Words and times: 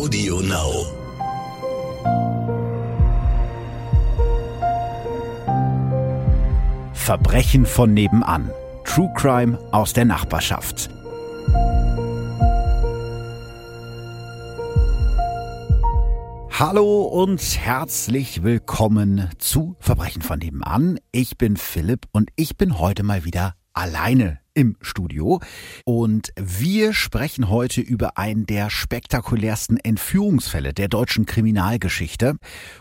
Audio 0.00 0.40
Now. 0.40 0.86
Verbrechen 6.94 7.66
von 7.66 7.92
nebenan. 7.92 8.50
True 8.84 9.12
Crime 9.14 9.58
aus 9.72 9.92
der 9.92 10.06
Nachbarschaft. 10.06 10.88
Hallo 16.58 17.02
und 17.02 17.42
herzlich 17.58 18.42
willkommen 18.42 19.28
zu 19.36 19.76
Verbrechen 19.80 20.22
von 20.22 20.38
nebenan. 20.38 20.98
Ich 21.12 21.36
bin 21.36 21.58
Philipp 21.58 22.06
und 22.10 22.30
ich 22.36 22.56
bin 22.56 22.78
heute 22.78 23.02
mal 23.02 23.26
wieder 23.26 23.54
alleine 23.74 24.39
im 24.54 24.76
Studio. 24.80 25.40
Und 25.84 26.32
wir 26.36 26.92
sprechen 26.92 27.48
heute 27.48 27.80
über 27.80 28.18
einen 28.18 28.46
der 28.46 28.70
spektakulärsten 28.70 29.76
Entführungsfälle 29.78 30.72
der 30.72 30.88
deutschen 30.88 31.26
Kriminalgeschichte. 31.26 32.36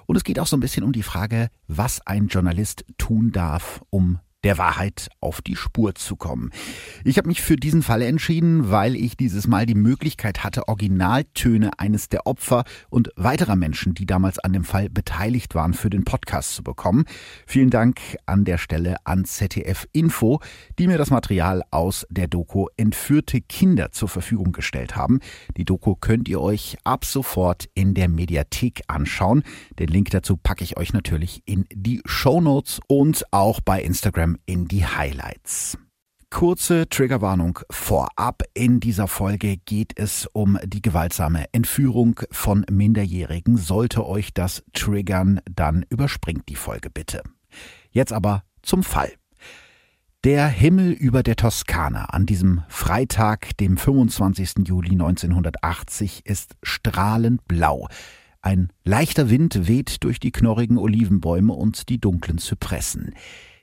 Und 0.05 0.15
es 0.15 0.23
geht 0.23 0.39
auch 0.39 0.47
so 0.47 0.57
ein 0.57 0.61
bisschen 0.61 0.83
um 0.83 0.91
die 0.91 1.03
Frage, 1.03 1.49
was 1.67 2.05
ein 2.05 2.27
Journalist 2.27 2.85
tun 2.97 3.31
darf, 3.31 3.81
um 3.89 4.19
der 4.43 4.57
Wahrheit 4.57 5.09
auf 5.19 5.41
die 5.41 5.55
Spur 5.55 5.95
zu 5.95 6.15
kommen. 6.15 6.51
Ich 7.03 7.17
habe 7.17 7.27
mich 7.27 7.41
für 7.41 7.55
diesen 7.55 7.83
Fall 7.83 8.01
entschieden, 8.01 8.71
weil 8.71 8.95
ich 8.95 9.17
dieses 9.17 9.47
Mal 9.47 9.65
die 9.65 9.75
Möglichkeit 9.75 10.43
hatte, 10.43 10.67
Originaltöne 10.67 11.71
eines 11.77 12.09
der 12.09 12.25
Opfer 12.25 12.63
und 12.89 13.11
weiterer 13.15 13.55
Menschen, 13.55 13.93
die 13.93 14.05
damals 14.05 14.39
an 14.39 14.53
dem 14.53 14.63
Fall 14.63 14.89
beteiligt 14.89 15.55
waren, 15.55 15.73
für 15.73 15.89
den 15.89 16.05
Podcast 16.05 16.55
zu 16.55 16.63
bekommen. 16.63 17.05
Vielen 17.45 17.69
Dank 17.69 17.99
an 18.25 18.45
der 18.45 18.57
Stelle 18.57 18.95
an 19.03 19.25
ZDF 19.25 19.87
Info, 19.91 20.39
die 20.77 20.87
mir 20.87 20.97
das 20.97 21.09
Material 21.09 21.63
aus 21.71 22.05
der 22.09 22.27
Doku 22.27 22.67
Entführte 22.77 23.41
Kinder 23.41 23.91
zur 23.91 24.07
Verfügung 24.07 24.51
gestellt 24.51 24.95
haben. 24.95 25.19
Die 25.57 25.65
Doku 25.65 25.95
könnt 25.95 26.29
ihr 26.29 26.39
euch 26.39 26.77
ab 26.83 27.03
sofort 27.03 27.69
in 27.73 27.93
der 27.93 28.07
Mediathek 28.07 28.83
anschauen. 28.87 29.43
Den 29.77 29.89
Link 29.89 30.11
dazu 30.11 30.37
packe 30.37 30.63
ich 30.63 30.77
euch 30.77 30.93
natürlich 30.93 31.41
in 31.45 31.65
die 31.73 32.01
Show 32.05 32.39
Notes 32.39 32.79
und 32.87 33.25
auch 33.31 33.59
bei 33.61 33.81
Instagram 33.81 34.28
Instagram 34.29 34.37
in 34.45 34.67
die 34.67 34.85
Highlights. 34.85 35.77
Kurze 36.29 36.87
Triggerwarnung 36.87 37.59
vorab. 37.71 38.43
In 38.53 38.79
dieser 38.79 39.07
Folge 39.07 39.57
geht 39.57 39.97
es 39.97 40.27
um 40.31 40.59
die 40.63 40.81
gewaltsame 40.81 41.45
Entführung 41.53 42.19
von 42.29 42.65
Minderjährigen. 42.69 43.57
Sollte 43.57 44.05
euch 44.05 44.33
das 44.33 44.63
triggern, 44.73 45.41
dann 45.49 45.85
überspringt 45.89 46.47
die 46.49 46.55
Folge 46.55 46.91
bitte. 46.91 47.23
Jetzt 47.89 48.13
aber 48.13 48.43
zum 48.61 48.83
Fall. 48.83 49.11
Der 50.23 50.47
Himmel 50.47 50.91
über 50.91 51.23
der 51.23 51.35
Toskana 51.35 52.05
an 52.05 52.25
diesem 52.25 52.61
Freitag, 52.67 53.57
dem 53.57 53.77
25. 53.77 54.67
Juli 54.67 54.91
1980, 54.91 56.25
ist 56.25 56.57
strahlend 56.61 57.47
blau. 57.47 57.87
Ein 58.41 58.69
leichter 58.83 59.29
Wind 59.29 59.67
weht 59.67 60.03
durch 60.03 60.19
die 60.19 60.31
knorrigen 60.31 60.77
Olivenbäume 60.77 61.53
und 61.53 61.89
die 61.89 61.99
dunklen 61.99 62.37
Zypressen. 62.37 63.15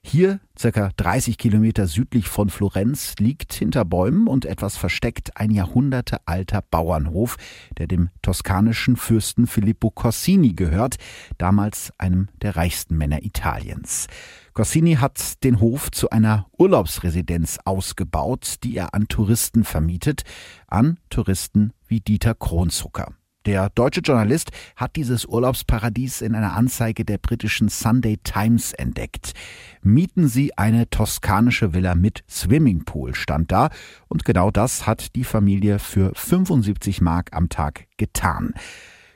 Hier, 0.08 0.38
circa 0.56 0.90
30 0.96 1.36
Kilometer 1.36 1.88
südlich 1.88 2.28
von 2.28 2.48
Florenz, 2.48 3.16
liegt 3.18 3.52
hinter 3.52 3.84
Bäumen 3.84 4.28
und 4.28 4.44
etwas 4.44 4.76
versteckt 4.76 5.36
ein 5.36 5.50
jahrhundertealter 5.50 6.62
Bauernhof, 6.62 7.36
der 7.76 7.88
dem 7.88 8.10
toskanischen 8.22 8.94
Fürsten 8.94 9.48
Filippo 9.48 9.90
Corsini 9.90 10.52
gehört, 10.52 10.94
damals 11.38 11.92
einem 11.98 12.28
der 12.40 12.54
reichsten 12.54 12.96
Männer 12.96 13.24
Italiens. 13.24 14.06
Corsini 14.54 14.94
hat 14.94 15.42
den 15.42 15.58
Hof 15.58 15.90
zu 15.90 16.08
einer 16.08 16.46
Urlaubsresidenz 16.56 17.58
ausgebaut, 17.64 18.58
die 18.62 18.76
er 18.76 18.94
an 18.94 19.08
Touristen 19.08 19.64
vermietet, 19.64 20.22
an 20.68 21.00
Touristen 21.10 21.72
wie 21.88 21.98
Dieter 21.98 22.36
Kronzucker. 22.36 23.12
Der 23.46 23.70
deutsche 23.70 24.00
Journalist 24.00 24.50
hat 24.74 24.96
dieses 24.96 25.24
Urlaubsparadies 25.24 26.20
in 26.20 26.34
einer 26.34 26.54
Anzeige 26.54 27.04
der 27.04 27.18
britischen 27.18 27.68
Sunday 27.68 28.18
Times 28.24 28.72
entdeckt. 28.72 29.34
Mieten 29.82 30.26
Sie 30.26 30.58
eine 30.58 30.90
toskanische 30.90 31.72
Villa 31.72 31.94
mit 31.94 32.24
Swimmingpool 32.28 33.14
stand 33.14 33.52
da 33.52 33.70
und 34.08 34.24
genau 34.24 34.50
das 34.50 34.88
hat 34.88 35.14
die 35.14 35.22
Familie 35.22 35.78
für 35.78 36.10
75 36.16 37.00
Mark 37.00 37.28
am 37.36 37.48
Tag 37.48 37.86
getan. 37.98 38.52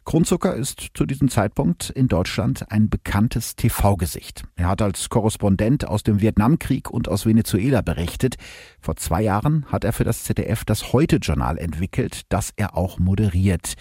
Kronzucker 0.04 0.54
ist 0.54 0.90
zu 0.94 1.06
diesem 1.06 1.28
Zeitpunkt 1.28 1.90
in 1.90 2.06
Deutschland 2.06 2.70
ein 2.70 2.88
bekanntes 2.88 3.56
TV-Gesicht. 3.56 4.44
Er 4.54 4.68
hat 4.68 4.80
als 4.80 5.08
Korrespondent 5.08 5.88
aus 5.88 6.04
dem 6.04 6.20
Vietnamkrieg 6.20 6.88
und 6.88 7.08
aus 7.08 7.26
Venezuela 7.26 7.80
berichtet. 7.80 8.36
Vor 8.80 8.94
zwei 8.94 9.22
Jahren 9.22 9.66
hat 9.66 9.82
er 9.82 9.92
für 9.92 10.04
das 10.04 10.22
ZDF 10.22 10.64
das 10.64 10.92
Heute-Journal 10.92 11.58
entwickelt, 11.58 12.22
das 12.28 12.52
er 12.56 12.76
auch 12.76 13.00
moderiert. 13.00 13.74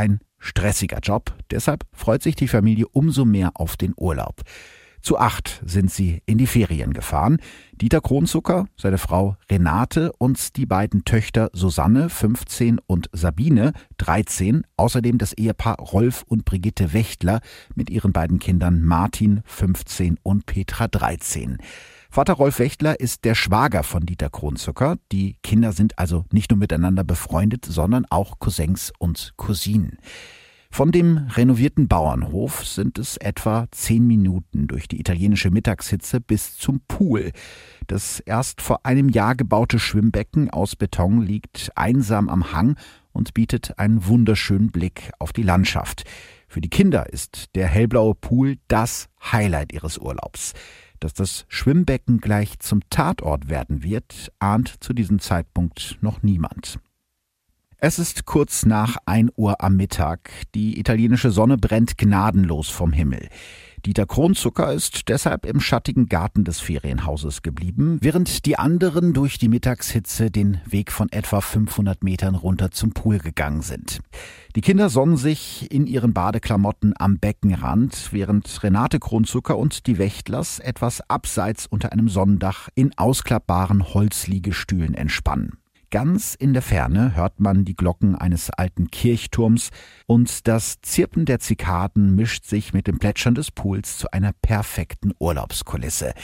Ein 0.00 0.20
stressiger 0.38 1.00
Job, 1.02 1.36
deshalb 1.50 1.84
freut 1.92 2.22
sich 2.22 2.34
die 2.34 2.48
Familie 2.48 2.88
umso 2.88 3.26
mehr 3.26 3.50
auf 3.52 3.76
den 3.76 3.92
Urlaub. 3.98 4.40
Zu 5.02 5.18
acht 5.18 5.60
sind 5.66 5.90
sie 5.90 6.22
in 6.24 6.38
die 6.38 6.46
Ferien 6.46 6.94
gefahren. 6.94 7.36
Dieter 7.72 8.00
Kronzucker, 8.00 8.66
seine 8.78 8.96
Frau 8.96 9.36
Renate 9.50 10.10
und 10.16 10.56
die 10.56 10.64
beiden 10.64 11.04
Töchter 11.04 11.50
Susanne, 11.52 12.08
15 12.08 12.80
und 12.86 13.10
Sabine, 13.12 13.74
13, 13.98 14.62
außerdem 14.78 15.18
das 15.18 15.34
Ehepaar 15.34 15.76
Rolf 15.76 16.22
und 16.26 16.46
Brigitte 16.46 16.94
Wächtler 16.94 17.40
mit 17.74 17.90
ihren 17.90 18.14
beiden 18.14 18.38
Kindern 18.38 18.82
Martin, 18.82 19.42
15 19.44 20.16
und 20.22 20.46
Petra, 20.46 20.88
13. 20.88 21.58
Vater 22.12 22.32
Rolf 22.32 22.58
Wächtler 22.58 22.98
ist 22.98 23.24
der 23.24 23.36
Schwager 23.36 23.84
von 23.84 24.04
Dieter 24.04 24.30
Kronzucker. 24.30 24.96
Die 25.12 25.36
Kinder 25.44 25.70
sind 25.70 25.96
also 25.96 26.24
nicht 26.32 26.50
nur 26.50 26.58
miteinander 26.58 27.04
befreundet, 27.04 27.64
sondern 27.64 28.04
auch 28.10 28.40
Cousins 28.40 28.92
und 28.98 29.34
Cousinen. 29.36 29.98
Von 30.72 30.90
dem 30.90 31.28
renovierten 31.36 31.86
Bauernhof 31.86 32.66
sind 32.66 32.98
es 32.98 33.16
etwa 33.16 33.66
zehn 33.70 34.08
Minuten 34.08 34.66
durch 34.66 34.88
die 34.88 34.98
italienische 34.98 35.52
Mittagshitze 35.52 36.20
bis 36.20 36.56
zum 36.56 36.80
Pool. 36.88 37.30
Das 37.86 38.18
erst 38.18 38.60
vor 38.60 38.84
einem 38.84 39.08
Jahr 39.08 39.36
gebaute 39.36 39.78
Schwimmbecken 39.78 40.50
aus 40.50 40.74
Beton 40.74 41.22
liegt 41.22 41.70
einsam 41.76 42.28
am 42.28 42.52
Hang 42.52 42.76
und 43.12 43.34
bietet 43.34 43.78
einen 43.78 44.04
wunderschönen 44.04 44.72
Blick 44.72 45.12
auf 45.20 45.32
die 45.32 45.44
Landschaft. 45.44 46.02
Für 46.48 46.60
die 46.60 46.70
Kinder 46.70 47.08
ist 47.12 47.54
der 47.54 47.68
hellblaue 47.68 48.16
Pool 48.16 48.56
das 48.66 49.08
Highlight 49.30 49.72
ihres 49.72 49.98
Urlaubs. 49.98 50.54
Dass 51.00 51.14
das 51.14 51.46
Schwimmbecken 51.48 52.20
gleich 52.20 52.58
zum 52.58 52.82
Tatort 52.90 53.48
werden 53.48 53.82
wird, 53.82 54.30
ahnt 54.38 54.82
zu 54.82 54.92
diesem 54.92 55.18
Zeitpunkt 55.18 55.98
noch 56.02 56.22
niemand. 56.22 56.78
Es 57.78 57.98
ist 57.98 58.26
kurz 58.26 58.66
nach 58.66 58.98
1 59.06 59.32
Uhr 59.36 59.62
am 59.62 59.76
Mittag. 59.76 60.30
Die 60.54 60.78
italienische 60.78 61.30
Sonne 61.30 61.56
brennt 61.56 61.96
gnadenlos 61.96 62.68
vom 62.68 62.92
Himmel. 62.92 63.30
Dieter 63.86 64.04
Kronzucker 64.06 64.72
ist 64.72 65.08
deshalb 65.08 65.46
im 65.46 65.60
schattigen 65.60 66.06
Garten 66.06 66.44
des 66.44 66.60
Ferienhauses 66.60 67.42
geblieben, 67.42 67.98
während 68.02 68.44
die 68.44 68.58
anderen 68.58 69.14
durch 69.14 69.38
die 69.38 69.48
Mittagshitze 69.48 70.30
den 70.30 70.60
Weg 70.66 70.92
von 70.92 71.10
etwa 71.10 71.40
500 71.40 72.04
Metern 72.04 72.34
runter 72.34 72.70
zum 72.70 72.92
Pool 72.92 73.18
gegangen 73.18 73.62
sind. 73.62 74.00
Die 74.56 74.60
Kinder 74.60 74.90
sonnen 74.90 75.16
sich 75.16 75.70
in 75.70 75.86
ihren 75.86 76.12
Badeklamotten 76.12 76.92
am 76.98 77.18
Beckenrand, 77.18 78.08
während 78.12 78.62
Renate 78.62 78.98
Kronzucker 78.98 79.56
und 79.56 79.86
die 79.86 79.98
Wächtlers 79.98 80.58
etwas 80.58 81.08
abseits 81.08 81.66
unter 81.66 81.92
einem 81.92 82.08
Sonnendach 82.08 82.68
in 82.74 82.92
ausklappbaren 82.98 83.94
Holzliegestühlen 83.94 84.94
entspannen. 84.94 85.59
Ganz 85.90 86.36
in 86.36 86.52
der 86.52 86.62
Ferne 86.62 87.16
hört 87.16 87.40
man 87.40 87.64
die 87.64 87.74
Glocken 87.74 88.14
eines 88.14 88.50
alten 88.50 88.92
Kirchturms 88.92 89.70
und 90.06 90.46
das 90.46 90.80
Zirpen 90.82 91.24
der 91.24 91.40
Zikaden 91.40 92.14
mischt 92.14 92.44
sich 92.44 92.72
mit 92.72 92.86
dem 92.86 93.00
Plätschern 93.00 93.34
des 93.34 93.50
Pools 93.50 93.98
zu 93.98 94.08
einer 94.12 94.32
perfekten 94.32 95.12
Urlaubskulisse. 95.18 96.14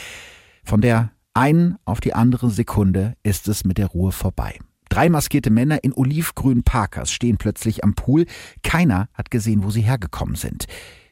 Von 0.63 0.83
der 0.83 1.11
einen 1.35 1.79
auf 1.85 2.01
die 2.01 2.15
andere 2.15 2.49
Sekunde 2.51 3.15
ist 3.25 3.49
es 3.49 3.65
mit 3.65 3.79
der 3.79 3.89
Ruhe 3.89 4.13
vorbei. 4.13 4.57
Drei 4.89 5.09
maskierte 5.09 5.51
Männer 5.51 5.83
in 5.83 5.93
olivgrünen 5.93 6.63
Parkers 6.63 7.11
stehen 7.11 7.37
plötzlich 7.37 7.83
am 7.83 7.97
Pool. 7.97 8.27
Keiner 8.63 9.09
hat 9.15 9.33
gesehen, 9.33 9.65
wo 9.65 9.71
sie 9.71 9.83
hergekommen 9.83 10.37
sind. 10.37 10.67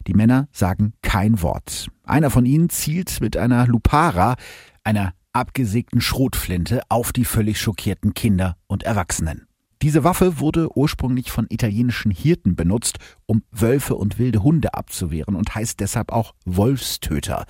Die 0.06 0.14
Männer 0.14 0.46
sagen 0.52 0.92
kein 1.02 1.42
Wort. 1.42 1.88
Einer 2.04 2.30
von 2.30 2.46
ihnen 2.46 2.70
zielt 2.70 3.20
mit 3.20 3.36
einer 3.36 3.66
Lupara, 3.66 4.36
einer 4.84 5.12
abgesägten 5.34 6.00
Schrotflinte 6.00 6.82
auf 6.88 7.12
die 7.12 7.24
völlig 7.24 7.60
schockierten 7.60 8.14
Kinder 8.14 8.56
und 8.66 8.84
Erwachsenen. 8.84 9.46
Diese 9.82 10.02
Waffe 10.02 10.40
wurde 10.40 10.74
ursprünglich 10.74 11.30
von 11.30 11.46
italienischen 11.50 12.10
Hirten 12.10 12.56
benutzt, 12.56 12.98
um 13.26 13.42
Wölfe 13.50 13.96
und 13.96 14.18
wilde 14.18 14.42
Hunde 14.42 14.72
abzuwehren 14.72 15.34
und 15.34 15.54
heißt 15.54 15.78
deshalb 15.78 16.10
auch 16.10 16.34
Wolfstöter. 16.46 17.44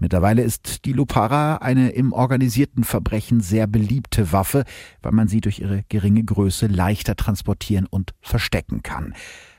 Mittlerweile 0.00 0.42
ist 0.42 0.86
die 0.86 0.94
Lupara 0.94 1.56
eine 1.56 1.90
im 1.90 2.14
organisierten 2.14 2.84
Verbrechen 2.84 3.40
sehr 3.40 3.66
beliebte 3.66 4.32
Waffe, 4.32 4.64
weil 5.02 5.12
man 5.12 5.28
sie 5.28 5.42
durch 5.42 5.58
ihre 5.58 5.82
geringe 5.90 6.24
Größe 6.24 6.68
leichter 6.68 7.16
transportieren 7.16 7.84
und 7.84 8.14
verstecken 8.22 8.82
kann. 8.82 9.12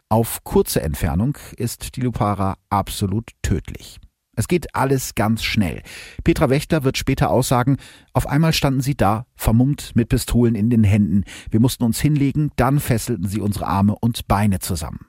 Auf 0.09 0.43
kurze 0.43 0.81
Entfernung 0.81 1.37
ist 1.57 1.95
die 1.95 2.01
Lupara 2.01 2.57
absolut 2.69 3.31
tödlich. 3.43 3.99
Es 4.35 4.47
geht 4.47 4.75
alles 4.75 5.15
ganz 5.15 5.43
schnell. 5.43 5.81
Petra 6.23 6.49
Wächter 6.49 6.83
wird 6.83 6.97
später 6.97 7.29
aussagen, 7.29 7.77
auf 8.13 8.27
einmal 8.27 8.53
standen 8.53 8.81
sie 8.81 8.95
da, 8.95 9.25
vermummt 9.35 9.91
mit 9.95 10.09
Pistolen 10.09 10.55
in 10.55 10.69
den 10.69 10.83
Händen. 10.83 11.23
Wir 11.49 11.59
mussten 11.59 11.83
uns 11.83 11.99
hinlegen, 11.99 12.51
dann 12.55 12.79
fesselten 12.79 13.27
sie 13.27 13.41
unsere 13.41 13.67
Arme 13.67 13.95
und 13.99 14.27
Beine 14.27 14.59
zusammen. 14.59 14.99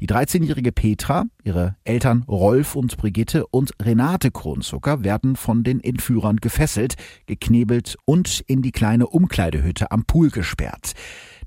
Die 0.00 0.06
13-jährige 0.06 0.72
Petra, 0.72 1.24
ihre 1.44 1.76
Eltern 1.84 2.24
Rolf 2.28 2.74
und 2.74 2.96
Brigitte 2.96 3.46
und 3.46 3.72
Renate 3.82 4.30
Kronzucker 4.30 5.04
werden 5.04 5.36
von 5.36 5.64
den 5.64 5.80
Entführern 5.80 6.36
gefesselt, 6.36 6.94
geknebelt 7.26 7.96
und 8.04 8.40
in 8.46 8.62
die 8.62 8.72
kleine 8.72 9.06
Umkleidehütte 9.06 9.90
am 9.90 10.04
Pool 10.04 10.30
gesperrt. 10.30 10.94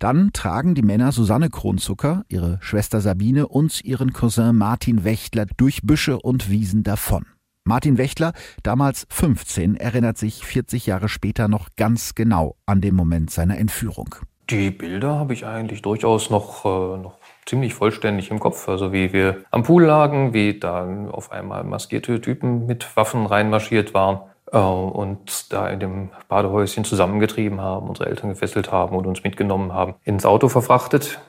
Dann 0.01 0.33
tragen 0.33 0.73
die 0.73 0.81
Männer 0.81 1.11
Susanne 1.11 1.51
Kronzucker, 1.51 2.23
ihre 2.27 2.57
Schwester 2.61 3.01
Sabine 3.01 3.47
und 3.47 3.85
ihren 3.85 4.13
Cousin 4.13 4.57
Martin 4.57 5.03
Wächtler 5.03 5.45
durch 5.57 5.83
Büsche 5.83 6.19
und 6.19 6.49
Wiesen 6.49 6.81
davon. 6.81 7.27
Martin 7.65 7.99
Wächtler, 7.99 8.33
damals 8.63 9.05
15, 9.11 9.75
erinnert 9.75 10.17
sich 10.17 10.43
40 10.43 10.87
Jahre 10.87 11.07
später 11.07 11.47
noch 11.47 11.69
ganz 11.77 12.15
genau 12.15 12.55
an 12.65 12.81
den 12.81 12.95
Moment 12.95 13.29
seiner 13.29 13.59
Entführung. 13.59 14.15
Die 14.49 14.71
Bilder 14.71 15.19
habe 15.19 15.35
ich 15.35 15.45
eigentlich 15.45 15.83
durchaus 15.83 16.31
noch, 16.31 16.65
äh, 16.65 16.97
noch 16.97 17.19
ziemlich 17.45 17.75
vollständig 17.75 18.31
im 18.31 18.39
Kopf. 18.39 18.67
Also 18.67 18.91
wie 18.91 19.13
wir 19.13 19.43
am 19.51 19.61
Pool 19.61 19.83
lagen, 19.83 20.33
wie 20.33 20.57
da 20.57 20.83
auf 21.11 21.31
einmal 21.31 21.63
maskierte 21.63 22.19
Typen 22.19 22.65
mit 22.65 22.97
Waffen 22.97 23.27
reinmarschiert 23.27 23.93
waren 23.93 24.21
und 24.59 25.51
da 25.53 25.67
in 25.69 25.79
dem 25.79 26.09
Badehäuschen 26.27 26.83
zusammengetrieben 26.83 27.61
haben, 27.61 27.87
unsere 27.87 28.09
Eltern 28.09 28.29
gefesselt 28.29 28.71
haben 28.71 28.95
und 28.95 29.07
uns 29.07 29.23
mitgenommen 29.23 29.73
haben, 29.73 29.95
ins 30.03 30.25
Auto 30.25 30.49
verfrachtet. 30.49 31.19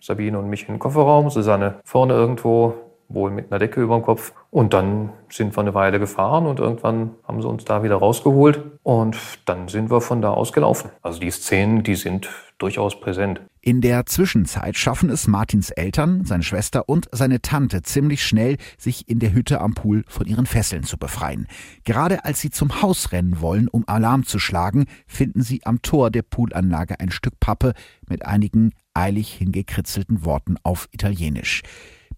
Sabine 0.00 0.38
und 0.38 0.48
mich 0.48 0.62
in 0.62 0.74
den 0.74 0.78
Kofferraum, 0.80 1.30
Susanne 1.30 1.76
vorne 1.84 2.14
irgendwo, 2.14 2.74
wohl 3.08 3.30
mit 3.30 3.50
einer 3.50 3.58
Decke 3.58 3.82
über 3.82 3.96
dem 3.96 4.02
Kopf. 4.02 4.32
Und 4.50 4.72
dann 4.72 5.12
sind 5.28 5.56
wir 5.56 5.60
eine 5.60 5.74
Weile 5.74 5.98
gefahren 5.98 6.46
und 6.46 6.60
irgendwann 6.60 7.12
haben 7.26 7.40
sie 7.40 7.48
uns 7.48 7.64
da 7.64 7.82
wieder 7.82 7.96
rausgeholt 7.96 8.60
und 8.82 9.16
dann 9.46 9.68
sind 9.68 9.90
wir 9.90 10.00
von 10.00 10.20
da 10.20 10.30
aus 10.30 10.52
gelaufen. 10.52 10.90
Also 11.02 11.20
die 11.20 11.30
Szenen, 11.30 11.82
die 11.82 11.94
sind 11.94 12.28
durchaus 12.58 13.00
präsent. 13.00 13.40
In 13.60 13.80
der 13.80 14.06
Zwischenzeit 14.06 14.76
schaffen 14.76 15.10
es 15.10 15.26
Martins 15.26 15.70
Eltern, 15.70 16.24
seine 16.24 16.42
Schwester 16.42 16.88
und 16.88 17.08
seine 17.12 17.40
Tante 17.40 17.82
ziemlich 17.82 18.24
schnell, 18.24 18.56
sich 18.76 19.08
in 19.08 19.20
der 19.20 19.32
Hütte 19.32 19.60
am 19.60 19.74
Pool 19.74 20.04
von 20.08 20.26
ihren 20.26 20.46
Fesseln 20.46 20.82
zu 20.82 20.98
befreien. 20.98 21.46
Gerade 21.84 22.24
als 22.24 22.40
sie 22.40 22.50
zum 22.50 22.82
Haus 22.82 23.12
rennen 23.12 23.40
wollen, 23.40 23.68
um 23.68 23.86
Alarm 23.86 24.24
zu 24.24 24.38
schlagen, 24.38 24.86
finden 25.06 25.42
sie 25.42 25.64
am 25.64 25.82
Tor 25.82 26.10
der 26.10 26.22
Poolanlage 26.22 26.98
ein 26.98 27.10
Stück 27.10 27.38
Pappe 27.40 27.74
mit 28.08 28.24
einigen 28.26 28.72
eilig 28.94 29.32
hingekritzelten 29.32 30.24
Worten 30.24 30.56
auf 30.62 30.88
Italienisch. 30.92 31.62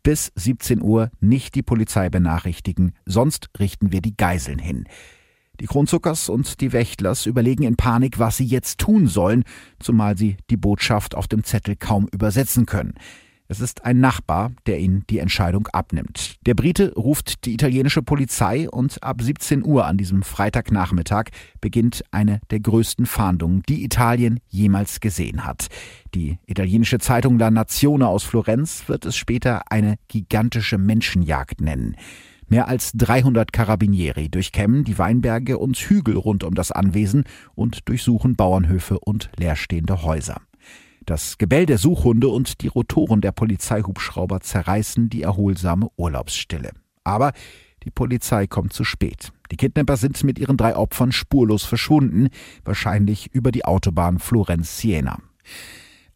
Bis 0.05 0.33
17 0.37 0.83
Uhr 0.83 1.11
nicht 1.21 1.55
die 1.55 1.63
Polizei 1.63 2.11
benachrichtigen, 2.11 2.93
sonst 3.07 3.49
richten 3.59 3.91
wir 3.91 4.03
die 4.03 4.15
Geiseln 4.15 4.59
hin. 4.59 4.85
Die 5.61 5.67
Kronzuckers 5.67 6.29
und 6.29 6.61
die 6.61 6.75
Wächtlers 6.75 7.25
überlegen 7.25 7.63
in 7.63 7.77
Panik, 7.77 8.19
was 8.19 8.37
sie 8.37 8.45
jetzt 8.45 8.79
tun 8.79 9.07
sollen, 9.07 9.45
zumal 9.81 10.19
sie 10.19 10.37
die 10.51 10.59
Botschaft 10.59 11.15
auf 11.15 11.27
dem 11.27 11.43
Zettel 11.43 11.75
kaum 11.75 12.07
übersetzen 12.13 12.67
können. 12.67 12.93
Es 13.47 13.61
ist 13.61 13.85
ein 13.85 14.01
Nachbar, 14.01 14.53
der 14.65 14.79
ihnen 14.81 15.05
die 15.11 15.19
Entscheidung 15.19 15.69
abnimmt. 15.69 16.37
Der 16.47 16.55
Brite 16.55 16.95
ruft 16.95 17.45
die 17.45 17.53
italienische 17.53 18.01
Polizei 18.01 18.71
und 18.71 19.03
ab 19.03 19.21
17 19.21 19.63
Uhr 19.63 19.85
an 19.85 19.99
diesem 19.99 20.23
Freitagnachmittag 20.23 21.25
beginnt 21.61 22.03
eine 22.11 22.41
der 22.51 22.61
größten 22.61 23.05
Fahndungen, 23.05 23.63
die 23.69 23.85
Italien 23.85 24.41
jemals 24.49 25.01
gesehen 25.01 25.45
hat. 25.45 25.67
Die 26.15 26.39
italienische 26.47 26.99
Zeitung 27.01 27.39
La 27.39 27.51
Nazione 27.51 28.09
aus 28.09 28.25
Florenz 28.25 28.89
wird 28.89 29.05
es 29.05 29.15
später 29.15 29.71
eine 29.71 29.97
gigantische 30.09 30.79
Menschenjagd 30.79 31.61
nennen. 31.61 31.97
Mehr 32.49 32.67
als 32.67 32.93
300 32.93 33.53
Carabinieri 33.53 34.31
durchkämmen 34.31 34.85
die 34.85 34.97
Weinberge 34.99 35.59
und 35.59 35.77
Hügel 35.77 36.17
rund 36.17 36.45
um 36.45 36.55
das 36.55 36.73
Anwesen 36.73 37.25
und 37.55 37.89
durchsuchen 37.91 38.37
Bauernhöfe 38.37 38.99
und 39.01 39.31
leerstehende 39.37 40.03
Häuser. 40.03 40.41
Das 41.07 41.37
Gebell 41.37 41.67
der 41.67 41.77
Suchhunde 41.77 42.29
und 42.29 42.63
die 42.63 42.69
Rotoren 42.69 43.21
der 43.21 43.33
Polizeihubschrauber 43.33 44.41
zerreißen 44.41 45.11
die 45.11 45.23
erholsame 45.23 45.91
Urlaubsstille. 45.97 46.71
Aber 47.05 47.33
die 47.83 47.91
Polizei 47.91 48.47
kommt 48.47 48.73
zu 48.73 48.85
spät. 48.85 49.31
Die 49.51 49.57
Kidnapper 49.57 49.99
sind 49.99 50.25
mit 50.25 50.39
ihren 50.39 50.57
drei 50.57 50.75
Opfern 50.75 51.13
spurlos 51.13 51.65
verschwunden, 51.65 52.29
wahrscheinlich 52.65 53.35
über 53.35 53.53
die 53.53 53.67
Autobahn 53.67 54.19
Florenz-Siena. 54.19 55.19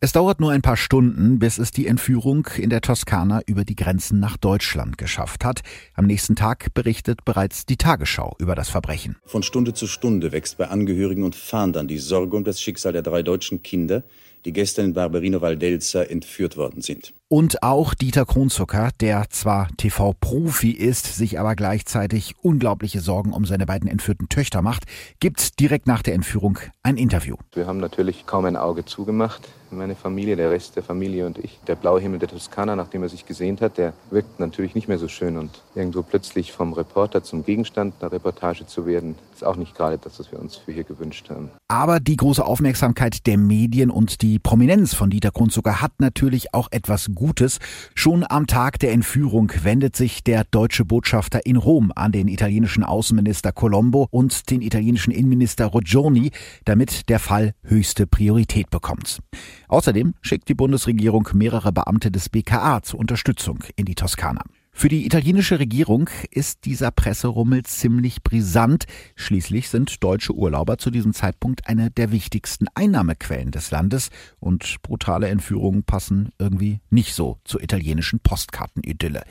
Es 0.00 0.12
dauert 0.12 0.38
nur 0.38 0.52
ein 0.52 0.62
paar 0.62 0.76
Stunden, 0.76 1.40
bis 1.40 1.58
es 1.58 1.72
die 1.72 1.88
Entführung 1.88 2.46
in 2.56 2.70
der 2.70 2.80
Toskana 2.80 3.40
über 3.46 3.64
die 3.64 3.74
Grenzen 3.74 4.20
nach 4.20 4.36
Deutschland 4.36 4.96
geschafft 4.96 5.44
hat. 5.44 5.62
Am 5.94 6.06
nächsten 6.06 6.36
Tag 6.36 6.72
berichtet 6.72 7.24
bereits 7.24 7.66
die 7.66 7.76
Tagesschau 7.76 8.36
über 8.38 8.54
das 8.54 8.68
Verbrechen. 8.68 9.16
Von 9.26 9.42
Stunde 9.42 9.74
zu 9.74 9.88
Stunde 9.88 10.30
wächst 10.30 10.56
bei 10.56 10.68
Angehörigen 10.68 11.24
und 11.24 11.34
Fahndern 11.34 11.88
die 11.88 11.98
Sorge 11.98 12.36
um 12.36 12.44
das 12.44 12.62
Schicksal 12.62 12.92
der 12.92 13.02
drei 13.02 13.24
deutschen 13.24 13.64
Kinder, 13.64 14.04
die 14.44 14.52
gestern 14.52 14.86
in 14.86 14.92
Barberino 14.94 15.40
Valdelsa 15.40 16.02
entführt 16.02 16.56
worden 16.56 16.82
sind. 16.82 17.12
Und 17.30 17.62
auch 17.62 17.92
Dieter 17.92 18.24
Kronzucker, 18.24 18.88
der 19.00 19.28
zwar 19.28 19.68
TV-Profi 19.76 20.70
ist, 20.70 21.14
sich 21.14 21.38
aber 21.38 21.56
gleichzeitig 21.56 22.34
unglaubliche 22.40 23.00
Sorgen 23.00 23.34
um 23.34 23.44
seine 23.44 23.66
beiden 23.66 23.86
entführten 23.86 24.30
Töchter 24.30 24.62
macht, 24.62 24.84
gibt 25.20 25.60
direkt 25.60 25.86
nach 25.86 26.02
der 26.02 26.14
Entführung 26.14 26.58
ein 26.82 26.96
Interview. 26.96 27.36
Wir 27.52 27.66
haben 27.66 27.80
natürlich 27.80 28.24
kaum 28.24 28.46
ein 28.46 28.56
Auge 28.56 28.86
zugemacht. 28.86 29.46
Meine 29.70 29.94
Familie, 29.94 30.36
der 30.36 30.50
Rest 30.50 30.76
der 30.76 30.82
Familie 30.82 31.26
und 31.26 31.36
ich. 31.36 31.60
Der 31.66 31.74
blaue 31.74 32.00
Himmel 32.00 32.18
der 32.18 32.28
Toskana, 32.28 32.74
nachdem 32.74 33.02
er 33.02 33.10
sich 33.10 33.26
gesehnt 33.26 33.60
hat, 33.60 33.76
der 33.76 33.92
wirkt 34.10 34.40
natürlich 34.40 34.74
nicht 34.74 34.88
mehr 34.88 34.96
so 34.96 35.08
schön. 35.08 35.36
Und 35.36 35.62
irgendwo 35.74 36.02
plötzlich 36.02 36.52
vom 36.52 36.72
Reporter 36.72 37.22
zum 37.22 37.44
Gegenstand 37.44 37.92
der 38.00 38.10
Reportage 38.10 38.66
zu 38.66 38.86
werden, 38.86 39.16
ist 39.34 39.44
auch 39.44 39.56
nicht 39.56 39.74
gerade 39.74 39.98
das, 39.98 40.18
was 40.18 40.32
wir 40.32 40.40
uns 40.40 40.56
für 40.56 40.72
hier 40.72 40.84
gewünscht 40.84 41.28
haben. 41.28 41.50
Aber 41.68 42.00
die 42.00 42.16
große 42.16 42.42
Aufmerksamkeit 42.42 43.26
der 43.26 43.36
Medien 43.36 43.90
und 43.90 44.22
die 44.22 44.27
Prominenz 44.38 44.92
von 44.92 45.08
Dieter 45.08 45.30
Kronzucker 45.30 45.80
hat 45.80 45.92
natürlich 46.00 46.52
auch 46.52 46.68
etwas 46.70 47.08
Gutes. 47.14 47.58
Schon 47.94 48.24
am 48.28 48.46
Tag 48.46 48.78
der 48.78 48.92
Entführung 48.92 49.50
wendet 49.62 49.96
sich 49.96 50.22
der 50.22 50.44
deutsche 50.44 50.84
Botschafter 50.84 51.46
in 51.46 51.56
Rom 51.56 51.90
an 51.96 52.12
den 52.12 52.28
italienischen 52.28 52.84
Außenminister 52.84 53.52
Colombo 53.52 54.06
und 54.10 54.50
den 54.50 54.60
italienischen 54.60 55.10
Innenminister 55.10 55.64
Roggioni, 55.66 56.30
damit 56.66 57.08
der 57.08 57.18
Fall 57.18 57.54
höchste 57.62 58.06
Priorität 58.06 58.68
bekommt. 58.68 59.20
Außerdem 59.68 60.14
schickt 60.20 60.48
die 60.48 60.54
Bundesregierung 60.54 61.28
mehrere 61.32 61.72
Beamte 61.72 62.10
des 62.10 62.28
BKA 62.28 62.82
zur 62.82 63.00
Unterstützung 63.00 63.64
in 63.76 63.86
die 63.86 63.94
Toskana. 63.94 64.42
Für 64.78 64.88
die 64.88 65.04
italienische 65.06 65.58
Regierung 65.58 66.08
ist 66.30 66.64
dieser 66.64 66.92
Presserummel 66.92 67.64
ziemlich 67.64 68.22
brisant. 68.22 68.84
Schließlich 69.16 69.70
sind 69.70 70.04
deutsche 70.04 70.32
Urlauber 70.32 70.78
zu 70.78 70.92
diesem 70.92 71.12
Zeitpunkt 71.14 71.66
eine 71.66 71.90
der 71.90 72.12
wichtigsten 72.12 72.66
Einnahmequellen 72.76 73.50
des 73.50 73.72
Landes 73.72 74.10
und 74.38 74.80
brutale 74.82 75.26
Entführungen 75.30 75.82
passen 75.82 76.30
irgendwie 76.38 76.78
nicht 76.90 77.12
so 77.14 77.38
zur 77.42 77.60
italienischen 77.60 78.20
Postkartenidylle. 78.20 79.24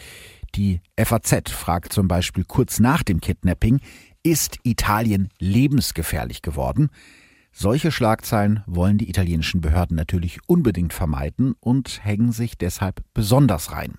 Die 0.55 0.81
FAZ 1.01 1.49
fragt 1.49 1.93
zum 1.93 2.09
Beispiel 2.09 2.43
kurz 2.43 2.81
nach 2.81 3.03
dem 3.03 3.21
Kidnapping, 3.21 3.79
ist 4.23 4.57
Italien 4.63 5.29
lebensgefährlich 5.39 6.41
geworden? 6.41 6.89
Solche 7.53 7.93
Schlagzeilen 7.93 8.63
wollen 8.65 8.97
die 8.97 9.09
italienischen 9.09 9.61
Behörden 9.61 9.95
natürlich 9.95 10.39
unbedingt 10.45 10.91
vermeiden 10.91 11.55
und 11.61 12.03
hängen 12.03 12.33
sich 12.33 12.57
deshalb 12.57 13.01
besonders 13.13 13.71
rein. 13.71 13.97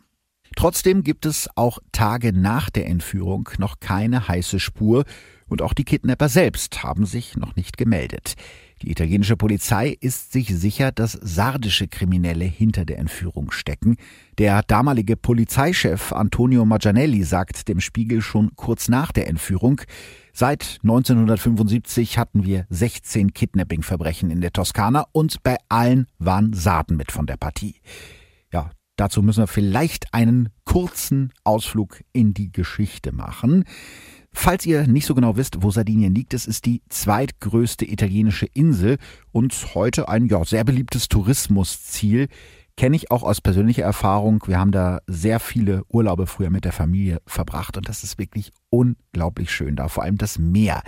Trotzdem 0.58 1.04
gibt 1.04 1.24
es 1.24 1.48
auch 1.54 1.78
Tage 1.92 2.32
nach 2.32 2.68
der 2.68 2.88
Entführung 2.88 3.48
noch 3.58 3.78
keine 3.78 4.26
heiße 4.26 4.58
Spur 4.58 5.04
und 5.46 5.62
auch 5.62 5.72
die 5.72 5.84
Kidnapper 5.84 6.28
selbst 6.28 6.82
haben 6.82 7.06
sich 7.06 7.36
noch 7.36 7.54
nicht 7.54 7.76
gemeldet. 7.76 8.34
Die 8.82 8.90
italienische 8.90 9.36
Polizei 9.36 9.96
ist 10.00 10.32
sich 10.32 10.48
sicher, 10.48 10.90
dass 10.90 11.12
sardische 11.12 11.86
Kriminelle 11.86 12.44
hinter 12.44 12.84
der 12.84 12.98
Entführung 12.98 13.52
stecken. 13.52 13.98
Der 14.38 14.62
damalige 14.66 15.16
Polizeichef 15.16 16.12
Antonio 16.12 16.64
Maggianelli 16.64 17.22
sagt 17.22 17.68
dem 17.68 17.78
Spiegel 17.78 18.20
schon 18.20 18.56
kurz 18.56 18.88
nach 18.88 19.12
der 19.12 19.28
Entführung, 19.28 19.80
seit 20.32 20.80
1975 20.82 22.18
hatten 22.18 22.44
wir 22.44 22.66
16 22.68 23.32
Kidnapping-Verbrechen 23.32 24.32
in 24.32 24.40
der 24.40 24.52
Toskana 24.52 25.06
und 25.12 25.40
bei 25.44 25.56
allen 25.68 26.08
waren 26.18 26.52
Sarden 26.52 26.96
mit 26.96 27.12
von 27.12 27.26
der 27.26 27.36
Partie. 27.36 27.76
Ja, 28.52 28.72
Dazu 28.98 29.22
müssen 29.22 29.44
wir 29.44 29.46
vielleicht 29.46 30.12
einen 30.12 30.48
kurzen 30.64 31.32
Ausflug 31.44 32.02
in 32.12 32.34
die 32.34 32.50
Geschichte 32.50 33.12
machen. 33.12 33.64
Falls 34.32 34.66
ihr 34.66 34.88
nicht 34.88 35.06
so 35.06 35.14
genau 35.14 35.36
wisst, 35.36 35.62
wo 35.62 35.70
Sardinien 35.70 36.12
liegt, 36.12 36.34
es 36.34 36.46
ist 36.46 36.66
die 36.66 36.82
zweitgrößte 36.88 37.88
italienische 37.88 38.46
Insel 38.46 38.98
und 39.30 39.54
heute 39.76 40.08
ein 40.08 40.26
ja, 40.26 40.44
sehr 40.44 40.64
beliebtes 40.64 41.06
Tourismusziel 41.06 42.26
kenne 42.78 42.94
ich 42.94 43.10
auch 43.10 43.24
aus 43.24 43.40
persönlicher 43.40 43.82
Erfahrung. 43.82 44.44
Wir 44.46 44.60
haben 44.60 44.70
da 44.70 45.00
sehr 45.08 45.40
viele 45.40 45.82
Urlaube 45.88 46.28
früher 46.28 46.48
mit 46.48 46.64
der 46.64 46.72
Familie 46.72 47.20
verbracht 47.26 47.76
und 47.76 47.88
das 47.88 48.04
ist 48.04 48.18
wirklich 48.18 48.52
unglaublich 48.70 49.50
schön 49.50 49.74
da, 49.74 49.88
vor 49.88 50.04
allem 50.04 50.16
das 50.16 50.38
Meer. 50.38 50.82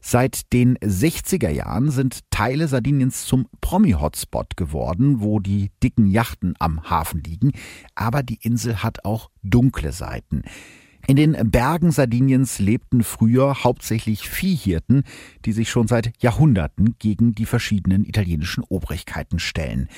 Seit 0.00 0.52
den 0.52 0.76
60er 0.78 1.48
Jahren 1.48 1.92
sind 1.92 2.28
Teile 2.30 2.66
Sardiniens 2.66 3.24
zum 3.24 3.46
Promi-Hotspot 3.60 4.56
geworden, 4.56 5.20
wo 5.20 5.38
die 5.38 5.70
dicken 5.80 6.08
Yachten 6.08 6.54
am 6.58 6.90
Hafen 6.90 7.22
liegen, 7.22 7.52
aber 7.94 8.24
die 8.24 8.40
Insel 8.42 8.82
hat 8.82 9.04
auch 9.04 9.30
dunkle 9.44 9.92
Seiten. 9.92 10.42
In 11.06 11.14
den 11.14 11.36
Bergen 11.52 11.92
Sardiniens 11.92 12.58
lebten 12.58 13.04
früher 13.04 13.62
hauptsächlich 13.62 14.28
Viehhirten, 14.28 15.04
die 15.44 15.52
sich 15.52 15.70
schon 15.70 15.86
seit 15.86 16.20
Jahrhunderten 16.20 16.96
gegen 16.98 17.36
die 17.36 17.46
verschiedenen 17.46 18.04
italienischen 18.04 18.64
Obrigkeiten 18.64 19.38
stellen. 19.38 19.88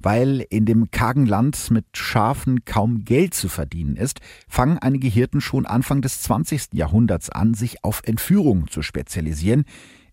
Weil 0.00 0.44
in 0.50 0.64
dem 0.64 0.90
kargen 0.90 1.26
Land 1.26 1.70
mit 1.70 1.84
Schafen 1.92 2.64
kaum 2.64 3.04
Geld 3.04 3.34
zu 3.34 3.48
verdienen 3.48 3.96
ist, 3.96 4.20
fangen 4.48 4.78
einige 4.78 5.08
Hirten 5.08 5.40
schon 5.40 5.66
Anfang 5.66 6.02
des 6.02 6.22
20. 6.22 6.74
Jahrhunderts 6.74 7.30
an, 7.30 7.54
sich 7.54 7.84
auf 7.84 8.02
Entführung 8.04 8.68
zu 8.68 8.82
spezialisieren. 8.82 9.64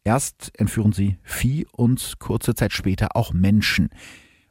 Erst 0.04 0.52
entführen 0.60 0.92
sie 0.92 1.18
Vieh 1.24 1.68
und 1.72 2.16
kurze 2.20 2.56
Zeit 2.56 2.74
später 2.74 3.16
auch 3.16 3.34
Menschen. 3.34 3.90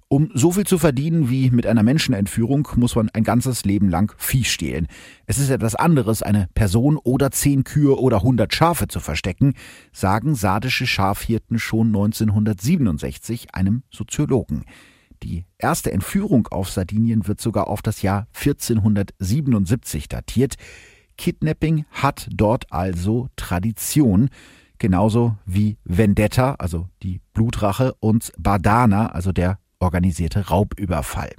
Um 0.08 0.30
so 0.34 0.52
viel 0.52 0.64
zu 0.64 0.78
verdienen 0.78 1.28
wie 1.28 1.50
mit 1.50 1.66
einer 1.66 1.82
Menschenentführung, 1.82 2.68
muss 2.76 2.94
man 2.94 3.08
ein 3.10 3.24
ganzes 3.24 3.64
Leben 3.64 3.88
lang 3.88 4.14
Vieh 4.16 4.44
stehlen. 4.44 4.86
Es 5.26 5.38
ist 5.38 5.50
etwas 5.50 5.74
anderes, 5.74 6.22
eine 6.22 6.48
Person 6.54 6.98
oder 6.98 7.32
zehn 7.32 7.64
Kühe 7.64 7.98
oder 7.98 8.22
hundert 8.22 8.54
Schafe 8.54 8.86
zu 8.86 9.00
verstecken, 9.00 9.54
sagen 9.92 10.36
sardische 10.36 10.86
Schafhirten 10.86 11.58
schon 11.58 11.88
1967 11.88 13.54
einem 13.54 13.82
Soziologen. 13.90 14.64
Die 15.24 15.46
erste 15.56 15.90
Entführung 15.90 16.48
auf 16.48 16.68
Sardinien 16.68 17.26
wird 17.26 17.40
sogar 17.40 17.68
auf 17.68 17.80
das 17.80 18.02
Jahr 18.02 18.26
1477 18.34 20.06
datiert. 20.06 20.56
Kidnapping 21.16 21.86
hat 21.90 22.28
dort 22.30 22.70
also 22.70 23.30
Tradition, 23.34 24.28
genauso 24.76 25.38
wie 25.46 25.78
Vendetta, 25.82 26.56
also 26.56 26.90
die 27.02 27.22
Blutrache, 27.32 27.94
und 28.00 28.32
Badana, 28.36 29.06
also 29.12 29.32
der 29.32 29.58
organisierte 29.78 30.48
Raubüberfall. 30.48 31.32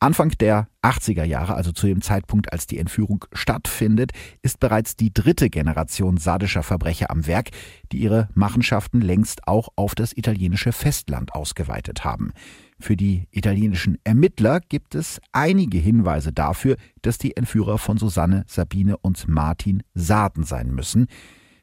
Anfang 0.00 0.30
der 0.40 0.66
80er 0.82 1.24
Jahre, 1.24 1.54
also 1.54 1.70
zu 1.70 1.86
dem 1.86 2.02
Zeitpunkt, 2.02 2.52
als 2.52 2.66
die 2.66 2.78
Entführung 2.78 3.26
stattfindet, 3.32 4.10
ist 4.42 4.58
bereits 4.58 4.96
die 4.96 5.14
dritte 5.14 5.50
Generation 5.50 6.16
sardischer 6.16 6.64
Verbrecher 6.64 7.12
am 7.12 7.28
Werk, 7.28 7.50
die 7.92 7.98
ihre 7.98 8.28
Machenschaften 8.34 9.00
längst 9.00 9.46
auch 9.46 9.68
auf 9.76 9.94
das 9.94 10.16
italienische 10.16 10.72
Festland 10.72 11.32
ausgeweitet 11.32 12.04
haben. 12.04 12.32
Für 12.80 12.96
die 12.96 13.28
italienischen 13.30 13.98
Ermittler 14.04 14.60
gibt 14.60 14.94
es 14.94 15.20
einige 15.32 15.78
Hinweise 15.78 16.32
dafür, 16.32 16.76
dass 17.02 17.18
die 17.18 17.36
Entführer 17.36 17.78
von 17.78 17.98
Susanne, 17.98 18.44
Sabine 18.48 18.96
und 18.98 19.28
Martin 19.28 19.82
Saaten 19.94 20.44
sein 20.44 20.74
müssen. 20.74 21.06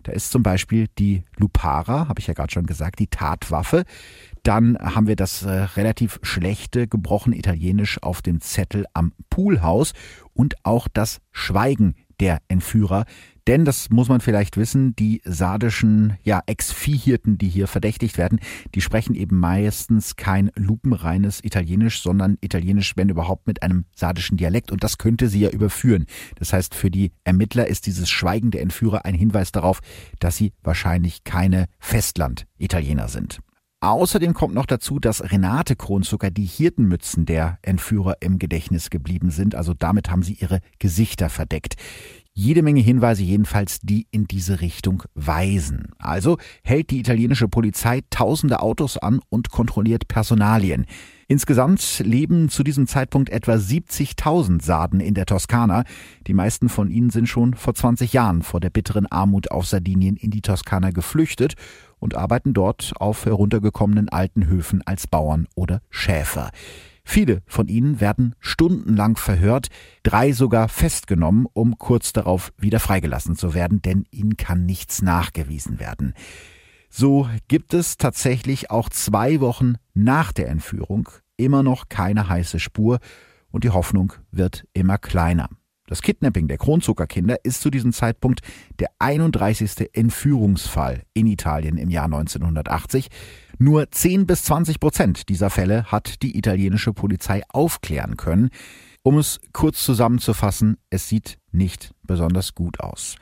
Da 0.03 0.11
ist 0.13 0.31
zum 0.31 0.41
Beispiel 0.41 0.87
die 0.97 1.23
Lupara, 1.37 2.07
habe 2.07 2.19
ich 2.19 2.27
ja 2.27 2.33
gerade 2.33 2.51
schon 2.51 2.65
gesagt, 2.65 2.99
die 2.99 3.07
Tatwaffe. 3.07 3.83
Dann 4.43 4.77
haben 4.79 5.07
wir 5.07 5.15
das 5.15 5.43
äh, 5.43 5.49
relativ 5.49 6.19
schlechte, 6.23 6.87
gebrochene 6.87 7.37
Italienisch 7.37 8.01
auf 8.01 8.21
dem 8.21 8.41
Zettel 8.41 8.85
am 8.93 9.13
Poolhaus 9.29 9.93
und 10.33 10.55
auch 10.63 10.87
das 10.87 11.19
Schweigen 11.31 11.95
der 12.19 12.39
Entführer. 12.47 13.05
Denn, 13.47 13.65
das 13.65 13.89
muss 13.89 14.09
man 14.09 14.21
vielleicht 14.21 14.57
wissen, 14.57 14.95
die 14.95 15.21
sardischen 15.25 16.17
ja, 16.23 16.41
Ex-Viehhirten, 16.45 17.37
die 17.37 17.49
hier 17.49 17.67
verdächtigt 17.67 18.17
werden, 18.17 18.39
die 18.75 18.81
sprechen 18.81 19.15
eben 19.15 19.39
meistens 19.39 20.15
kein 20.15 20.51
lupenreines 20.55 21.43
Italienisch, 21.43 22.01
sondern 22.01 22.37
Italienisch, 22.41 22.93
wenn 22.97 23.09
überhaupt, 23.09 23.47
mit 23.47 23.63
einem 23.63 23.85
sardischen 23.95 24.37
Dialekt. 24.37 24.71
Und 24.71 24.83
das 24.83 24.97
könnte 24.97 25.27
sie 25.27 25.41
ja 25.41 25.49
überführen. 25.49 26.05
Das 26.35 26.53
heißt, 26.53 26.75
für 26.75 26.91
die 26.91 27.11
Ermittler 27.23 27.67
ist 27.67 27.87
dieses 27.87 28.09
Schweigen 28.09 28.51
der 28.51 28.61
Entführer 28.61 29.05
ein 29.05 29.15
Hinweis 29.15 29.51
darauf, 29.51 29.79
dass 30.19 30.37
sie 30.37 30.53
wahrscheinlich 30.63 31.23
keine 31.23 31.65
Festland-Italiener 31.79 33.07
sind. 33.07 33.39
Außerdem 33.83 34.35
kommt 34.35 34.53
noch 34.53 34.67
dazu, 34.67 34.99
dass 34.99 35.31
Renate 35.31 35.75
Kronzucker 35.75 36.29
die 36.29 36.45
Hirtenmützen 36.45 37.25
der 37.25 37.57
Entführer 37.63 38.17
im 38.19 38.37
Gedächtnis 38.37 38.91
geblieben 38.91 39.31
sind. 39.31 39.55
Also 39.55 39.73
damit 39.73 40.11
haben 40.11 40.21
sie 40.21 40.33
ihre 40.33 40.59
Gesichter 40.77 41.29
verdeckt. 41.29 41.77
Jede 42.33 42.61
Menge 42.61 42.79
Hinweise 42.79 43.23
jedenfalls, 43.23 43.81
die 43.81 44.07
in 44.09 44.25
diese 44.25 44.61
Richtung 44.61 45.03
weisen. 45.15 45.89
Also 45.97 46.37
hält 46.63 46.89
die 46.89 47.01
italienische 47.01 47.49
Polizei 47.49 48.01
tausende 48.09 48.61
Autos 48.61 48.97
an 48.97 49.19
und 49.27 49.51
kontrolliert 49.51 50.07
Personalien. 50.07 50.85
Insgesamt 51.27 51.99
leben 51.99 52.47
zu 52.47 52.63
diesem 52.63 52.87
Zeitpunkt 52.87 53.29
etwa 53.29 53.53
70.000 53.55 54.63
Sarden 54.63 55.01
in 55.01 55.13
der 55.13 55.25
Toskana. 55.25 55.83
Die 56.25 56.33
meisten 56.33 56.69
von 56.69 56.89
ihnen 56.89 57.09
sind 57.09 57.27
schon 57.27 57.53
vor 57.53 57.73
20 57.73 58.13
Jahren 58.13 58.43
vor 58.43 58.61
der 58.61 58.69
bitteren 58.69 59.07
Armut 59.07 59.51
auf 59.51 59.65
Sardinien 59.65 60.15
in 60.15 60.31
die 60.31 60.41
Toskana 60.41 60.91
geflüchtet 60.91 61.55
und 61.99 62.15
arbeiten 62.15 62.53
dort 62.53 62.93
auf 62.95 63.25
heruntergekommenen 63.25 64.07
alten 64.07 64.47
Höfen 64.47 64.81
als 64.85 65.05
Bauern 65.05 65.47
oder 65.55 65.81
Schäfer. 65.89 66.51
Viele 67.03 67.41
von 67.45 67.67
ihnen 67.67 67.99
werden 67.99 68.35
stundenlang 68.39 69.17
verhört, 69.17 69.67
drei 70.03 70.31
sogar 70.31 70.69
festgenommen, 70.69 71.47
um 71.53 71.77
kurz 71.77 72.13
darauf 72.13 72.53
wieder 72.57 72.79
freigelassen 72.79 73.35
zu 73.35 73.53
werden, 73.53 73.81
denn 73.81 74.05
ihnen 74.11 74.37
kann 74.37 74.65
nichts 74.65 75.01
nachgewiesen 75.01 75.79
werden. 75.79 76.13
So 76.89 77.29
gibt 77.47 77.73
es 77.73 77.97
tatsächlich 77.97 78.69
auch 78.69 78.89
zwei 78.89 79.39
Wochen 79.39 79.75
nach 79.93 80.31
der 80.31 80.49
Entführung 80.49 81.09
immer 81.37 81.63
noch 81.63 81.89
keine 81.89 82.27
heiße 82.27 82.59
Spur 82.59 82.99
und 83.49 83.63
die 83.63 83.69
Hoffnung 83.69 84.13
wird 84.31 84.65
immer 84.73 84.97
kleiner. 84.97 85.49
Das 85.91 86.01
Kidnapping 86.01 86.47
der 86.47 86.57
Kronzuckerkinder 86.57 87.43
ist 87.43 87.59
zu 87.59 87.69
diesem 87.69 87.91
Zeitpunkt 87.91 88.39
der 88.79 88.91
31. 88.99 89.89
Entführungsfall 89.91 91.03
in 91.13 91.27
Italien 91.27 91.77
im 91.77 91.89
Jahr 91.89 92.05
1980. 92.05 93.09
Nur 93.59 93.91
10 93.91 94.25
bis 94.25 94.45
20 94.45 94.79
Prozent 94.79 95.27
dieser 95.27 95.49
Fälle 95.49 95.83
hat 95.91 96.21
die 96.21 96.37
italienische 96.37 96.93
Polizei 96.93 97.41
aufklären 97.49 98.15
können. 98.15 98.51
Um 99.03 99.17
es 99.17 99.41
kurz 99.51 99.83
zusammenzufassen, 99.83 100.77
es 100.89 101.09
sieht 101.09 101.39
nicht 101.51 101.93
besonders 102.03 102.55
gut 102.55 102.79
aus. 102.79 103.17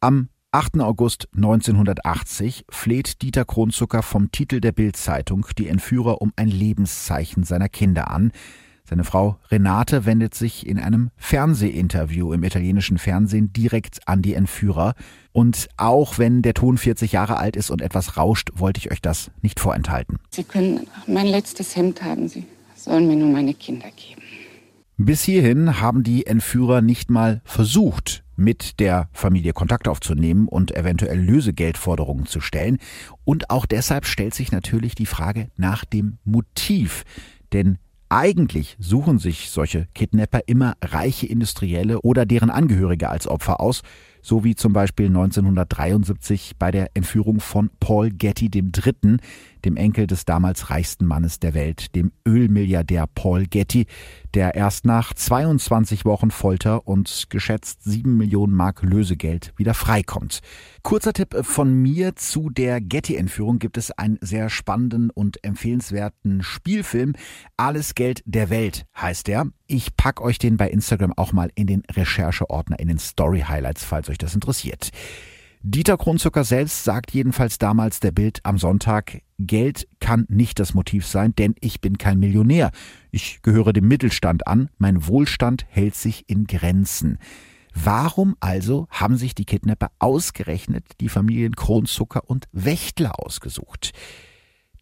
Am 0.00 0.28
8. 0.50 0.80
August 0.80 1.28
1980 1.36 2.64
fleht 2.68 3.22
Dieter 3.22 3.44
Kronzucker 3.44 4.02
vom 4.02 4.32
Titel 4.32 4.60
der 4.60 4.72
Bildzeitung 4.72 5.46
die 5.56 5.68
Entführer 5.68 6.20
um 6.20 6.32
ein 6.34 6.48
Lebenszeichen 6.48 7.44
seiner 7.44 7.68
Kinder 7.68 8.10
an. 8.10 8.32
Seine 8.88 9.04
Frau 9.04 9.36
Renate 9.50 10.06
wendet 10.06 10.34
sich 10.34 10.66
in 10.66 10.78
einem 10.78 11.10
Fernsehinterview 11.18 12.32
im 12.32 12.42
italienischen 12.42 12.96
Fernsehen 12.96 13.52
direkt 13.52 14.08
an 14.08 14.22
die 14.22 14.32
Entführer. 14.32 14.94
Und 15.32 15.68
auch 15.76 16.16
wenn 16.16 16.40
der 16.40 16.54
Ton 16.54 16.78
40 16.78 17.12
Jahre 17.12 17.36
alt 17.36 17.54
ist 17.54 17.70
und 17.70 17.82
etwas 17.82 18.16
rauscht, 18.16 18.48
wollte 18.54 18.78
ich 18.78 18.90
euch 18.90 19.02
das 19.02 19.30
nicht 19.42 19.60
vorenthalten. 19.60 20.18
Sie 20.30 20.42
können 20.42 20.86
mein 21.06 21.26
letztes 21.26 21.76
Hemd 21.76 22.02
haben. 22.02 22.28
Sie 22.28 22.46
sollen 22.76 23.08
mir 23.08 23.16
nur 23.16 23.28
meine 23.28 23.52
Kinder 23.52 23.88
geben. 23.94 24.22
Bis 24.96 25.22
hierhin 25.22 25.82
haben 25.82 26.02
die 26.02 26.26
Entführer 26.26 26.80
nicht 26.80 27.10
mal 27.10 27.42
versucht, 27.44 28.24
mit 28.36 28.80
der 28.80 29.10
Familie 29.12 29.52
Kontakt 29.52 29.86
aufzunehmen 29.86 30.48
und 30.48 30.74
eventuell 30.74 31.20
Lösegeldforderungen 31.20 32.24
zu 32.24 32.40
stellen. 32.40 32.78
Und 33.26 33.50
auch 33.50 33.66
deshalb 33.66 34.06
stellt 34.06 34.32
sich 34.32 34.50
natürlich 34.50 34.94
die 34.94 35.04
Frage 35.04 35.50
nach 35.58 35.84
dem 35.84 36.16
Motiv. 36.24 37.04
Denn 37.52 37.78
eigentlich 38.10 38.76
suchen 38.78 39.18
sich 39.18 39.50
solche 39.50 39.86
Kidnapper 39.94 40.40
immer 40.46 40.74
reiche 40.82 41.26
Industrielle 41.26 42.00
oder 42.00 42.26
deren 42.26 42.50
Angehörige 42.50 43.08
als 43.10 43.26
Opfer 43.26 43.60
aus, 43.60 43.82
so 44.22 44.44
wie 44.44 44.54
zum 44.54 44.72
Beispiel 44.72 45.06
1973 45.06 46.54
bei 46.58 46.70
der 46.70 46.90
Entführung 46.94 47.40
von 47.40 47.70
Paul 47.80 48.10
Getty 48.10 48.50
III., 48.52 49.18
dem 49.64 49.76
Enkel 49.76 50.06
des 50.06 50.24
damals 50.24 50.70
reichsten 50.70 51.06
Mannes 51.06 51.40
der 51.40 51.54
Welt, 51.54 51.94
dem 51.94 52.12
Ölmilliardär 52.26 53.06
Paul 53.06 53.46
Getty, 53.46 53.86
der 54.34 54.54
erst 54.54 54.84
nach 54.84 55.14
22 55.14 56.04
Wochen 56.04 56.30
Folter 56.30 56.86
und 56.86 57.26
geschätzt 57.30 57.82
7 57.84 58.16
Millionen 58.16 58.54
Mark 58.54 58.82
Lösegeld 58.82 59.52
wieder 59.56 59.74
freikommt. 59.74 60.40
Kurzer 60.82 61.12
Tipp 61.12 61.36
von 61.42 61.72
mir 61.74 62.16
zu 62.16 62.50
der 62.50 62.80
Getty-Entführung 62.80 63.58
gibt 63.58 63.76
es 63.78 63.90
einen 63.90 64.18
sehr 64.20 64.48
spannenden 64.48 65.10
und 65.10 65.42
empfehlenswerten 65.44 66.42
Spielfilm. 66.42 67.14
Alles 67.56 67.94
Geld 67.94 68.22
der 68.26 68.50
Welt 68.50 68.86
heißt 68.96 69.28
er. 69.28 69.46
Ich 69.66 69.96
pack 69.96 70.20
euch 70.20 70.38
den 70.38 70.56
bei 70.56 70.70
Instagram 70.70 71.12
auch 71.16 71.32
mal 71.32 71.50
in 71.54 71.66
den 71.66 71.82
Rechercheordner, 71.90 72.78
in 72.78 72.88
den 72.88 72.98
Story 72.98 73.44
Highlights, 73.46 73.84
falls 73.84 74.08
euch 74.08 74.18
das 74.18 74.34
interessiert. 74.34 74.90
Dieter 75.62 75.96
Kronzucker 75.96 76.44
selbst 76.44 76.84
sagt 76.84 77.10
jedenfalls 77.10 77.58
damals 77.58 78.00
der 78.00 78.12
Bild 78.12 78.40
am 78.44 78.58
Sonntag, 78.58 79.22
Geld 79.38 79.88
kann 80.00 80.26
nicht 80.28 80.58
das 80.58 80.74
Motiv 80.74 81.06
sein, 81.06 81.34
denn 81.36 81.54
ich 81.60 81.80
bin 81.80 81.96
kein 81.96 82.18
Millionär. 82.18 82.70
Ich 83.10 83.40
gehöre 83.42 83.72
dem 83.72 83.86
Mittelstand 83.86 84.46
an, 84.46 84.68
mein 84.78 85.06
Wohlstand 85.06 85.64
hält 85.68 85.94
sich 85.94 86.28
in 86.28 86.46
Grenzen. 86.46 87.18
Warum 87.72 88.36
also 88.40 88.88
haben 88.90 89.16
sich 89.16 89.34
die 89.34 89.44
Kidnapper 89.44 89.92
ausgerechnet 90.00 90.84
die 91.00 91.08
Familien 91.08 91.54
Kronzucker 91.54 92.28
und 92.28 92.46
Wächtler 92.52 93.20
ausgesucht? 93.24 93.92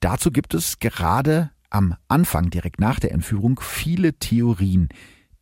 Dazu 0.00 0.30
gibt 0.30 0.54
es 0.54 0.78
gerade 0.78 1.50
am 1.68 1.94
Anfang, 2.08 2.48
direkt 2.48 2.80
nach 2.80 2.98
der 2.98 3.12
Entführung, 3.12 3.60
viele 3.60 4.14
Theorien. 4.14 4.88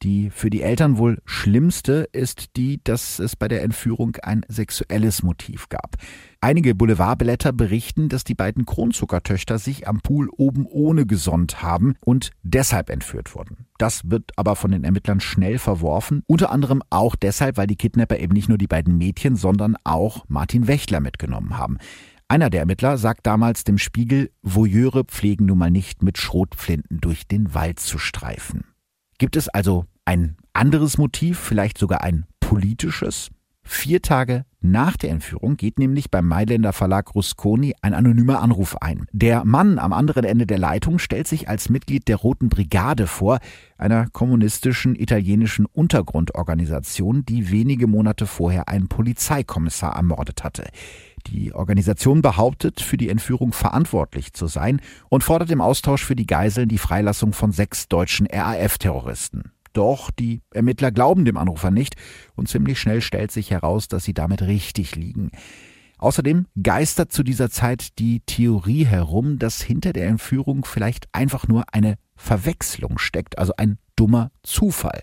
Die 0.04 0.28
für 0.28 0.50
die 0.50 0.60
Eltern 0.60 0.98
wohl 0.98 1.22
schlimmste 1.24 2.06
ist 2.12 2.58
die, 2.58 2.78
dass 2.84 3.18
es 3.18 3.36
bei 3.36 3.48
der 3.48 3.62
Entführung 3.62 4.16
ein 4.22 4.42
sexuelles 4.48 5.22
Motiv 5.22 5.70
gab. 5.70 5.96
Einige 6.42 6.74
Boulevardblätter 6.74 7.54
berichten, 7.54 8.10
dass 8.10 8.22
die 8.22 8.34
beiden 8.34 8.66
Kronzuckertöchter 8.66 9.58
sich 9.58 9.88
am 9.88 10.02
Pool 10.02 10.28
oben 10.28 10.66
ohne 10.66 11.06
gesonnt 11.06 11.62
haben 11.62 11.94
und 12.04 12.32
deshalb 12.42 12.90
entführt 12.90 13.34
wurden. 13.34 13.64
Das 13.78 14.10
wird 14.10 14.32
aber 14.36 14.56
von 14.56 14.72
den 14.72 14.84
Ermittlern 14.84 15.20
schnell 15.20 15.58
verworfen, 15.58 16.22
unter 16.26 16.52
anderem 16.52 16.82
auch 16.90 17.16
deshalb, 17.16 17.56
weil 17.56 17.66
die 17.66 17.76
Kidnapper 17.76 18.18
eben 18.18 18.34
nicht 18.34 18.50
nur 18.50 18.58
die 18.58 18.66
beiden 18.66 18.98
Mädchen, 18.98 19.36
sondern 19.36 19.74
auch 19.84 20.26
Martin 20.28 20.66
Wächtler 20.66 21.00
mitgenommen 21.00 21.56
haben. 21.56 21.78
Einer 22.28 22.50
der 22.50 22.60
Ermittler 22.60 22.98
sagt 22.98 23.26
damals 23.26 23.64
dem 23.64 23.78
Spiegel, 23.78 24.30
Voyeure 24.42 25.04
pflegen 25.04 25.46
nun 25.46 25.56
mal 25.56 25.70
nicht 25.70 26.02
mit 26.02 26.18
Schrotflinten 26.18 27.00
durch 27.00 27.26
den 27.26 27.54
Wald 27.54 27.80
zu 27.80 27.96
streifen. 27.96 28.64
Gibt 29.18 29.36
es 29.36 29.48
also 29.48 29.86
ein 30.04 30.36
anderes 30.52 30.98
Motiv, 30.98 31.38
vielleicht 31.38 31.78
sogar 31.78 32.02
ein 32.02 32.26
politisches? 32.40 33.30
Vier 33.66 34.02
Tage 34.02 34.44
nach 34.60 34.98
der 34.98 35.10
Entführung 35.10 35.56
geht 35.56 35.78
nämlich 35.78 36.10
beim 36.10 36.28
Mailänder 36.28 36.74
Verlag 36.74 37.14
Rusconi 37.14 37.74
ein 37.80 37.94
anonymer 37.94 38.42
Anruf 38.42 38.76
ein. 38.82 39.06
Der 39.12 39.44
Mann 39.46 39.78
am 39.78 39.94
anderen 39.94 40.24
Ende 40.24 40.46
der 40.46 40.58
Leitung 40.58 40.98
stellt 40.98 41.26
sich 41.26 41.48
als 41.48 41.70
Mitglied 41.70 42.06
der 42.08 42.16
Roten 42.16 42.50
Brigade 42.50 43.06
vor, 43.06 43.38
einer 43.78 44.06
kommunistischen 44.10 44.94
italienischen 44.94 45.64
Untergrundorganisation, 45.64 47.24
die 47.24 47.50
wenige 47.50 47.86
Monate 47.86 48.26
vorher 48.26 48.68
einen 48.68 48.88
Polizeikommissar 48.88 49.96
ermordet 49.96 50.44
hatte. 50.44 50.64
Die 51.26 51.54
Organisation 51.54 52.20
behauptet, 52.20 52.82
für 52.82 52.98
die 52.98 53.08
Entführung 53.08 53.54
verantwortlich 53.54 54.34
zu 54.34 54.46
sein 54.46 54.82
und 55.08 55.24
fordert 55.24 55.50
im 55.50 55.62
Austausch 55.62 56.04
für 56.04 56.16
die 56.16 56.26
Geiseln 56.26 56.68
die 56.68 56.78
Freilassung 56.78 57.32
von 57.32 57.50
sechs 57.50 57.88
deutschen 57.88 58.26
RAF-Terroristen. 58.26 59.52
Doch 59.74 60.10
die 60.10 60.40
Ermittler 60.52 60.92
glauben 60.92 61.26
dem 61.26 61.36
Anrufer 61.36 61.70
nicht 61.70 61.96
und 62.36 62.48
ziemlich 62.48 62.80
schnell 62.80 63.02
stellt 63.02 63.32
sich 63.32 63.50
heraus, 63.50 63.88
dass 63.88 64.04
sie 64.04 64.14
damit 64.14 64.40
richtig 64.40 64.96
liegen. 64.96 65.30
Außerdem 65.98 66.46
geistert 66.62 67.12
zu 67.12 67.22
dieser 67.22 67.50
Zeit 67.50 67.98
die 67.98 68.20
Theorie 68.20 68.86
herum, 68.86 69.38
dass 69.38 69.62
hinter 69.62 69.92
der 69.92 70.06
Entführung 70.06 70.64
vielleicht 70.64 71.08
einfach 71.12 71.48
nur 71.48 71.64
eine 71.72 71.96
Verwechslung 72.16 72.98
steckt, 72.98 73.38
also 73.38 73.52
ein 73.56 73.78
dummer 73.96 74.30
Zufall. 74.42 75.02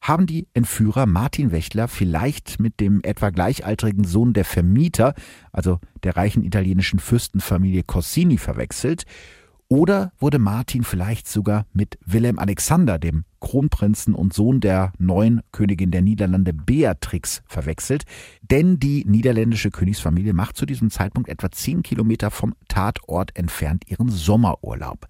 Haben 0.00 0.26
die 0.26 0.46
Entführer 0.54 1.06
Martin 1.06 1.50
Wächtler 1.50 1.88
vielleicht 1.88 2.60
mit 2.60 2.78
dem 2.78 3.00
etwa 3.02 3.30
gleichaltrigen 3.30 4.04
Sohn 4.04 4.32
der 4.32 4.44
Vermieter, 4.44 5.14
also 5.50 5.80
der 6.04 6.16
reichen 6.16 6.44
italienischen 6.44 7.00
Fürstenfamilie 7.00 7.82
Corsini, 7.82 8.38
verwechselt 8.38 9.04
oder 9.68 10.12
wurde 10.18 10.38
Martin 10.38 10.82
vielleicht 10.82 11.28
sogar 11.28 11.66
mit 11.72 11.98
Willem 12.04 12.38
Alexander, 12.38 12.98
dem 12.98 13.24
Kronprinzen 13.40 14.14
und 14.14 14.32
Sohn 14.32 14.60
der 14.60 14.92
neuen 14.98 15.42
Königin 15.52 15.90
der 15.90 16.00
Niederlande 16.00 16.54
Beatrix, 16.54 17.42
verwechselt? 17.46 18.04
Denn 18.40 18.78
die 18.78 19.04
niederländische 19.06 19.70
Königsfamilie 19.70 20.32
macht 20.32 20.56
zu 20.56 20.64
diesem 20.64 20.90
Zeitpunkt 20.90 21.28
etwa 21.28 21.50
zehn 21.50 21.82
Kilometer 21.82 22.30
vom 22.30 22.54
Tatort 22.68 23.36
entfernt 23.36 23.84
ihren 23.88 24.08
Sommerurlaub. 24.08 25.06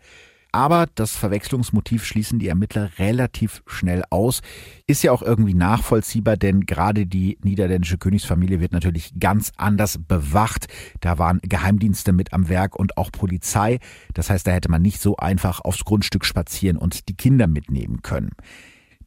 Aber 0.51 0.87
das 0.95 1.15
Verwechslungsmotiv 1.15 2.05
schließen 2.05 2.39
die 2.39 2.49
Ermittler 2.49 2.91
relativ 2.99 3.63
schnell 3.67 4.03
aus. 4.09 4.41
Ist 4.87 5.03
ja 5.03 5.13
auch 5.13 5.23
irgendwie 5.23 5.55
nachvollziehbar, 5.55 6.37
denn 6.39 6.65
gerade 6.65 7.07
die 7.07 7.39
niederländische 7.43 7.99
Königsfamilie 7.99 8.59
wird 8.61 8.73
natürlich 8.73 9.13
ganz 9.21 9.53
anders 9.57 9.99
bewacht. 10.09 10.67
Da 11.01 11.19
waren 11.19 11.41
Geheimdienste 11.43 12.13
mit 12.13 12.33
am 12.33 12.49
Werk 12.49 12.77
und 12.77 12.97
auch 12.97 13.13
Polizei. 13.13 13.79
Das 14.15 14.31
heißt, 14.31 14.47
da 14.47 14.53
hätte 14.53 14.71
man 14.71 14.81
nicht 14.81 15.03
so 15.03 15.17
einfach 15.17 15.61
aufs 15.61 15.85
Grundstück 15.85 16.25
spazieren 16.25 16.79
und 16.79 17.09
die 17.09 17.17
Kinder 17.17 17.47
mitnehmen 17.47 18.01
können. 18.03 18.31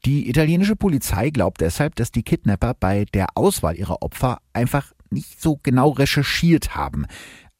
Die 0.06 0.30
italienische 0.30 0.76
Polizei 0.76 1.30
glaubt 1.30 1.62
deshalb, 1.62 1.96
dass 1.96 2.12
die 2.12 2.24
Kidnapper 2.24 2.76
bei 2.80 3.06
der 3.14 3.28
Auswahl 3.36 3.76
ihrer 3.78 4.02
Opfer 4.02 4.40
einfach 4.54 4.92
nicht 5.12 5.42
so 5.42 5.60
genau 5.62 5.90
recherchiert 5.90 6.76
haben. 6.76 7.06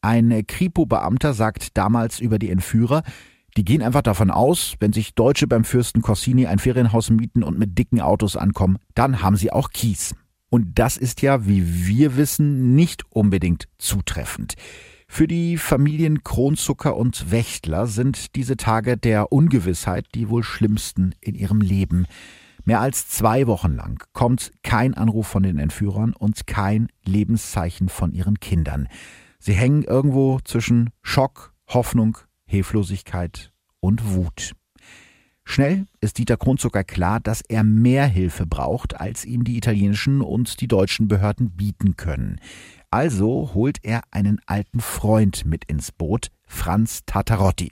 Ein 0.02 0.46
Kripo-Beamter 0.48 1.36
sagt 1.36 1.78
damals 1.78 2.20
über 2.20 2.40
die 2.40 2.50
Entführer, 2.50 3.04
die 3.58 3.66
gehen 3.66 3.82
einfach 3.82 4.02
davon 4.02 4.32
aus, 4.32 4.76
wenn 4.80 4.94
sich 4.94 5.16
Deutsche 5.16 5.48
beim 5.48 5.64
Fürsten 5.64 6.02
Corsini 6.02 6.48
ein 6.48 6.60
Ferienhaus 6.60 7.10
mieten 7.10 7.44
und 7.44 7.60
mit 7.60 7.78
dicken 7.78 8.02
Autos 8.02 8.36
ankommen, 8.36 8.78
dann 8.96 9.22
haben 9.22 9.36
sie 9.36 9.52
auch 9.52 9.70
Kies. 9.72 10.16
Und 10.50 10.80
das 10.80 10.98
ist 10.98 11.22
ja, 11.22 11.48
wie 11.48 11.88
wir 11.88 12.18
wissen, 12.18 12.76
nicht 12.76 13.04
unbedingt 13.10 13.68
zutreffend. 13.78 14.56
Für 15.08 15.28
die 15.28 15.58
Familien 15.58 16.24
Kronzucker 16.24 16.96
und 16.96 17.32
Wächtler 17.32 17.88
sind 17.88 18.36
diese 18.36 18.56
Tage 18.56 18.98
der 18.98 19.34
Ungewissheit 19.34 20.06
die 20.16 20.30
wohl 20.30 20.44
schlimmsten 20.44 21.14
in 21.20 21.36
ihrem 21.36 21.60
Leben. 21.60 22.06
Mehr 22.64 22.80
als 22.80 23.10
zwei 23.10 23.48
Wochen 23.48 23.76
lang 23.76 24.04
kommt 24.14 24.52
kein 24.64 24.94
Anruf 24.94 25.28
von 25.28 25.44
den 25.44 25.58
Entführern 25.58 26.14
und 26.14 26.48
kein 26.48 26.88
Lebenszeichen 27.04 27.90
von 27.90 28.14
ihren 28.14 28.40
Kindern. 28.40 28.88
Sie 29.40 29.54
hängen 29.54 29.84
irgendwo 29.84 30.40
zwischen 30.46 30.92
Schock, 31.02 31.54
Hoffnung, 31.68 32.18
Hilflosigkeit 32.52 33.54
und 33.80 34.14
Wut. 34.14 34.52
Schnell 35.46 35.86
ist 36.02 36.18
Dieter 36.18 36.36
Kronzucker 36.36 36.84
klar, 36.84 37.22
dass 37.22 37.42
er 37.42 37.64
mehr 37.64 38.06
Hilfe 38.06 38.46
braucht, 38.46 39.00
als 39.00 39.24
ihm 39.24 39.46
die 39.46 39.56
italienischen 39.56 40.20
und 40.20 40.60
die 40.60 40.68
deutschen 40.68 41.08
Behörden 41.08 41.52
bieten 41.52 41.96
können. 41.96 42.40
Also 42.90 43.52
holt 43.54 43.78
er 43.84 44.02
einen 44.12 44.42
alten 44.48 44.82
Freund 44.82 45.46
mit 45.46 45.64
ins 45.66 45.94
Boot, 45.94 46.28
Franz 46.46 47.04
Tatarotti. 47.06 47.72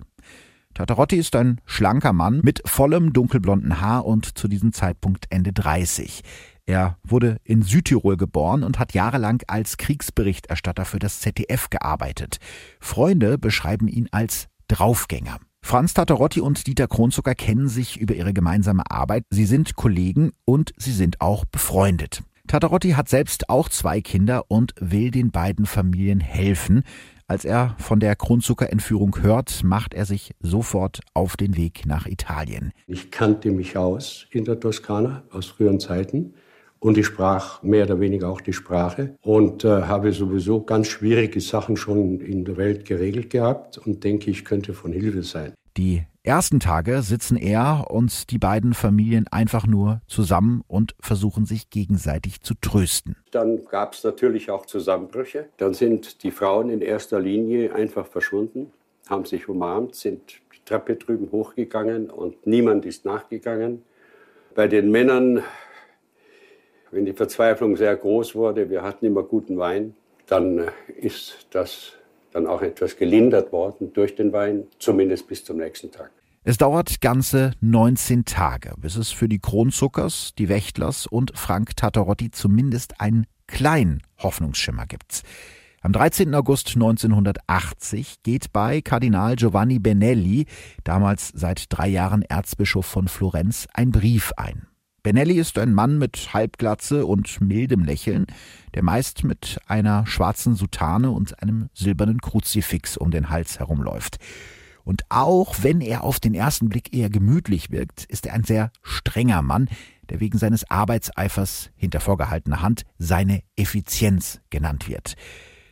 Tatarotti 0.73 1.17
ist 1.17 1.35
ein 1.35 1.59
schlanker 1.65 2.13
Mann 2.13 2.39
mit 2.41 2.61
vollem 2.65 3.11
dunkelblonden 3.11 3.81
Haar 3.81 4.05
und 4.05 4.37
zu 4.37 4.47
diesem 4.47 4.71
Zeitpunkt 4.71 5.25
Ende 5.29 5.51
30. 5.51 6.21
Er 6.65 6.97
wurde 7.03 7.37
in 7.43 7.63
Südtirol 7.63 8.15
geboren 8.15 8.63
und 8.63 8.79
hat 8.79 8.93
jahrelang 8.93 9.41
als 9.47 9.75
Kriegsberichterstatter 9.75 10.85
für 10.85 10.99
das 10.99 11.19
ZDF 11.19 11.69
gearbeitet. 11.69 12.37
Freunde 12.79 13.37
beschreiben 13.37 13.89
ihn 13.89 14.07
als 14.11 14.47
Draufgänger. 14.69 15.37
Franz 15.61 15.93
Tatarotti 15.93 16.39
und 16.39 16.65
Dieter 16.67 16.87
Kronzucker 16.87 17.35
kennen 17.35 17.67
sich 17.67 17.97
über 17.99 18.15
ihre 18.15 18.33
gemeinsame 18.33 18.83
Arbeit. 18.89 19.23
Sie 19.29 19.45
sind 19.45 19.75
Kollegen 19.75 20.31
und 20.45 20.71
sie 20.77 20.93
sind 20.93 21.19
auch 21.19 21.43
befreundet. 21.45 22.23
Tatarotti 22.47 22.91
hat 22.91 23.09
selbst 23.09 23.49
auch 23.49 23.69
zwei 23.69 24.01
Kinder 24.01 24.45
und 24.47 24.73
will 24.79 25.11
den 25.11 25.31
beiden 25.31 25.65
Familien 25.65 26.19
helfen. 26.19 26.83
Als 27.27 27.45
er 27.45 27.75
von 27.77 27.99
der 27.99 28.15
Kronzuckerentführung 28.15 29.17
hört, 29.21 29.63
macht 29.63 29.93
er 29.93 30.05
sich 30.05 30.31
sofort 30.39 31.01
auf 31.13 31.37
den 31.37 31.57
Weg 31.57 31.85
nach 31.85 32.07
Italien. 32.07 32.71
Ich 32.87 33.11
kannte 33.11 33.51
mich 33.51 33.77
aus 33.77 34.25
in 34.31 34.45
der 34.45 34.59
Toskana 34.59 35.23
aus 35.31 35.47
früheren 35.47 35.79
Zeiten 35.79 36.33
und 36.79 36.97
ich 36.97 37.05
sprach 37.05 37.61
mehr 37.63 37.85
oder 37.85 37.99
weniger 37.99 38.29
auch 38.29 38.41
die 38.41 38.53
Sprache 38.53 39.15
und 39.21 39.63
äh, 39.63 39.83
habe 39.83 40.11
sowieso 40.11 40.61
ganz 40.61 40.87
schwierige 40.87 41.41
Sachen 41.41 41.77
schon 41.77 42.19
in 42.21 42.45
der 42.45 42.57
Welt 42.57 42.85
geregelt 42.85 43.29
gehabt 43.29 43.77
und 43.77 44.03
denke, 44.03 44.31
ich 44.31 44.45
könnte 44.45 44.73
von 44.73 44.91
Hilfe 44.91 45.23
sein. 45.23 45.53
Die 45.77 46.03
ersten 46.23 46.59
Tage 46.59 47.01
sitzen 47.01 47.37
er 47.37 47.85
und 47.89 48.31
die 48.31 48.37
beiden 48.37 48.73
Familien 48.73 49.27
einfach 49.31 49.65
nur 49.65 50.01
zusammen 50.07 50.61
und 50.67 50.95
versuchen 50.99 51.45
sich 51.45 51.69
gegenseitig 51.69 52.41
zu 52.41 52.53
trösten. 52.59 53.15
Dann 53.31 53.65
gab 53.65 53.93
es 53.93 54.03
natürlich 54.03 54.51
auch 54.51 54.65
Zusammenbrüche. 54.65 55.47
Dann 55.57 55.73
sind 55.73 56.23
die 56.23 56.31
Frauen 56.31 56.69
in 56.69 56.81
erster 56.81 57.19
Linie 57.19 57.73
einfach 57.73 58.07
verschwunden, 58.07 58.71
haben 59.09 59.25
sich 59.25 59.47
umarmt, 59.47 59.95
sind 59.95 60.21
die 60.53 60.65
Treppe 60.65 60.95
drüben 60.95 61.31
hochgegangen 61.31 62.09
und 62.09 62.45
niemand 62.45 62.85
ist 62.85 63.05
nachgegangen. 63.05 63.83
Bei 64.55 64.67
den 64.67 64.91
Männern 64.91 65.43
wenn 66.91 67.05
die 67.05 67.13
Verzweiflung 67.13 67.75
sehr 67.75 67.95
groß 67.95 68.35
wurde, 68.35 68.69
wir 68.69 68.83
hatten 68.83 69.05
immer 69.05 69.23
guten 69.23 69.57
Wein, 69.57 69.95
dann 70.27 70.59
äh, 70.59 70.71
ist 70.99 71.47
das 71.51 71.93
dann 72.31 72.47
auch 72.47 72.61
etwas 72.61 72.95
gelindert 72.97 73.51
worden 73.51 73.91
durch 73.93 74.15
den 74.15 74.31
Wein, 74.33 74.67
zumindest 74.77 75.27
bis 75.27 75.43
zum 75.43 75.57
nächsten 75.57 75.91
Tag. 75.91 76.11
Es 76.43 76.57
dauert 76.57 77.01
ganze 77.01 77.51
19 77.61 78.25
Tage, 78.25 78.73
bis 78.77 78.95
es 78.95 79.11
für 79.11 79.27
die 79.27 79.39
Kronzuckers, 79.39 80.33
die 80.37 80.47
Wächtlers 80.47 81.05
und 81.05 81.37
Frank 81.37 81.75
Tatarotti 81.75 82.31
zumindest 82.31 83.01
einen 83.01 83.25
kleinen 83.47 84.01
Hoffnungsschimmer 84.19 84.85
gibt. 84.85 85.23
Am 85.81 85.93
13. 85.93 86.33
August 86.35 86.75
1980 86.75 88.21
geht 88.23 88.51
bei 88.51 88.81
Kardinal 88.81 89.35
Giovanni 89.35 89.79
Benelli, 89.79 90.45
damals 90.83 91.29
seit 91.33 91.65
drei 91.69 91.87
Jahren 91.87 92.21
Erzbischof 92.21 92.85
von 92.85 93.07
Florenz, 93.07 93.67
ein 93.73 93.91
Brief 93.91 94.33
ein. 94.35 94.67
Benelli 95.03 95.35
ist 95.35 95.57
ein 95.57 95.73
Mann 95.73 95.97
mit 95.97 96.33
Halbglatze 96.33 97.05
und 97.05 97.41
mildem 97.41 97.83
Lächeln, 97.83 98.27
der 98.73 98.83
meist 98.83 99.23
mit 99.23 99.59
einer 99.67 100.05
schwarzen 100.05 100.55
Soutane 100.55 101.11
und 101.11 101.41
einem 101.41 101.69
silbernen 101.73 102.19
Kruzifix 102.19 102.97
um 102.97 103.11
den 103.11 103.29
Hals 103.29 103.59
herumläuft. 103.59 104.17
Und 104.83 105.03
auch 105.09 105.57
wenn 105.61 105.81
er 105.81 106.03
auf 106.03 106.19
den 106.19 106.33
ersten 106.33 106.69
Blick 106.69 106.93
eher 106.95 107.09
gemütlich 107.09 107.71
wirkt, 107.71 108.05
ist 108.05 108.25
er 108.25 108.33
ein 108.33 108.43
sehr 108.43 108.71
strenger 108.81 109.41
Mann, 109.41 109.69
der 110.09 110.19
wegen 110.19 110.37
seines 110.37 110.69
Arbeitseifers 110.69 111.69
hinter 111.75 111.99
vorgehaltener 111.99 112.61
Hand 112.61 112.83
seine 112.97 113.43
Effizienz 113.55 114.41
genannt 114.49 114.89
wird. 114.89 115.15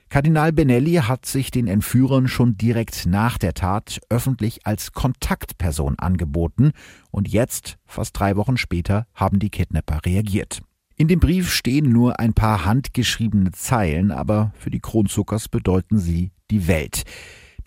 Kardinal 0.09 0.53
Benelli 0.53 0.93
hat 0.93 1.25
sich 1.25 1.51
den 1.51 1.67
Entführern 1.67 2.29
schon 2.29 2.57
direkt 2.57 3.05
nach 3.05 3.37
der 3.37 3.53
Tat 3.53 3.99
öffentlich 4.09 4.65
als 4.65 4.93
Kontaktperson 4.93 5.99
angeboten 5.99 6.71
und 7.11 7.27
jetzt, 7.27 7.77
fast 7.85 8.17
drei 8.17 8.37
Wochen 8.37 8.55
später, 8.55 9.05
haben 9.13 9.39
die 9.39 9.49
Kidnapper 9.49 10.05
reagiert. 10.05 10.61
In 10.95 11.09
dem 11.09 11.19
Brief 11.19 11.51
stehen 11.51 11.91
nur 11.91 12.19
ein 12.19 12.33
paar 12.33 12.65
handgeschriebene 12.65 13.51
Zeilen, 13.51 14.11
aber 14.11 14.53
für 14.57 14.71
die 14.71 14.79
Kronzuckers 14.79 15.49
bedeuten 15.49 15.99
sie 15.99 16.31
die 16.49 16.67
Welt. 16.67 17.03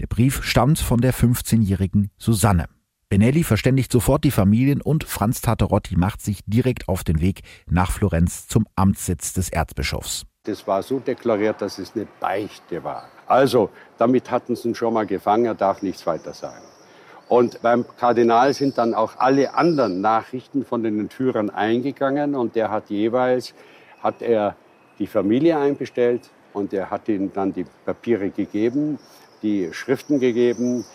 Der 0.00 0.06
Brief 0.06 0.42
stammt 0.42 0.78
von 0.78 1.00
der 1.00 1.12
15-jährigen 1.12 2.10
Susanne. 2.16 2.66
Benelli 3.10 3.44
verständigt 3.44 3.92
sofort 3.92 4.24
die 4.24 4.30
Familien 4.30 4.80
und 4.80 5.04
Franz 5.04 5.42
Taterotti 5.42 5.96
macht 5.96 6.22
sich 6.22 6.40
direkt 6.46 6.88
auf 6.88 7.04
den 7.04 7.20
Weg 7.20 7.42
nach 7.68 7.90
Florenz 7.90 8.48
zum 8.48 8.66
Amtssitz 8.76 9.32
des 9.34 9.50
Erzbischofs. 9.50 10.24
Das 10.44 10.66
war 10.66 10.82
so 10.82 11.00
deklariert, 11.00 11.60
dass 11.60 11.78
es 11.78 11.94
eine 11.94 12.06
Beichte 12.18 12.82
war. 12.82 13.10
Also, 13.26 13.68
damit 13.98 14.30
hatten 14.30 14.56
sie 14.56 14.68
ihn 14.68 14.74
schon 14.74 14.94
mal 14.94 15.04
gefangen, 15.04 15.44
er 15.44 15.54
darf 15.54 15.82
nichts 15.82 16.06
weiter 16.06 16.32
sagen. 16.32 16.64
Und 17.28 17.60
beim 17.60 17.84
Kardinal 17.98 18.54
sind 18.54 18.78
dann 18.78 18.94
auch 18.94 19.18
alle 19.18 19.52
anderen 19.52 20.00
Nachrichten 20.00 20.64
von 20.64 20.82
den 20.82 20.98
Entführern 20.98 21.50
eingegangen 21.50 22.34
und 22.34 22.56
der 22.56 22.70
hat 22.70 22.88
jeweils, 22.88 23.52
hat 24.02 24.22
er 24.22 24.56
die 24.98 25.06
Familie 25.06 25.58
einbestellt 25.58 26.30
und 26.54 26.72
er 26.72 26.90
hat 26.90 27.10
ihnen 27.10 27.30
dann 27.34 27.52
die 27.52 27.66
Papiere 27.84 28.30
gegeben, 28.30 28.98
die 29.42 29.74
Schriften 29.74 30.20
gegeben, 30.20 30.86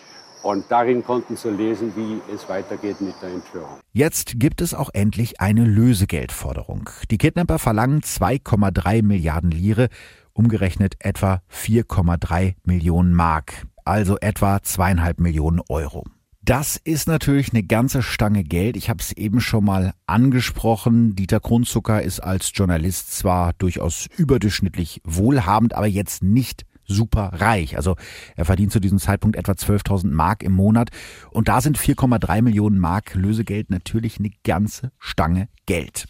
und 0.46 0.64
darin 0.68 1.02
konnten 1.02 1.36
sie 1.36 1.50
lesen, 1.50 1.92
wie 1.96 2.20
es 2.32 2.48
weitergeht 2.48 3.00
mit 3.00 3.14
der 3.20 3.30
Entführung. 3.30 3.80
Jetzt 3.92 4.38
gibt 4.38 4.60
es 4.60 4.74
auch 4.74 4.90
endlich 4.92 5.40
eine 5.40 5.64
Lösegeldforderung. 5.64 6.88
Die 7.10 7.18
Kidnapper 7.18 7.58
verlangen 7.58 8.00
2,3 8.00 9.02
Milliarden 9.02 9.50
Lire, 9.50 9.88
umgerechnet 10.32 10.94
etwa 11.00 11.42
4,3 11.52 12.54
Millionen 12.64 13.12
Mark, 13.12 13.66
also 13.84 14.18
etwa 14.20 14.62
zweieinhalb 14.62 15.18
Millionen 15.18 15.60
Euro. 15.68 16.04
Das 16.42 16.76
ist 16.76 17.08
natürlich 17.08 17.50
eine 17.52 17.64
ganze 17.64 18.02
Stange 18.02 18.44
Geld. 18.44 18.76
Ich 18.76 18.88
habe 18.88 19.02
es 19.02 19.10
eben 19.10 19.40
schon 19.40 19.64
mal 19.64 19.94
angesprochen. 20.06 21.16
Dieter 21.16 21.40
Kronzucker 21.40 22.02
ist 22.02 22.20
als 22.20 22.52
Journalist 22.54 23.12
zwar 23.18 23.52
durchaus 23.54 24.06
überdurchschnittlich 24.16 25.00
wohlhabend, 25.02 25.74
aber 25.74 25.88
jetzt 25.88 26.22
nicht 26.22 26.64
super 26.86 27.30
reich. 27.34 27.76
Also 27.76 27.96
er 28.36 28.44
verdient 28.44 28.72
zu 28.72 28.80
diesem 28.80 28.98
Zeitpunkt 28.98 29.36
etwa 29.36 29.52
12.000 29.52 30.10
Mark 30.10 30.42
im 30.42 30.52
Monat. 30.52 30.90
Und 31.30 31.48
da 31.48 31.60
sind 31.60 31.78
4,3 31.78 32.42
Millionen 32.42 32.78
Mark 32.78 33.14
Lösegeld 33.14 33.70
natürlich 33.70 34.18
eine 34.18 34.30
ganze 34.44 34.92
Stange 34.98 35.48
Geld. 35.66 36.06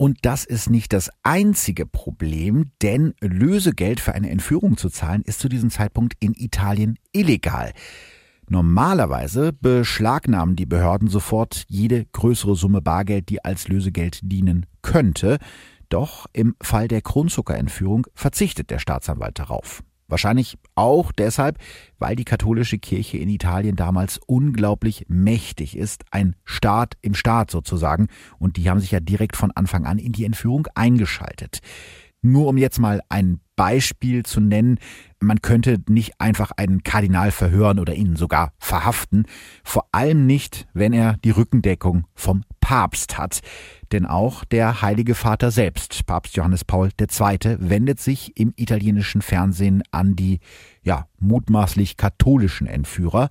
Und 0.00 0.18
das 0.22 0.44
ist 0.44 0.70
nicht 0.70 0.92
das 0.92 1.10
einzige 1.24 1.84
Problem, 1.84 2.70
denn 2.82 3.14
Lösegeld 3.20 3.98
für 3.98 4.14
eine 4.14 4.30
Entführung 4.30 4.76
zu 4.76 4.90
zahlen 4.90 5.22
ist 5.22 5.40
zu 5.40 5.48
diesem 5.48 5.70
Zeitpunkt 5.70 6.14
in 6.20 6.34
Italien 6.34 6.98
illegal. 7.12 7.72
Normalerweise 8.48 9.52
beschlagnahmen 9.52 10.54
die 10.54 10.66
Behörden 10.66 11.08
sofort 11.08 11.64
jede 11.68 12.06
größere 12.06 12.54
Summe 12.54 12.80
Bargeld, 12.80 13.28
die 13.28 13.44
als 13.44 13.66
Lösegeld 13.68 14.20
dienen 14.22 14.66
könnte. 14.82 15.38
Doch 15.88 16.26
im 16.32 16.54
Fall 16.62 16.86
der 16.88 17.02
Kronzuckerentführung 17.02 18.06
verzichtet 18.14 18.70
der 18.70 18.78
Staatsanwalt 18.78 19.38
darauf. 19.38 19.82
Wahrscheinlich 20.08 20.56
auch 20.74 21.12
deshalb, 21.12 21.58
weil 21.98 22.16
die 22.16 22.24
katholische 22.24 22.78
Kirche 22.78 23.18
in 23.18 23.28
Italien 23.28 23.76
damals 23.76 24.18
unglaublich 24.26 25.04
mächtig 25.08 25.76
ist, 25.76 26.04
ein 26.10 26.34
Staat 26.44 26.94
im 27.02 27.14
Staat 27.14 27.50
sozusagen, 27.50 28.08
und 28.38 28.56
die 28.56 28.70
haben 28.70 28.80
sich 28.80 28.90
ja 28.90 29.00
direkt 29.00 29.36
von 29.36 29.50
Anfang 29.50 29.84
an 29.84 29.98
in 29.98 30.12
die 30.12 30.24
Entführung 30.24 30.66
eingeschaltet. 30.74 31.60
Nur 32.22 32.48
um 32.48 32.56
jetzt 32.56 32.78
mal 32.78 33.02
ein 33.08 33.40
Beispiel 33.58 34.24
zu 34.24 34.40
nennen, 34.40 34.78
man 35.20 35.42
könnte 35.42 35.78
nicht 35.88 36.20
einfach 36.20 36.52
einen 36.52 36.84
Kardinal 36.84 37.32
verhören 37.32 37.80
oder 37.80 37.94
ihn 37.94 38.16
sogar 38.16 38.52
verhaften, 38.58 39.26
vor 39.64 39.86
allem 39.92 40.26
nicht, 40.26 40.68
wenn 40.72 40.92
er 40.92 41.16
die 41.24 41.30
Rückendeckung 41.30 42.06
vom 42.14 42.44
Papst 42.60 43.18
hat. 43.18 43.40
Denn 43.90 44.06
auch 44.06 44.44
der 44.44 44.80
Heilige 44.80 45.14
Vater 45.14 45.50
selbst, 45.50 46.06
Papst 46.06 46.36
Johannes 46.36 46.64
Paul 46.64 46.90
II., 47.00 47.56
wendet 47.58 48.00
sich 48.00 48.36
im 48.36 48.52
italienischen 48.56 49.20
Fernsehen 49.20 49.82
an 49.90 50.14
die 50.14 50.38
ja, 50.82 51.08
mutmaßlich 51.18 51.96
katholischen 51.96 52.68
Entführer. 52.68 53.28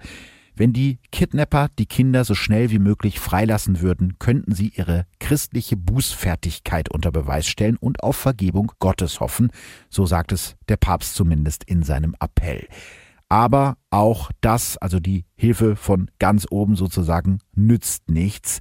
Wenn 0.59 0.73
die 0.73 0.97
Kidnapper 1.11 1.69
die 1.77 1.85
Kinder 1.85 2.25
so 2.25 2.33
schnell 2.33 2.71
wie 2.71 2.79
möglich 2.79 3.19
freilassen 3.19 3.79
würden, 3.79 4.17
könnten 4.17 4.55
sie 4.55 4.69
ihre 4.75 5.05
christliche 5.19 5.77
Bußfertigkeit 5.77 6.89
unter 6.89 7.11
Beweis 7.11 7.45
stellen 7.45 7.77
und 7.77 8.01
auf 8.01 8.15
Vergebung 8.15 8.71
Gottes 8.79 9.19
hoffen, 9.19 9.51
so 9.91 10.07
sagt 10.07 10.31
es 10.31 10.55
der 10.67 10.77
Papst 10.77 11.13
zumindest 11.13 11.63
in 11.65 11.83
seinem 11.83 12.15
Appell. 12.19 12.67
Aber 13.29 13.77
auch 13.91 14.31
das, 14.41 14.77
also 14.77 14.99
die 14.99 15.25
Hilfe 15.35 15.75
von 15.75 16.09
ganz 16.17 16.47
oben 16.49 16.75
sozusagen, 16.75 17.37
nützt 17.53 18.09
nichts. 18.09 18.59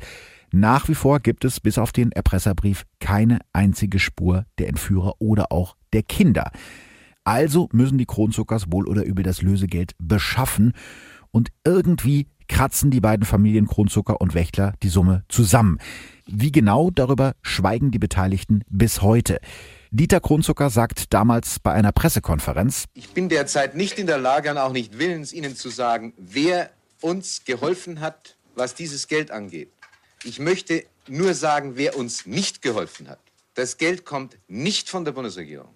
Nach 0.52 0.88
wie 0.88 0.94
vor 0.94 1.20
gibt 1.20 1.46
es 1.46 1.60
bis 1.60 1.78
auf 1.78 1.92
den 1.92 2.12
Erpresserbrief 2.12 2.84
keine 3.00 3.38
einzige 3.54 4.00
Spur 4.00 4.44
der 4.58 4.68
Entführer 4.68 5.14
oder 5.18 5.50
auch 5.50 5.76
der 5.94 6.02
Kinder. 6.02 6.50
Also 7.24 7.68
müssen 7.72 7.96
die 7.96 8.06
Kronzuckers 8.06 8.70
wohl 8.70 8.86
oder 8.86 9.02
übel 9.02 9.24
das 9.24 9.40
Lösegeld 9.40 9.92
beschaffen 9.98 10.74
und 11.36 11.50
irgendwie 11.64 12.28
kratzen 12.48 12.90
die 12.90 13.00
beiden 13.00 13.26
Familien 13.26 13.66
Kronzucker 13.66 14.22
und 14.22 14.32
Wächtler 14.32 14.72
die 14.82 14.88
Summe 14.88 15.22
zusammen. 15.28 15.78
Wie 16.24 16.50
genau, 16.50 16.90
darüber 16.90 17.34
schweigen 17.42 17.90
die 17.90 17.98
Beteiligten 17.98 18.62
bis 18.70 19.02
heute. 19.02 19.38
Dieter 19.90 20.20
Kronzucker 20.20 20.70
sagt 20.70 21.12
damals 21.12 21.58
bei 21.60 21.72
einer 21.72 21.92
Pressekonferenz, 21.92 22.86
Ich 22.94 23.10
bin 23.10 23.28
derzeit 23.28 23.76
nicht 23.76 23.98
in 23.98 24.06
der 24.06 24.16
Lage 24.16 24.50
und 24.50 24.56
auch 24.56 24.72
nicht 24.72 24.98
willens, 24.98 25.34
Ihnen 25.34 25.54
zu 25.56 25.68
sagen, 25.68 26.14
wer 26.16 26.70
uns 27.02 27.44
geholfen 27.44 28.00
hat, 28.00 28.38
was 28.54 28.74
dieses 28.74 29.06
Geld 29.06 29.30
angeht. 29.30 29.68
Ich 30.24 30.38
möchte 30.38 30.84
nur 31.06 31.34
sagen, 31.34 31.72
wer 31.76 31.98
uns 31.98 32.24
nicht 32.24 32.62
geholfen 32.62 33.10
hat. 33.10 33.20
Das 33.52 33.76
Geld 33.76 34.06
kommt 34.06 34.38
nicht 34.48 34.88
von 34.88 35.04
der 35.04 35.12
Bundesregierung. 35.12 35.68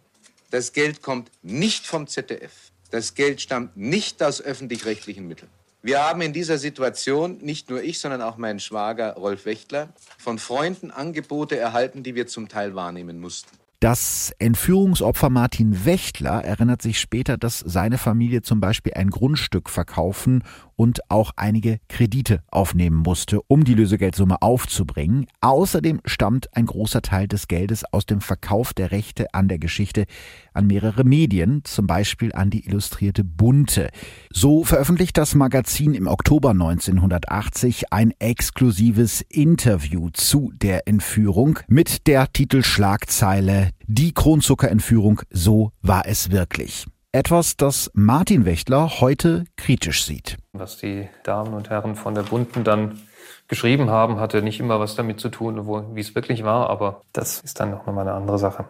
Das 0.50 0.72
Geld 0.72 1.02
kommt 1.02 1.30
nicht 1.42 1.86
vom 1.86 2.06
ZDF. 2.06 2.69
Das 2.90 3.14
Geld 3.14 3.40
stammt 3.40 3.76
nicht 3.76 4.22
aus 4.22 4.40
öffentlich-rechtlichen 4.42 5.26
Mitteln. 5.26 5.50
Wir 5.82 6.04
haben 6.04 6.20
in 6.20 6.34
dieser 6.34 6.58
Situation, 6.58 7.38
nicht 7.38 7.70
nur 7.70 7.82
ich, 7.82 8.00
sondern 8.00 8.20
auch 8.20 8.36
mein 8.36 8.60
Schwager 8.60 9.14
Rolf 9.14 9.46
Wächtler, 9.46 9.88
von 10.18 10.38
Freunden 10.38 10.90
Angebote 10.90 11.56
erhalten, 11.56 12.02
die 12.02 12.14
wir 12.14 12.26
zum 12.26 12.48
Teil 12.48 12.74
wahrnehmen 12.74 13.18
mussten. 13.18 13.56
Das 13.80 14.30
Entführungsopfer 14.38 15.30
Martin 15.30 15.86
Wächtler 15.86 16.44
erinnert 16.44 16.82
sich 16.82 17.00
später, 17.00 17.38
dass 17.38 17.60
seine 17.60 17.96
Familie 17.96 18.42
zum 18.42 18.60
Beispiel 18.60 18.92
ein 18.92 19.08
Grundstück 19.08 19.70
verkaufen 19.70 20.44
und 20.80 21.10
auch 21.10 21.32
einige 21.36 21.78
Kredite 21.88 22.42
aufnehmen 22.50 22.96
musste, 22.96 23.42
um 23.48 23.64
die 23.64 23.74
Lösegeldsumme 23.74 24.40
aufzubringen. 24.40 25.26
Außerdem 25.42 26.00
stammt 26.06 26.56
ein 26.56 26.64
großer 26.64 27.02
Teil 27.02 27.28
des 27.28 27.48
Geldes 27.48 27.84
aus 27.92 28.06
dem 28.06 28.22
Verkauf 28.22 28.72
der 28.72 28.90
Rechte 28.90 29.34
an 29.34 29.46
der 29.46 29.58
Geschichte 29.58 30.06
an 30.54 30.66
mehrere 30.66 31.04
Medien, 31.04 31.60
zum 31.64 31.86
Beispiel 31.86 32.32
an 32.32 32.48
die 32.48 32.66
Illustrierte 32.66 33.24
Bunte. 33.24 33.90
So 34.32 34.64
veröffentlicht 34.64 35.18
das 35.18 35.34
Magazin 35.34 35.92
im 35.92 36.06
Oktober 36.06 36.52
1980 36.52 37.92
ein 37.92 38.14
exklusives 38.18 39.20
Interview 39.28 40.08
zu 40.14 40.50
der 40.54 40.88
Entführung 40.88 41.58
mit 41.68 42.06
der 42.06 42.32
Titelschlagzeile 42.32 43.68
Die 43.86 44.14
Kronzuckerentführung, 44.14 45.20
so 45.30 45.72
war 45.82 46.06
es 46.06 46.30
wirklich. 46.30 46.86
Etwas, 47.12 47.56
das 47.56 47.90
Martin 47.92 48.44
Wächtler 48.44 49.00
heute 49.00 49.42
kritisch 49.56 50.04
sieht. 50.04 50.36
Was 50.52 50.76
die 50.76 51.08
Damen 51.24 51.54
und 51.54 51.68
Herren 51.68 51.96
von 51.96 52.14
der 52.14 52.22
Bunten 52.22 52.62
dann 52.62 53.00
geschrieben 53.48 53.90
haben, 53.90 54.20
hatte 54.20 54.42
nicht 54.42 54.60
immer 54.60 54.78
was 54.78 54.94
damit 54.94 55.18
zu 55.18 55.28
tun, 55.28 55.66
wo, 55.66 55.92
wie 55.92 56.00
es 56.00 56.14
wirklich 56.14 56.44
war, 56.44 56.70
aber 56.70 57.00
das 57.12 57.40
ist 57.40 57.58
dann 57.58 57.72
noch 57.72 57.84
mal 57.86 58.02
eine 58.02 58.12
andere 58.12 58.38
Sache. 58.38 58.66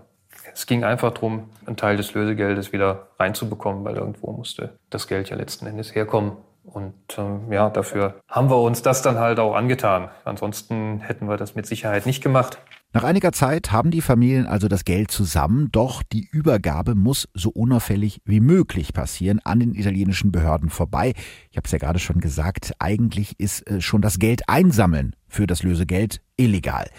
Es 0.54 0.64
ging 0.64 0.84
einfach 0.84 1.12
darum, 1.12 1.50
einen 1.66 1.76
Teil 1.76 1.98
des 1.98 2.14
Lösegeldes 2.14 2.72
wieder 2.72 3.08
reinzubekommen, 3.18 3.84
weil 3.84 3.96
irgendwo 3.96 4.32
musste 4.32 4.78
das 4.88 5.06
Geld 5.06 5.28
ja 5.28 5.36
letzten 5.36 5.66
Endes 5.66 5.94
herkommen. 5.94 6.32
Und 6.64 6.94
ähm, 7.18 7.52
ja, 7.52 7.68
dafür 7.68 8.20
haben 8.26 8.48
wir 8.48 8.56
uns 8.56 8.80
das 8.80 9.02
dann 9.02 9.18
halt 9.18 9.38
auch 9.38 9.54
angetan. 9.54 10.08
Ansonsten 10.24 11.00
hätten 11.00 11.28
wir 11.28 11.36
das 11.36 11.56
mit 11.56 11.66
Sicherheit 11.66 12.06
nicht 12.06 12.22
gemacht. 12.22 12.58
Nach 12.92 13.04
einiger 13.04 13.30
Zeit 13.30 13.70
haben 13.70 13.92
die 13.92 14.00
Familien 14.00 14.46
also 14.46 14.66
das 14.66 14.84
Geld 14.84 15.12
zusammen, 15.12 15.68
doch 15.70 16.02
die 16.02 16.26
Übergabe 16.32 16.96
muss 16.96 17.28
so 17.34 17.50
unauffällig 17.50 18.20
wie 18.24 18.40
möglich 18.40 18.92
passieren 18.92 19.38
an 19.44 19.60
den 19.60 19.76
italienischen 19.76 20.32
Behörden 20.32 20.70
vorbei. 20.70 21.14
Ich 21.52 21.56
habe 21.56 21.66
es 21.66 21.70
ja 21.70 21.78
gerade 21.78 22.00
schon 22.00 22.18
gesagt, 22.18 22.72
eigentlich 22.80 23.38
ist 23.38 23.64
äh, 23.68 23.80
schon 23.80 24.02
das 24.02 24.18
Geld 24.18 24.48
einsammeln 24.48 25.14
für 25.28 25.46
das 25.46 25.62
Lösegeld 25.62 26.20
illegal. 26.36 26.90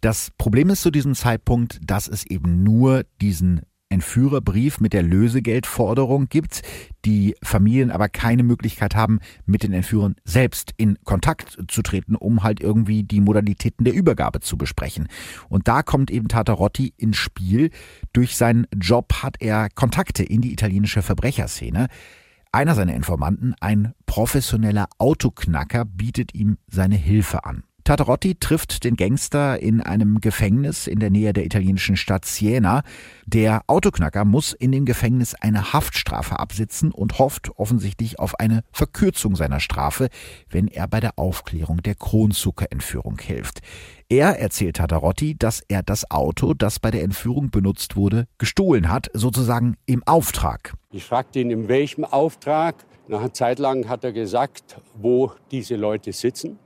Das 0.00 0.32
Problem 0.36 0.68
ist 0.68 0.82
zu 0.82 0.90
diesem 0.90 1.14
Zeitpunkt, 1.14 1.78
dass 1.80 2.08
es 2.08 2.26
eben 2.26 2.64
nur 2.64 3.04
diesen 3.20 3.62
Entführerbrief 3.96 4.78
mit 4.78 4.92
der 4.92 5.02
Lösegeldforderung 5.02 6.28
gibt, 6.28 6.60
die 7.06 7.34
Familien 7.42 7.90
aber 7.90 8.10
keine 8.10 8.42
Möglichkeit 8.42 8.94
haben, 8.94 9.20
mit 9.46 9.62
den 9.62 9.72
Entführern 9.72 10.16
selbst 10.22 10.74
in 10.76 10.98
Kontakt 11.04 11.56
zu 11.68 11.80
treten, 11.80 12.14
um 12.14 12.42
halt 12.42 12.60
irgendwie 12.60 13.04
die 13.04 13.22
Modalitäten 13.22 13.86
der 13.86 13.94
Übergabe 13.94 14.40
zu 14.40 14.58
besprechen. 14.58 15.08
Und 15.48 15.66
da 15.66 15.82
kommt 15.82 16.10
eben 16.10 16.28
Tatarotti 16.28 16.92
ins 16.98 17.16
Spiel. 17.16 17.70
Durch 18.12 18.36
seinen 18.36 18.66
Job 18.78 19.22
hat 19.22 19.36
er 19.40 19.70
Kontakte 19.74 20.22
in 20.22 20.42
die 20.42 20.52
italienische 20.52 21.00
Verbrecherszene. 21.00 21.86
Einer 22.52 22.74
seiner 22.74 22.94
Informanten, 22.94 23.54
ein 23.60 23.94
professioneller 24.04 24.88
Autoknacker, 24.98 25.86
bietet 25.86 26.34
ihm 26.34 26.58
seine 26.68 26.96
Hilfe 26.96 27.46
an. 27.46 27.62
Tatarotti 27.86 28.34
trifft 28.34 28.82
den 28.82 28.96
Gangster 28.96 29.62
in 29.62 29.80
einem 29.80 30.20
Gefängnis 30.20 30.88
in 30.88 30.98
der 30.98 31.10
Nähe 31.10 31.32
der 31.32 31.46
italienischen 31.46 31.96
Stadt 31.96 32.24
Siena. 32.24 32.82
Der 33.26 33.62
Autoknacker 33.68 34.24
muss 34.24 34.52
in 34.52 34.72
dem 34.72 34.86
Gefängnis 34.86 35.36
eine 35.36 35.72
Haftstrafe 35.72 36.40
absitzen 36.40 36.90
und 36.90 37.20
hofft 37.20 37.50
offensichtlich 37.54 38.18
auf 38.18 38.40
eine 38.40 38.64
Verkürzung 38.72 39.36
seiner 39.36 39.60
Strafe, 39.60 40.08
wenn 40.50 40.66
er 40.66 40.88
bei 40.88 40.98
der 40.98 41.16
Aufklärung 41.16 41.80
der 41.80 41.94
Kronzuckerentführung 41.94 43.20
hilft. 43.20 43.60
Er 44.08 44.40
erzählt 44.40 44.78
Tatarotti, 44.78 45.36
dass 45.38 45.62
er 45.68 45.84
das 45.84 46.10
Auto, 46.10 46.54
das 46.54 46.80
bei 46.80 46.90
der 46.90 47.04
Entführung 47.04 47.50
benutzt 47.50 47.94
wurde, 47.94 48.26
gestohlen 48.38 48.90
hat, 48.90 49.10
sozusagen 49.12 49.76
im 49.86 50.02
Auftrag. 50.08 50.74
Ich 50.90 51.04
fragte 51.04 51.38
ihn, 51.38 51.52
in 51.52 51.68
welchem 51.68 52.04
Auftrag. 52.04 52.84
Nach 53.06 53.20
einer 53.20 53.32
Zeit 53.32 53.60
lang 53.60 53.88
hat 53.88 54.02
er 54.02 54.12
gesagt, 54.12 54.80
wo 54.96 55.30
diese 55.52 55.76
Leute 55.76 56.12
sitzen 56.12 56.58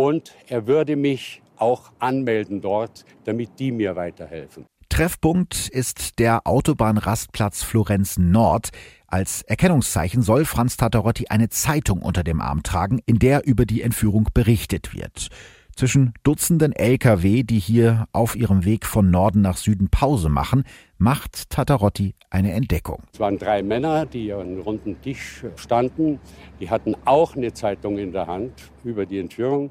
und 0.00 0.34
er 0.48 0.66
würde 0.66 0.96
mich 0.96 1.42
auch 1.56 1.92
anmelden 1.98 2.60
dort, 2.60 3.04
damit 3.24 3.58
die 3.58 3.70
mir 3.70 3.96
weiterhelfen. 3.96 4.64
Treffpunkt 4.88 5.68
ist 5.68 6.18
der 6.18 6.46
Autobahnrastplatz 6.46 7.62
Florenz 7.62 8.16
Nord. 8.18 8.70
Als 9.06 9.42
Erkennungszeichen 9.42 10.22
soll 10.22 10.44
Franz 10.44 10.76
Tatarotti 10.76 11.28
eine 11.28 11.48
Zeitung 11.48 12.02
unter 12.02 12.24
dem 12.24 12.40
Arm 12.40 12.62
tragen, 12.62 13.00
in 13.06 13.18
der 13.18 13.46
über 13.46 13.66
die 13.66 13.82
Entführung 13.82 14.28
berichtet 14.34 14.94
wird. 14.94 15.28
Zwischen 15.80 16.12
Dutzenden 16.24 16.72
Lkw, 16.72 17.42
die 17.42 17.58
hier 17.58 18.06
auf 18.12 18.36
ihrem 18.36 18.66
Weg 18.66 18.84
von 18.84 19.10
Norden 19.10 19.40
nach 19.40 19.56
Süden 19.56 19.88
Pause 19.88 20.28
machen, 20.28 20.64
macht 20.98 21.48
Tatarotti 21.48 22.12
eine 22.28 22.52
Entdeckung. 22.52 23.04
Es 23.14 23.18
waren 23.18 23.38
drei 23.38 23.62
Männer, 23.62 24.04
die 24.04 24.30
an 24.30 24.40
einem 24.40 24.60
runden 24.60 25.00
Tisch 25.00 25.42
standen. 25.56 26.20
Die 26.60 26.68
hatten 26.68 26.94
auch 27.06 27.34
eine 27.34 27.54
Zeitung 27.54 27.96
in 27.96 28.12
der 28.12 28.26
Hand 28.26 28.52
über 28.84 29.06
die 29.06 29.20
Entführung. 29.20 29.70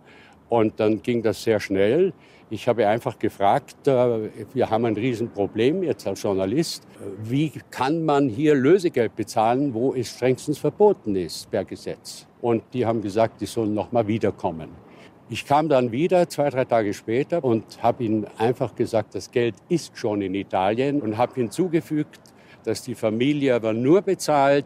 Und 0.49 0.79
dann 0.79 1.03
ging 1.03 1.21
das 1.21 1.43
sehr 1.43 1.59
schnell. 1.59 2.11
Ich 2.49 2.67
habe 2.67 2.87
einfach 2.87 3.19
gefragt, 3.19 3.87
äh, 3.87 4.31
wir 4.51 4.67
haben 4.67 4.85
ein 4.85 4.95
Riesenproblem 4.95 5.83
jetzt 5.83 6.07
als 6.07 6.23
Journalist. 6.23 6.87
Wie 7.21 7.51
kann 7.69 8.03
man 8.03 8.29
hier 8.29 8.55
Lösegeld 8.55 9.15
bezahlen, 9.15 9.75
wo 9.75 9.93
es 9.93 10.09
strengstens 10.09 10.57
verboten 10.57 11.15
ist 11.15 11.51
per 11.51 11.65
Gesetz? 11.65 12.25
Und 12.41 12.63
die 12.73 12.83
haben 12.83 12.99
gesagt, 12.99 13.41
die 13.41 13.45
sollen 13.45 13.75
noch 13.75 13.91
mal 13.91 14.07
wiederkommen. 14.07 14.88
Ich 15.31 15.45
kam 15.45 15.69
dann 15.69 15.91
wieder 15.91 16.27
zwei, 16.27 16.49
drei 16.49 16.65
Tage 16.65 16.91
später 16.91 17.43
und 17.43 17.83
habe 17.83 18.03
ihnen 18.03 18.25
einfach 18.39 18.73
gesagt, 18.73 19.13
das 19.13 19.29
Geld 19.29 19.53
ist 19.69 19.95
schon 19.95 20.23
in 20.23 20.33
Italien 20.33 21.01
und 21.01 21.17
habe 21.17 21.35
hinzugefügt, 21.35 22.19
dass 22.63 22.81
die 22.81 22.95
Familie 22.95 23.53
aber 23.53 23.73
nur 23.73 24.01
bezahlt, 24.01 24.65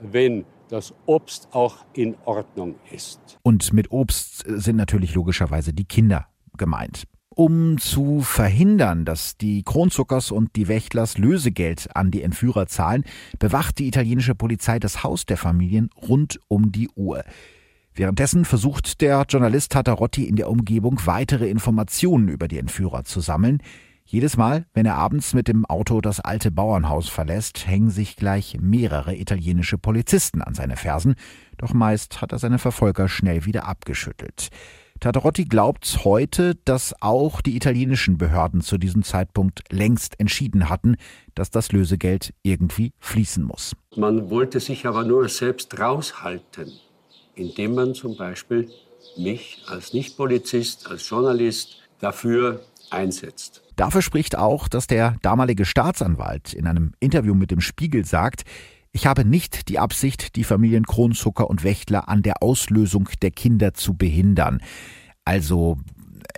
wenn 0.00 0.44
das 0.68 0.94
Obst 1.06 1.48
auch 1.50 1.84
in 1.94 2.14
Ordnung 2.26 2.76
ist. 2.92 3.40
Und 3.42 3.72
mit 3.72 3.90
Obst 3.90 4.44
sind 4.46 4.76
natürlich 4.76 5.16
logischerweise 5.16 5.72
die 5.72 5.84
Kinder 5.84 6.28
gemeint. 6.56 7.08
Um 7.34 7.78
zu 7.78 8.20
verhindern, 8.20 9.04
dass 9.04 9.36
die 9.36 9.64
Kronzuckers 9.64 10.30
und 10.30 10.54
die 10.54 10.68
Wächtlers 10.68 11.18
Lösegeld 11.18 11.88
an 11.96 12.12
die 12.12 12.22
Entführer 12.22 12.68
zahlen, 12.68 13.02
bewacht 13.40 13.80
die 13.80 13.88
italienische 13.88 14.36
Polizei 14.36 14.78
das 14.78 15.02
Haus 15.02 15.26
der 15.26 15.38
Familien 15.38 15.90
rund 16.08 16.38
um 16.46 16.70
die 16.70 16.88
Uhr. 16.94 17.24
Währenddessen 17.96 18.44
versucht 18.44 19.00
der 19.02 19.24
Journalist 19.28 19.70
Tatarotti 19.70 20.24
in 20.24 20.34
der 20.34 20.50
Umgebung 20.50 20.98
weitere 21.04 21.48
Informationen 21.48 22.28
über 22.28 22.48
die 22.48 22.58
Entführer 22.58 23.04
zu 23.04 23.20
sammeln. 23.20 23.62
Jedes 24.04 24.36
Mal, 24.36 24.66
wenn 24.74 24.84
er 24.84 24.96
abends 24.96 25.32
mit 25.32 25.46
dem 25.46 25.64
Auto 25.64 26.00
das 26.00 26.18
alte 26.18 26.50
Bauernhaus 26.50 27.08
verlässt, 27.08 27.68
hängen 27.68 27.90
sich 27.90 28.16
gleich 28.16 28.58
mehrere 28.60 29.14
italienische 29.14 29.78
Polizisten 29.78 30.42
an 30.42 30.54
seine 30.54 30.76
Fersen, 30.76 31.14
doch 31.56 31.72
meist 31.72 32.20
hat 32.20 32.32
er 32.32 32.40
seine 32.40 32.58
Verfolger 32.58 33.08
schnell 33.08 33.46
wieder 33.46 33.66
abgeschüttelt. 33.66 34.48
Tatarotti 34.98 35.44
glaubt 35.44 36.00
heute, 36.04 36.56
dass 36.64 37.00
auch 37.00 37.40
die 37.40 37.56
italienischen 37.56 38.18
Behörden 38.18 38.60
zu 38.60 38.76
diesem 38.76 39.04
Zeitpunkt 39.04 39.62
längst 39.70 40.18
entschieden 40.18 40.68
hatten, 40.68 40.96
dass 41.34 41.50
das 41.50 41.70
Lösegeld 41.70 42.34
irgendwie 42.42 42.92
fließen 42.98 43.44
muss. 43.44 43.76
Man 43.96 44.30
wollte 44.30 44.58
sich 44.58 44.84
aber 44.86 45.04
nur 45.04 45.28
selbst 45.28 45.78
raushalten 45.78 46.72
indem 47.34 47.74
man 47.74 47.94
zum 47.94 48.16
Beispiel 48.16 48.70
mich 49.16 49.62
als 49.66 49.92
Nichtpolizist, 49.92 50.90
als 50.90 51.08
Journalist 51.08 51.82
dafür 52.00 52.64
einsetzt. 52.90 53.62
Dafür 53.76 54.02
spricht 54.02 54.36
auch, 54.36 54.68
dass 54.68 54.86
der 54.86 55.16
damalige 55.22 55.64
Staatsanwalt 55.64 56.52
in 56.52 56.66
einem 56.66 56.92
Interview 57.00 57.34
mit 57.34 57.50
dem 57.50 57.60
Spiegel 57.60 58.04
sagt, 58.04 58.44
ich 58.92 59.06
habe 59.06 59.24
nicht 59.24 59.68
die 59.68 59.80
Absicht, 59.80 60.36
die 60.36 60.44
Familien 60.44 60.84
Kronzucker 60.84 61.50
und 61.50 61.64
Wächtler 61.64 62.08
an 62.08 62.22
der 62.22 62.42
Auslösung 62.42 63.08
der 63.22 63.32
Kinder 63.32 63.74
zu 63.74 63.94
behindern. 63.94 64.60
Also 65.24 65.78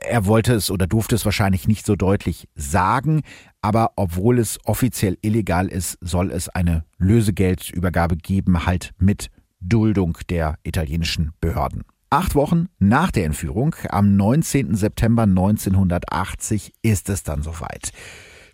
er 0.01 0.25
wollte 0.25 0.55
es 0.55 0.71
oder 0.71 0.87
durfte 0.87 1.15
es 1.15 1.27
wahrscheinlich 1.27 1.69
nicht 1.69 1.85
so 1.85 1.97
deutlich 1.97 2.49
sagen, 2.55 3.23
aber 3.61 3.93
obwohl 3.97 4.39
es 4.39 4.59
offiziell 4.65 5.19
illegal 5.21 5.69
ist, 5.69 5.99
soll 6.01 6.31
es 6.31 6.49
eine 6.49 6.85
Lösegeldübergabe 6.97 8.17
geben, 8.17 8.65
halt 8.65 8.93
mit 8.99 9.31
Duldung 9.61 10.19
der 10.29 10.59
italienischen 10.63 11.33
Behörden. 11.41 11.85
Acht 12.11 12.35
Wochen 12.35 12.69
nach 12.79 13.11
der 13.11 13.25
Entführung, 13.25 13.75
am 13.89 14.17
19. 14.17 14.75
September 14.75 15.25
1980, 15.25 16.73
ist 16.83 17.09
es 17.09 17.25
dann 17.25 17.43
soweit. 17.43 17.93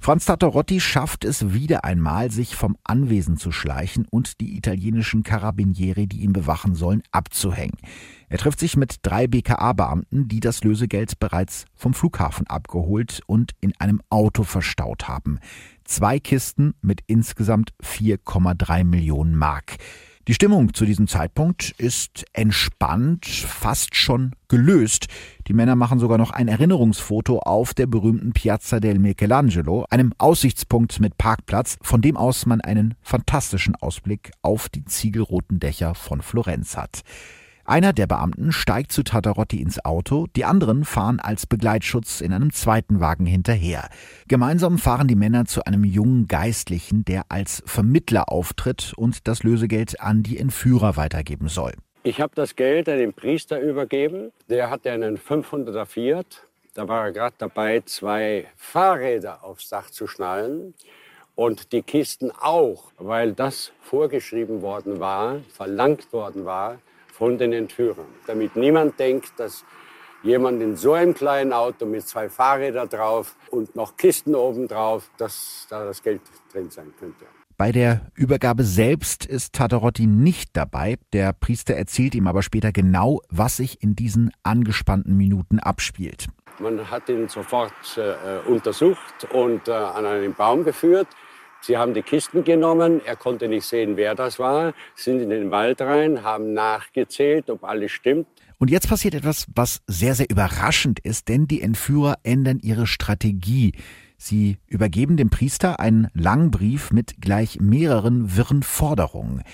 Franz 0.00 0.24
Tatarotti 0.24 0.80
schafft 0.80 1.24
es 1.24 1.52
wieder 1.52 1.84
einmal, 1.84 2.32
sich 2.32 2.56
vom 2.56 2.76
Anwesen 2.82 3.36
zu 3.36 3.52
schleichen 3.52 4.04
und 4.10 4.40
die 4.40 4.56
italienischen 4.56 5.22
Carabinieri, 5.22 6.08
die 6.08 6.22
ihn 6.22 6.32
bewachen 6.32 6.74
sollen, 6.74 7.04
abzuhängen. 7.12 7.78
Er 8.28 8.38
trifft 8.38 8.58
sich 8.58 8.76
mit 8.76 8.96
drei 9.02 9.28
BKA-Beamten, 9.28 10.26
die 10.26 10.40
das 10.40 10.64
Lösegeld 10.64 11.20
bereits 11.20 11.66
vom 11.76 11.94
Flughafen 11.94 12.48
abgeholt 12.48 13.20
und 13.26 13.52
in 13.60 13.74
einem 13.78 14.02
Auto 14.10 14.42
verstaut 14.42 15.06
haben. 15.06 15.38
Zwei 15.84 16.18
Kisten 16.18 16.74
mit 16.80 17.02
insgesamt 17.06 17.72
4,3 17.84 18.82
Millionen 18.82 19.36
Mark. 19.36 19.76
Die 20.28 20.34
Stimmung 20.34 20.72
zu 20.72 20.84
diesem 20.84 21.08
Zeitpunkt 21.08 21.74
ist 21.78 22.24
entspannt, 22.32 23.26
fast 23.26 23.96
schon 23.96 24.36
gelöst. 24.46 25.08
Die 25.48 25.52
Männer 25.52 25.74
machen 25.74 25.98
sogar 25.98 26.16
noch 26.16 26.30
ein 26.30 26.46
Erinnerungsfoto 26.46 27.40
auf 27.40 27.74
der 27.74 27.86
berühmten 27.88 28.32
Piazza 28.32 28.78
del 28.78 29.00
Michelangelo, 29.00 29.84
einem 29.90 30.14
Aussichtspunkt 30.18 31.00
mit 31.00 31.18
Parkplatz, 31.18 31.76
von 31.82 32.02
dem 32.02 32.16
aus 32.16 32.46
man 32.46 32.60
einen 32.60 32.94
fantastischen 33.02 33.74
Ausblick 33.74 34.30
auf 34.42 34.68
die 34.68 34.84
ziegelroten 34.84 35.58
Dächer 35.58 35.96
von 35.96 36.22
Florenz 36.22 36.76
hat. 36.76 37.02
Einer 37.64 37.92
der 37.92 38.08
Beamten 38.08 38.50
steigt 38.50 38.90
zu 38.90 39.04
Tatarotti 39.04 39.62
ins 39.62 39.84
Auto, 39.84 40.26
die 40.34 40.44
anderen 40.44 40.84
fahren 40.84 41.20
als 41.20 41.46
Begleitschutz 41.46 42.20
in 42.20 42.32
einem 42.32 42.52
zweiten 42.52 42.98
Wagen 42.98 43.24
hinterher. 43.24 43.88
Gemeinsam 44.26 44.78
fahren 44.78 45.06
die 45.06 45.14
Männer 45.14 45.44
zu 45.44 45.64
einem 45.64 45.84
jungen 45.84 46.26
Geistlichen, 46.26 47.04
der 47.04 47.26
als 47.28 47.62
Vermittler 47.64 48.32
auftritt 48.32 48.94
und 48.96 49.28
das 49.28 49.44
Lösegeld 49.44 50.00
an 50.00 50.24
die 50.24 50.38
Entführer 50.38 50.96
weitergeben 50.96 51.46
soll. 51.46 51.72
Ich 52.02 52.20
habe 52.20 52.32
das 52.34 52.56
Geld 52.56 52.88
an 52.88 52.98
den 52.98 53.12
Priester 53.12 53.60
übergeben. 53.60 54.32
Der 54.48 54.68
hatte 54.68 54.90
einen 54.90 55.16
500er 55.16 55.86
Fiat. 55.86 56.42
Da 56.74 56.88
war 56.88 57.04
er 57.04 57.12
gerade 57.12 57.36
dabei, 57.38 57.82
zwei 57.84 58.48
Fahrräder 58.56 59.44
aufs 59.44 59.68
Dach 59.68 59.88
zu 59.88 60.08
schnallen 60.08 60.74
und 61.36 61.70
die 61.70 61.82
Kisten 61.82 62.32
auch, 62.32 62.90
weil 62.98 63.34
das 63.34 63.70
vorgeschrieben 63.82 64.62
worden 64.62 64.98
war, 64.98 65.40
verlangt 65.54 66.12
worden 66.12 66.44
war 66.44 66.78
von 67.12 67.38
den 67.38 67.52
Entführern, 67.52 68.06
damit 68.26 68.56
niemand 68.56 68.98
denkt, 68.98 69.32
dass 69.36 69.64
jemand 70.22 70.62
in 70.62 70.76
so 70.76 70.92
einem 70.94 71.14
kleinen 71.14 71.52
Auto 71.52 71.86
mit 71.86 72.06
zwei 72.06 72.28
Fahrrädern 72.28 72.88
drauf 72.88 73.36
und 73.50 73.76
noch 73.76 73.96
Kisten 73.96 74.34
oben 74.34 74.66
drauf, 74.66 75.10
dass 75.18 75.66
da 75.68 75.84
das 75.84 76.02
Geld 76.02 76.22
drin 76.52 76.70
sein 76.70 76.92
könnte. 76.98 77.26
Bei 77.58 77.70
der 77.70 78.10
Übergabe 78.14 78.64
selbst 78.64 79.24
ist 79.26 79.52
Tatarotti 79.52 80.06
nicht 80.06 80.50
dabei. 80.56 80.96
Der 81.12 81.32
Priester 81.32 81.74
erzählt 81.74 82.14
ihm 82.14 82.26
aber 82.26 82.42
später 82.42 82.72
genau, 82.72 83.20
was 83.28 83.58
sich 83.58 83.82
in 83.82 83.94
diesen 83.94 84.32
angespannten 84.42 85.16
Minuten 85.16 85.60
abspielt. 85.60 86.26
Man 86.58 86.90
hat 86.90 87.08
ihn 87.08 87.28
sofort 87.28 87.72
äh, 87.96 88.48
untersucht 88.48 89.28
und 89.32 89.68
äh, 89.68 89.72
an 89.72 90.06
einen 90.06 90.34
Baum 90.34 90.64
geführt. 90.64 91.08
Sie 91.64 91.76
haben 91.76 91.94
die 91.94 92.02
Kisten 92.02 92.42
genommen, 92.42 93.00
er 93.04 93.14
konnte 93.14 93.46
nicht 93.46 93.64
sehen, 93.64 93.96
wer 93.96 94.16
das 94.16 94.40
war, 94.40 94.74
sind 94.96 95.20
in 95.20 95.30
den 95.30 95.52
Wald 95.52 95.80
rein, 95.80 96.24
haben 96.24 96.54
nachgezählt, 96.54 97.48
ob 97.50 97.62
alles 97.62 97.92
stimmt. 97.92 98.26
Und 98.58 98.68
jetzt 98.68 98.88
passiert 98.88 99.14
etwas, 99.14 99.46
was 99.54 99.80
sehr, 99.86 100.16
sehr 100.16 100.28
überraschend 100.28 100.98
ist, 100.98 101.28
denn 101.28 101.46
die 101.46 101.62
Entführer 101.62 102.18
ändern 102.24 102.58
ihre 102.60 102.88
Strategie. 102.88 103.74
Sie 104.16 104.58
übergeben 104.66 105.16
dem 105.16 105.30
Priester 105.30 105.78
einen 105.78 106.08
langen 106.14 106.50
Brief 106.50 106.90
mit 106.90 107.20
gleich 107.20 107.60
mehreren 107.60 108.36
wirren 108.36 108.64
Forderungen. 108.64 109.44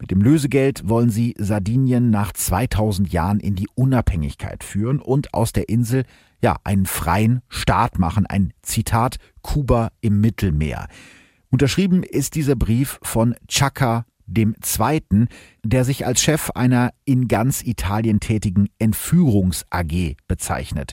Mit 0.00 0.10
dem 0.10 0.22
Lösegeld 0.22 0.88
wollen 0.88 1.10
sie 1.10 1.34
Sardinien 1.36 2.08
nach 2.08 2.32
2000 2.32 3.12
Jahren 3.12 3.40
in 3.40 3.56
die 3.56 3.68
Unabhängigkeit 3.74 4.64
führen 4.64 5.00
und 5.00 5.34
aus 5.34 5.52
der 5.52 5.68
Insel 5.68 6.04
ja 6.40 6.56
einen 6.64 6.86
freien 6.86 7.42
Staat 7.48 7.98
machen, 7.98 8.24
ein 8.24 8.54
Zitat 8.62 9.16
Kuba 9.42 9.90
im 10.00 10.20
Mittelmeer. 10.22 10.88
Unterschrieben 11.50 12.02
ist 12.02 12.34
dieser 12.34 12.56
Brief 12.56 12.98
von 13.02 13.34
Chaka 13.48 14.04
dem 14.26 14.54
Zweiten, 14.60 15.28
der 15.64 15.84
sich 15.84 16.04
als 16.06 16.22
Chef 16.22 16.50
einer 16.50 16.90
in 17.04 17.28
ganz 17.28 17.62
Italien 17.62 18.20
tätigen 18.20 18.68
Entführungs 18.78 19.64
AG 19.70 20.16
bezeichnet. 20.26 20.92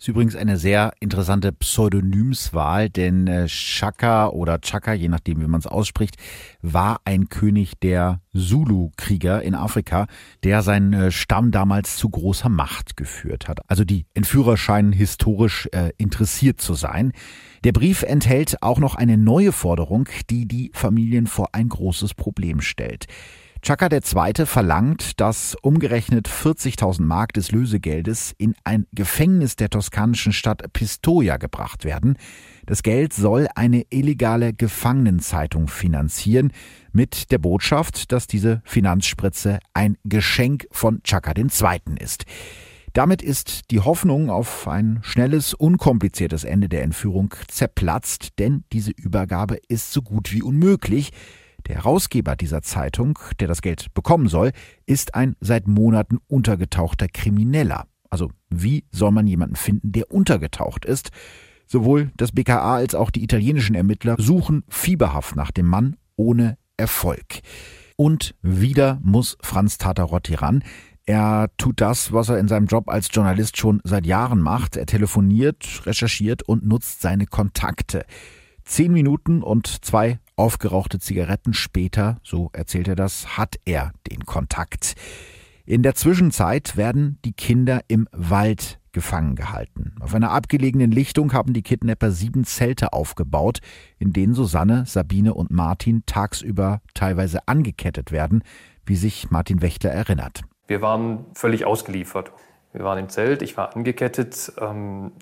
Ist 0.00 0.08
übrigens 0.08 0.34
eine 0.34 0.56
sehr 0.56 0.94
interessante 1.00 1.52
Pseudonymswahl, 1.52 2.88
denn 2.88 3.26
äh, 3.26 3.44
Chaka 3.48 4.28
oder 4.30 4.58
Chaka, 4.62 4.94
je 4.94 5.08
nachdem 5.08 5.42
wie 5.42 5.46
man 5.46 5.60
es 5.60 5.66
ausspricht, 5.66 6.16
war 6.62 7.02
ein 7.04 7.28
König 7.28 7.78
der 7.80 8.22
Zulu-Krieger 8.34 9.42
in 9.42 9.54
Afrika, 9.54 10.06
der 10.42 10.62
seinen 10.62 10.94
äh, 10.94 11.10
Stamm 11.10 11.50
damals 11.50 11.98
zu 11.98 12.08
großer 12.08 12.48
Macht 12.48 12.96
geführt 12.96 13.46
hat. 13.46 13.60
Also 13.68 13.84
die 13.84 14.06
Entführer 14.14 14.56
scheinen 14.56 14.92
historisch 14.92 15.68
äh, 15.72 15.90
interessiert 15.98 16.62
zu 16.62 16.72
sein. 16.72 17.12
Der 17.64 17.72
Brief 17.72 18.02
enthält 18.02 18.62
auch 18.62 18.78
noch 18.78 18.94
eine 18.94 19.18
neue 19.18 19.52
Forderung, 19.52 20.08
die 20.30 20.48
die 20.48 20.70
Familien 20.72 21.26
vor 21.26 21.50
ein 21.52 21.68
großes 21.68 22.14
Problem 22.14 22.62
stellt. 22.62 23.04
Chaka 23.62 23.88
II. 23.92 24.46
verlangt, 24.46 25.20
dass 25.20 25.54
umgerechnet 25.60 26.28
40.000 26.28 27.02
Mark 27.02 27.34
des 27.34 27.52
Lösegeldes 27.52 28.32
in 28.38 28.54
ein 28.64 28.86
Gefängnis 28.92 29.54
der 29.54 29.68
toskanischen 29.68 30.32
Stadt 30.32 30.72
Pistoia 30.72 31.36
gebracht 31.36 31.84
werden. 31.84 32.16
Das 32.64 32.82
Geld 32.82 33.12
soll 33.12 33.48
eine 33.54 33.84
illegale 33.90 34.54
Gefangenenzeitung 34.54 35.68
finanzieren, 35.68 36.52
mit 36.92 37.30
der 37.30 37.38
Botschaft, 37.38 38.12
dass 38.12 38.26
diese 38.26 38.62
Finanzspritze 38.64 39.58
ein 39.74 39.96
Geschenk 40.04 40.66
von 40.72 41.02
Chaka 41.02 41.32
II. 41.36 41.48
ist. 41.98 42.24
Damit 42.92 43.22
ist 43.22 43.70
die 43.70 43.78
Hoffnung 43.80 44.30
auf 44.30 44.66
ein 44.66 44.98
schnelles, 45.02 45.54
unkompliziertes 45.54 46.42
Ende 46.42 46.68
der 46.68 46.82
Entführung 46.82 47.32
zerplatzt, 47.46 48.30
denn 48.40 48.64
diese 48.72 48.90
Übergabe 48.90 49.58
ist 49.68 49.92
so 49.92 50.02
gut 50.02 50.32
wie 50.32 50.42
unmöglich. 50.42 51.12
Der 51.66 51.76
Herausgeber 51.76 52.36
dieser 52.36 52.62
Zeitung, 52.62 53.18
der 53.38 53.48
das 53.48 53.62
Geld 53.62 53.92
bekommen 53.94 54.28
soll, 54.28 54.52
ist 54.86 55.14
ein 55.14 55.36
seit 55.40 55.68
Monaten 55.68 56.18
untergetauchter 56.26 57.08
Krimineller. 57.08 57.86
Also 58.10 58.30
wie 58.50 58.84
soll 58.90 59.12
man 59.12 59.26
jemanden 59.26 59.56
finden, 59.56 59.92
der 59.92 60.10
untergetaucht 60.10 60.84
ist? 60.84 61.10
Sowohl 61.66 62.10
das 62.16 62.32
BKA 62.32 62.74
als 62.74 62.94
auch 62.96 63.10
die 63.10 63.22
italienischen 63.22 63.76
Ermittler 63.76 64.16
suchen 64.18 64.64
fieberhaft 64.68 65.36
nach 65.36 65.52
dem 65.52 65.66
Mann 65.66 65.96
ohne 66.16 66.58
Erfolg. 66.76 67.42
Und 67.96 68.34
wieder 68.42 68.98
muss 69.02 69.36
Franz 69.42 69.78
Tatarotti 69.78 70.34
ran. 70.34 70.64
Er 71.06 71.50
tut 71.58 71.80
das, 71.80 72.12
was 72.12 72.28
er 72.28 72.38
in 72.38 72.48
seinem 72.48 72.66
Job 72.66 72.88
als 72.88 73.08
Journalist 73.12 73.56
schon 73.56 73.80
seit 73.84 74.06
Jahren 74.06 74.40
macht. 74.40 74.76
Er 74.76 74.86
telefoniert, 74.86 75.82
recherchiert 75.86 76.42
und 76.42 76.66
nutzt 76.66 77.02
seine 77.02 77.26
Kontakte. 77.26 78.04
Zehn 78.64 78.92
Minuten 78.92 79.42
und 79.42 79.84
zwei 79.84 80.18
aufgerauchte 80.40 80.98
Zigaretten 80.98 81.52
später, 81.52 82.18
so 82.22 82.50
erzählt 82.52 82.88
er 82.88 82.96
das, 82.96 83.36
hat 83.36 83.56
er 83.66 83.92
den 84.10 84.24
Kontakt. 84.24 84.94
In 85.66 85.82
der 85.82 85.94
Zwischenzeit 85.94 86.76
werden 86.76 87.18
die 87.24 87.32
Kinder 87.32 87.82
im 87.88 88.08
Wald 88.10 88.80
gefangen 88.92 89.36
gehalten. 89.36 89.94
Auf 90.00 90.14
einer 90.14 90.30
abgelegenen 90.30 90.90
Lichtung 90.90 91.32
haben 91.32 91.52
die 91.52 91.62
Kidnapper 91.62 92.10
sieben 92.10 92.44
Zelte 92.44 92.92
aufgebaut, 92.92 93.60
in 93.98 94.12
denen 94.12 94.34
Susanne, 94.34 94.84
Sabine 94.86 95.34
und 95.34 95.50
Martin 95.50 96.02
tagsüber 96.06 96.80
teilweise 96.94 97.46
angekettet 97.46 98.10
werden, 98.10 98.42
wie 98.84 98.96
sich 98.96 99.30
Martin 99.30 99.62
Wächter 99.62 99.90
erinnert. 99.90 100.40
Wir 100.66 100.80
waren 100.80 101.26
völlig 101.34 101.66
ausgeliefert. 101.66 102.32
Wir 102.72 102.82
waren 102.82 102.98
im 102.98 103.08
Zelt, 103.08 103.42
ich 103.42 103.56
war 103.56 103.76
angekettet. 103.76 104.52
Ähm, 104.58 105.12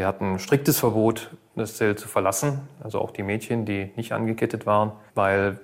wir 0.00 0.06
hatten 0.06 0.32
ein 0.32 0.38
striktes 0.38 0.78
Verbot, 0.78 1.30
das 1.56 1.76
Zelt 1.76 1.98
zu 1.98 2.08
verlassen, 2.08 2.66
also 2.82 3.02
auch 3.02 3.10
die 3.10 3.22
Mädchen, 3.22 3.66
die 3.66 3.92
nicht 3.96 4.12
angekettet 4.12 4.64
waren, 4.64 4.92
weil 5.14 5.60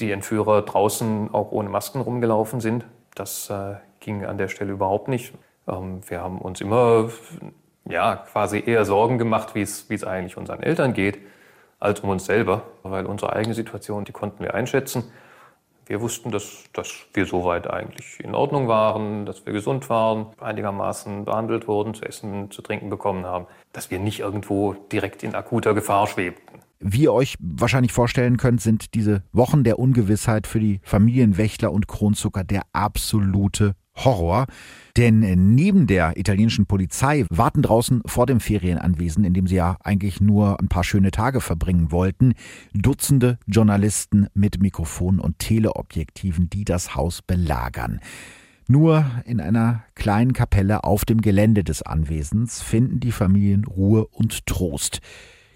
die 0.00 0.12
Entführer 0.12 0.62
draußen 0.62 1.28
auch 1.34 1.52
ohne 1.52 1.68
Masken 1.68 2.00
rumgelaufen 2.00 2.60
sind. 2.60 2.86
Das 3.14 3.50
äh, 3.50 3.74
ging 4.00 4.24
an 4.24 4.38
der 4.38 4.48
Stelle 4.48 4.72
überhaupt 4.72 5.08
nicht. 5.08 5.34
Ähm, 5.68 6.00
wir 6.08 6.22
haben 6.22 6.38
uns 6.38 6.62
immer 6.62 7.10
ja, 7.84 8.16
quasi 8.16 8.62
eher 8.64 8.86
Sorgen 8.86 9.18
gemacht, 9.18 9.54
wie 9.54 9.60
es 9.60 10.04
eigentlich 10.04 10.38
unseren 10.38 10.62
Eltern 10.62 10.94
geht, 10.94 11.18
als 11.78 12.00
um 12.00 12.08
uns 12.08 12.24
selber, 12.24 12.62
weil 12.82 13.04
unsere 13.04 13.34
eigene 13.34 13.54
Situation, 13.54 14.06
die 14.06 14.12
konnten 14.12 14.42
wir 14.42 14.54
einschätzen. 14.54 15.04
Wir 15.86 16.00
wussten, 16.00 16.32
dass, 16.32 16.64
dass 16.72 16.92
wir 17.12 17.26
soweit 17.26 17.70
eigentlich 17.70 18.18
in 18.18 18.34
Ordnung 18.34 18.66
waren, 18.66 19.24
dass 19.24 19.46
wir 19.46 19.52
gesund 19.52 19.88
waren, 19.88 20.26
einigermaßen 20.40 21.24
behandelt 21.24 21.68
wurden, 21.68 21.94
zu 21.94 22.04
essen, 22.04 22.50
zu 22.50 22.60
trinken 22.60 22.90
bekommen 22.90 23.24
haben, 23.24 23.46
dass 23.72 23.90
wir 23.90 24.00
nicht 24.00 24.18
irgendwo 24.18 24.74
direkt 24.90 25.22
in 25.22 25.34
akuter 25.36 25.74
Gefahr 25.74 26.08
schwebten. 26.08 26.60
Wie 26.80 27.02
ihr 27.02 27.12
euch 27.12 27.36
wahrscheinlich 27.38 27.92
vorstellen 27.92 28.36
könnt, 28.36 28.60
sind 28.60 28.94
diese 28.94 29.22
Wochen 29.32 29.64
der 29.64 29.78
Ungewissheit 29.78 30.46
für 30.46 30.60
die 30.60 30.80
Familien 30.82 31.38
Wächler 31.38 31.72
und 31.72 31.86
Kronzucker 31.86 32.44
der 32.44 32.62
absolute 32.72 33.74
Horror. 33.96 34.46
Denn 34.96 35.20
neben 35.54 35.86
der 35.86 36.16
italienischen 36.16 36.66
Polizei 36.66 37.26
warten 37.28 37.60
draußen 37.60 38.02
vor 38.06 38.24
dem 38.26 38.40
Ferienanwesen, 38.40 39.24
in 39.24 39.34
dem 39.34 39.46
sie 39.46 39.56
ja 39.56 39.76
eigentlich 39.82 40.20
nur 40.22 40.58
ein 40.58 40.68
paar 40.68 40.84
schöne 40.84 41.10
Tage 41.10 41.42
verbringen 41.42 41.92
wollten, 41.92 42.32
Dutzende 42.72 43.38
Journalisten 43.46 44.28
mit 44.32 44.62
Mikrofon 44.62 45.20
und 45.20 45.38
Teleobjektiven, 45.38 46.48
die 46.48 46.64
das 46.64 46.94
Haus 46.94 47.20
belagern. 47.20 48.00
Nur 48.68 49.04
in 49.26 49.40
einer 49.40 49.84
kleinen 49.94 50.32
Kapelle 50.32 50.82
auf 50.82 51.04
dem 51.04 51.20
Gelände 51.20 51.62
des 51.62 51.82
Anwesens 51.82 52.62
finden 52.62 52.98
die 52.98 53.12
Familien 53.12 53.64
Ruhe 53.64 54.06
und 54.06 54.46
Trost. 54.46 55.00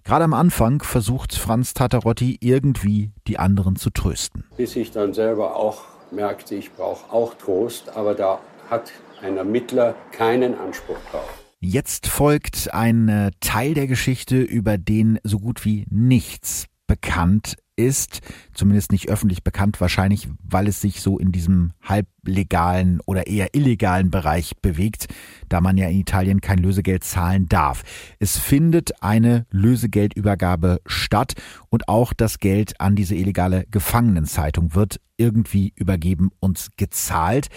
Gerade 0.05 0.24
am 0.24 0.35
Anfang 0.35 0.83
versucht 0.83 1.35
Franz 1.35 1.74
Tatarotti 1.74 2.38
irgendwie 2.40 3.11
die 3.26 3.38
anderen 3.38 3.76
zu 3.76 3.90
trösten. 3.90 4.44
Bis 4.57 4.76
ich 4.76 4.90
dann 4.92 5.12
selber 5.12 5.57
auch 5.57 5.83
merkte, 6.12 6.55
ich 6.55 6.73
brauche 6.73 7.12
auch 7.12 7.35
Trost, 7.35 7.96
aber 7.96 8.14
da 8.14 8.40
hat 8.68 8.92
ein 9.23 9.37
Ermittler 9.37 9.94
keinen 10.12 10.59
Anspruch 10.59 10.99
drauf. 11.11 11.29
Jetzt 11.61 12.07
folgt 12.07 12.73
ein 12.73 13.09
äh, 13.09 13.31
Teil 13.40 13.75
der 13.75 13.87
Geschichte, 13.87 14.40
über 14.40 14.79
den 14.79 15.18
so 15.25 15.38
gut 15.38 15.64
wie 15.64 15.85
nichts 15.90 16.66
bekannt 16.87 17.57
ist, 17.86 18.20
zumindest 18.52 18.92
nicht 18.92 19.08
öffentlich 19.08 19.42
bekannt, 19.42 19.80
wahrscheinlich 19.80 20.28
weil 20.42 20.68
es 20.68 20.80
sich 20.80 21.00
so 21.00 21.18
in 21.18 21.32
diesem 21.32 21.72
halblegalen 21.82 23.00
oder 23.06 23.26
eher 23.26 23.54
illegalen 23.54 24.10
Bereich 24.10 24.56
bewegt, 24.60 25.06
da 25.48 25.60
man 25.60 25.76
ja 25.76 25.88
in 25.88 26.00
Italien 26.00 26.40
kein 26.40 26.58
Lösegeld 26.58 27.04
zahlen 27.04 27.46
darf. 27.46 27.82
Es 28.18 28.38
findet 28.38 29.02
eine 29.02 29.46
Lösegeldübergabe 29.50 30.80
statt 30.86 31.34
und 31.68 31.88
auch 31.88 32.12
das 32.12 32.38
Geld 32.38 32.80
an 32.80 32.96
diese 32.96 33.14
illegale 33.14 33.64
Gefangenenzeitung 33.70 34.74
wird 34.74 35.00
irgendwie 35.16 35.72
übergeben 35.76 36.30
und 36.40 36.68
gezahlt. 36.76 37.48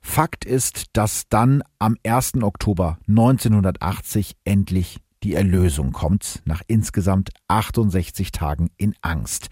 Fakt 0.00 0.44
ist, 0.44 0.86
dass 0.94 1.28
dann 1.28 1.62
am 1.78 1.96
1. 2.04 2.42
Oktober 2.42 2.98
1980 3.08 4.36
endlich 4.44 5.00
die 5.22 5.34
Erlösung 5.34 5.92
kommt, 5.92 6.42
nach 6.44 6.62
insgesamt 6.66 7.30
68 7.48 8.32
Tagen 8.32 8.70
in 8.76 8.94
Angst. 9.02 9.48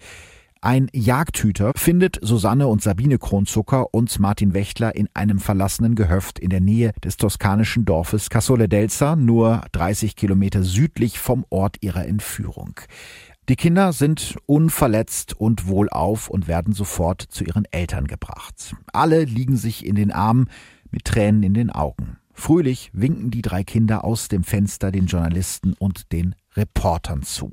Ein 0.61 0.89
Jagdhüter 0.91 1.71
findet 1.75 2.17
Susanne 2.21 2.67
und 2.67 2.81
Sabine 2.81 3.19
Kronzucker 3.19 3.93
und 3.93 4.19
Martin 4.19 4.53
Wächtler 4.53 4.95
in 4.95 5.07
einem 5.13 5.39
verlassenen 5.39 5.95
Gehöft 5.95 6.39
in 6.39 6.49
der 6.49 6.61
Nähe 6.61 6.93
des 7.03 7.17
toskanischen 7.17 7.85
Dorfes 7.85 8.29
Casole 8.29 8.65
d'Elsa, 8.65 9.15
nur 9.15 9.61
30 9.73 10.15
Kilometer 10.15 10.63
südlich 10.63 11.19
vom 11.19 11.45
Ort 11.49 11.77
ihrer 11.81 12.07
Entführung. 12.07 12.79
Die 13.49 13.55
Kinder 13.55 13.93
sind 13.93 14.35
unverletzt 14.45 15.39
und 15.39 15.67
wohlauf 15.67 16.29
und 16.29 16.47
werden 16.47 16.73
sofort 16.73 17.21
zu 17.21 17.45
ihren 17.45 17.63
Eltern 17.71 18.07
gebracht. 18.07 18.75
Alle 18.91 19.23
liegen 19.23 19.55
sich 19.55 19.85
in 19.85 19.95
den 19.95 20.11
Armen 20.11 20.49
mit 20.91 21.05
Tränen 21.05 21.43
in 21.43 21.53
den 21.53 21.69
Augen. 21.69 22.17
Fröhlich 22.39 22.91
winken 22.93 23.31
die 23.31 23.41
drei 23.41 23.63
Kinder 23.63 24.05
aus 24.05 24.27
dem 24.27 24.43
Fenster 24.43 24.91
den 24.91 25.07
Journalisten 25.07 25.73
und 25.73 26.11
den 26.11 26.35
Reportern 26.55 27.23
zu. 27.23 27.51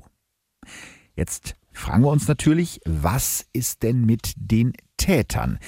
Jetzt 1.16 1.56
fragen 1.72 2.04
wir 2.04 2.10
uns 2.10 2.28
natürlich, 2.28 2.80
was 2.84 3.46
ist 3.54 3.82
denn 3.82 4.04
mit 4.04 4.34
den 4.36 4.74
Tätern? 4.98 5.58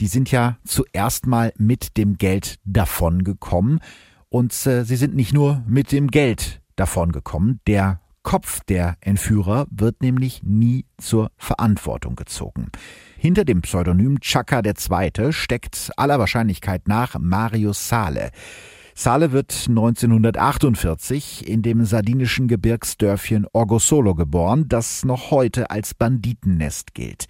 Die 0.00 0.08
sind 0.08 0.32
ja 0.32 0.58
zuerst 0.64 1.26
mal 1.26 1.52
mit 1.56 1.96
dem 1.96 2.18
Geld 2.18 2.58
davongekommen 2.64 3.78
und 4.28 4.52
äh, 4.66 4.84
sie 4.84 4.96
sind 4.96 5.14
nicht 5.14 5.32
nur 5.32 5.62
mit 5.66 5.92
dem 5.92 6.08
Geld 6.08 6.60
davongekommen. 6.74 7.60
Der 7.68 8.00
Kopf 8.24 8.60
der 8.64 8.96
Entführer 9.00 9.68
wird 9.70 10.02
nämlich 10.02 10.42
nie 10.42 10.86
zur 10.98 11.30
Verantwortung 11.38 12.16
gezogen. 12.16 12.72
Hinter 13.18 13.44
dem 13.44 13.62
Pseudonym 13.62 14.20
Chaka 14.20 14.60
II. 14.62 15.32
steckt 15.32 15.90
aller 15.96 16.18
Wahrscheinlichkeit 16.18 16.86
nach 16.86 17.18
Marius 17.18 17.88
Sale. 17.88 18.30
Sale 18.94 19.32
wird 19.32 19.66
1948 19.68 21.48
in 21.48 21.62
dem 21.62 21.84
sardinischen 21.84 22.46
Gebirgsdörfchen 22.46 23.46
Orgosolo 23.52 24.14
geboren, 24.14 24.68
das 24.68 25.04
noch 25.04 25.30
heute 25.30 25.70
als 25.70 25.94
Banditennest 25.94 26.94
gilt. 26.94 27.26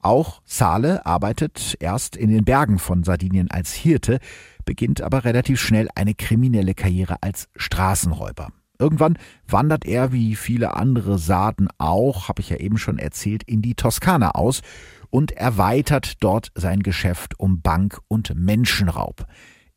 Auch 0.00 0.40
Sale 0.46 1.06
arbeitet 1.06 1.76
erst 1.78 2.16
in 2.16 2.30
den 2.30 2.44
Bergen 2.44 2.78
von 2.78 3.04
Sardinien 3.04 3.50
als 3.50 3.72
Hirte, 3.72 4.18
beginnt 4.64 5.00
aber 5.00 5.24
relativ 5.24 5.60
schnell 5.60 5.88
eine 5.94 6.14
kriminelle 6.14 6.74
Karriere 6.74 7.22
als 7.22 7.48
Straßenräuber. 7.54 8.48
Irgendwann 8.80 9.18
wandert 9.46 9.84
er, 9.84 10.10
wie 10.10 10.34
viele 10.34 10.74
andere 10.74 11.18
Saaten 11.18 11.68
auch, 11.76 12.28
habe 12.28 12.40
ich 12.40 12.48
ja 12.48 12.56
eben 12.56 12.78
schon 12.78 12.98
erzählt, 12.98 13.42
in 13.42 13.60
die 13.60 13.74
Toskana 13.74 14.30
aus 14.30 14.62
und 15.10 15.32
erweitert 15.32 16.22
dort 16.22 16.52
sein 16.54 16.82
Geschäft 16.82 17.38
um 17.38 17.60
Bank- 17.60 18.00
und 18.08 18.34
Menschenraub. 18.34 19.26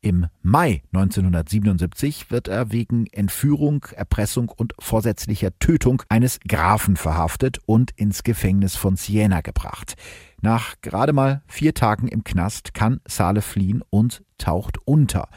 Im 0.04 0.26
Mai 0.42 0.82
1977 0.92 2.30
wird 2.30 2.46
er 2.46 2.70
wegen 2.72 3.06
Entführung, 3.06 3.86
Erpressung 3.94 4.50
und 4.50 4.74
vorsätzlicher 4.78 5.58
Tötung 5.60 6.02
eines 6.10 6.40
Grafen 6.46 6.96
verhaftet 6.96 7.58
und 7.64 7.90
ins 7.92 8.22
Gefängnis 8.22 8.76
von 8.76 8.96
Siena 8.96 9.40
gebracht. 9.40 9.94
Nach 10.42 10.74
gerade 10.82 11.14
mal 11.14 11.42
vier 11.46 11.72
Tagen 11.72 12.08
im 12.08 12.22
Knast 12.22 12.74
kann 12.74 13.00
Sale 13.08 13.40
fliehen 13.40 13.82
und 13.88 14.22
taucht 14.36 14.76
unter. 14.84 15.30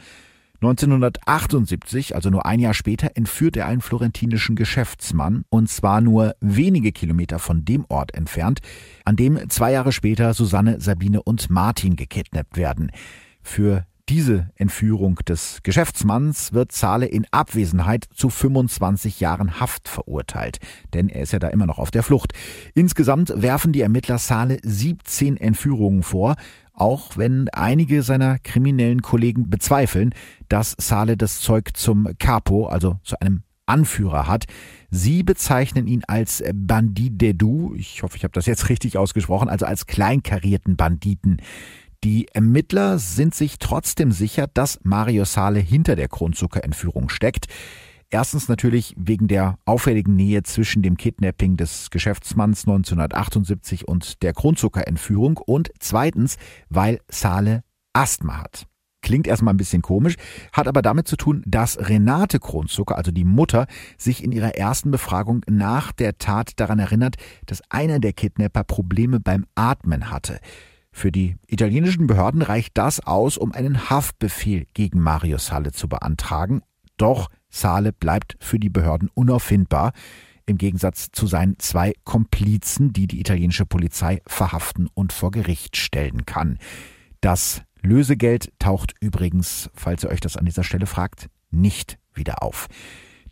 1978, 0.60 2.16
also 2.16 2.30
nur 2.30 2.44
ein 2.44 2.58
Jahr 2.58 2.74
später, 2.74 3.12
entführt 3.14 3.56
er 3.56 3.66
einen 3.66 3.80
florentinischen 3.80 4.56
Geschäftsmann, 4.56 5.44
und 5.50 5.68
zwar 5.68 6.00
nur 6.00 6.34
wenige 6.40 6.90
Kilometer 6.90 7.38
von 7.38 7.64
dem 7.64 7.84
Ort 7.88 8.14
entfernt, 8.14 8.60
an 9.04 9.14
dem 9.14 9.48
zwei 9.50 9.70
Jahre 9.72 9.92
später 9.92 10.34
Susanne, 10.34 10.80
Sabine 10.80 11.22
und 11.22 11.48
Martin 11.48 11.94
gekidnappt 11.94 12.56
werden. 12.56 12.90
Für 13.40 13.86
diese 14.08 14.48
Entführung 14.56 15.16
des 15.28 15.60
Geschäftsmanns 15.62 16.54
wird 16.54 16.72
Zahle 16.72 17.06
in 17.06 17.26
Abwesenheit 17.30 18.06
zu 18.14 18.30
25 18.30 19.20
Jahren 19.20 19.60
Haft 19.60 19.86
verurteilt, 19.86 20.58
denn 20.94 21.08
er 21.08 21.22
ist 21.22 21.32
ja 21.32 21.38
da 21.38 21.48
immer 21.48 21.66
noch 21.66 21.78
auf 21.78 21.90
der 21.90 22.02
Flucht. 22.02 22.32
Insgesamt 22.74 23.32
werfen 23.36 23.72
die 23.72 23.82
Ermittler 23.82 24.16
Zahle 24.16 24.58
17 24.62 25.36
Entführungen 25.36 26.02
vor, 26.02 26.36
auch 26.80 27.16
wenn 27.16 27.48
einige 27.50 28.02
seiner 28.02 28.38
kriminellen 28.38 29.02
Kollegen 29.02 29.50
bezweifeln, 29.50 30.14
dass 30.48 30.76
Sale 30.78 31.16
das 31.16 31.40
Zeug 31.40 31.76
zum 31.76 32.08
Capo, 32.18 32.66
also 32.66 32.98
zu 33.02 33.20
einem 33.20 33.42
Anführer 33.66 34.26
hat. 34.26 34.46
Sie 34.90 35.22
bezeichnen 35.22 35.86
ihn 35.86 36.02
als 36.06 36.42
Bandit 36.54 37.20
de 37.20 37.34
Du, 37.34 37.74
ich 37.74 38.02
hoffe, 38.02 38.16
ich 38.16 38.24
habe 38.24 38.32
das 38.32 38.46
jetzt 38.46 38.68
richtig 38.68 38.96
ausgesprochen, 38.96 39.48
also 39.48 39.66
als 39.66 39.86
kleinkarierten 39.86 40.76
Banditen. 40.76 41.42
Die 42.04 42.28
Ermittler 42.28 42.98
sind 42.98 43.34
sich 43.34 43.58
trotzdem 43.58 44.12
sicher, 44.12 44.46
dass 44.46 44.78
Mario 44.84 45.24
Sale 45.24 45.58
hinter 45.58 45.96
der 45.96 46.08
Kronzuckerentführung 46.08 47.08
steckt. 47.08 47.46
Erstens 48.10 48.48
natürlich 48.48 48.94
wegen 48.96 49.28
der 49.28 49.58
auffälligen 49.66 50.16
Nähe 50.16 50.42
zwischen 50.42 50.82
dem 50.82 50.96
Kidnapping 50.96 51.58
des 51.58 51.90
Geschäftsmanns 51.90 52.66
1978 52.66 53.86
und 53.86 54.22
der 54.22 54.32
Kronzuckerentführung 54.32 55.36
und 55.36 55.70
zweitens, 55.78 56.38
weil 56.70 57.00
Sale 57.10 57.64
Asthma 57.92 58.38
hat. 58.38 58.66
Klingt 59.02 59.26
erstmal 59.26 59.54
ein 59.54 59.58
bisschen 59.58 59.82
komisch, 59.82 60.16
hat 60.52 60.68
aber 60.68 60.82
damit 60.82 61.06
zu 61.06 61.16
tun, 61.16 61.42
dass 61.46 61.78
Renate 61.78 62.40
Kronzucker, 62.40 62.96
also 62.96 63.10
die 63.12 63.24
Mutter, 63.24 63.66
sich 63.96 64.24
in 64.24 64.32
ihrer 64.32 64.56
ersten 64.56 64.90
Befragung 64.90 65.42
nach 65.48 65.92
der 65.92 66.18
Tat 66.18 66.58
daran 66.58 66.78
erinnert, 66.78 67.16
dass 67.46 67.62
einer 67.68 68.00
der 68.00 68.12
Kidnapper 68.12 68.64
Probleme 68.64 69.20
beim 69.20 69.44
Atmen 69.54 70.10
hatte. 70.10 70.40
Für 70.90 71.12
die 71.12 71.36
italienischen 71.46 72.06
Behörden 72.06 72.42
reicht 72.42 72.76
das 72.76 73.00
aus, 73.00 73.36
um 73.36 73.52
einen 73.52 73.88
Haftbefehl 73.90 74.66
gegen 74.74 75.00
Mario 75.00 75.38
Sale 75.38 75.72
zu 75.72 75.88
beantragen. 75.88 76.62
Doch 76.96 77.28
Sale 77.50 77.92
bleibt 77.92 78.36
für 78.40 78.58
die 78.58 78.70
Behörden 78.70 79.10
unauffindbar, 79.14 79.92
im 80.46 80.58
Gegensatz 80.58 81.10
zu 81.12 81.26
seinen 81.26 81.58
zwei 81.58 81.92
Komplizen, 82.04 82.92
die 82.92 83.06
die 83.06 83.20
italienische 83.20 83.66
Polizei 83.66 84.22
verhaften 84.26 84.88
und 84.94 85.12
vor 85.12 85.30
Gericht 85.30 85.76
stellen 85.76 86.24
kann. 86.24 86.58
Das 87.20 87.62
Lösegeld 87.82 88.52
taucht 88.58 88.94
übrigens, 89.00 89.70
falls 89.74 90.04
ihr 90.04 90.10
euch 90.10 90.20
das 90.20 90.36
an 90.36 90.46
dieser 90.46 90.64
Stelle 90.64 90.86
fragt, 90.86 91.28
nicht 91.50 91.98
wieder 92.14 92.42
auf. 92.42 92.68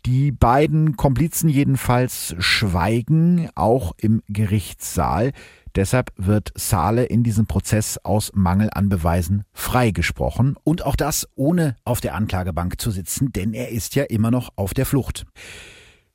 Die 0.05 0.31
beiden 0.31 0.95
Komplizen 0.95 1.49
jedenfalls 1.49 2.35
schweigen, 2.39 3.49
auch 3.55 3.93
im 3.97 4.21
Gerichtssaal. 4.27 5.31
Deshalb 5.75 6.11
wird 6.17 6.51
Sale 6.55 7.05
in 7.05 7.23
diesem 7.23 7.45
Prozess 7.45 7.99
aus 8.03 8.31
Mangel 8.33 8.69
an 8.71 8.89
Beweisen 8.89 9.43
freigesprochen 9.53 10.55
und 10.63 10.85
auch 10.85 10.95
das 10.95 11.27
ohne 11.35 11.75
auf 11.83 12.01
der 12.01 12.15
Anklagebank 12.15 12.79
zu 12.79 12.89
sitzen, 12.89 13.31
denn 13.31 13.53
er 13.53 13.69
ist 13.69 13.95
ja 13.95 14.03
immer 14.03 14.31
noch 14.31 14.51
auf 14.55 14.73
der 14.73 14.85
Flucht. 14.85 15.25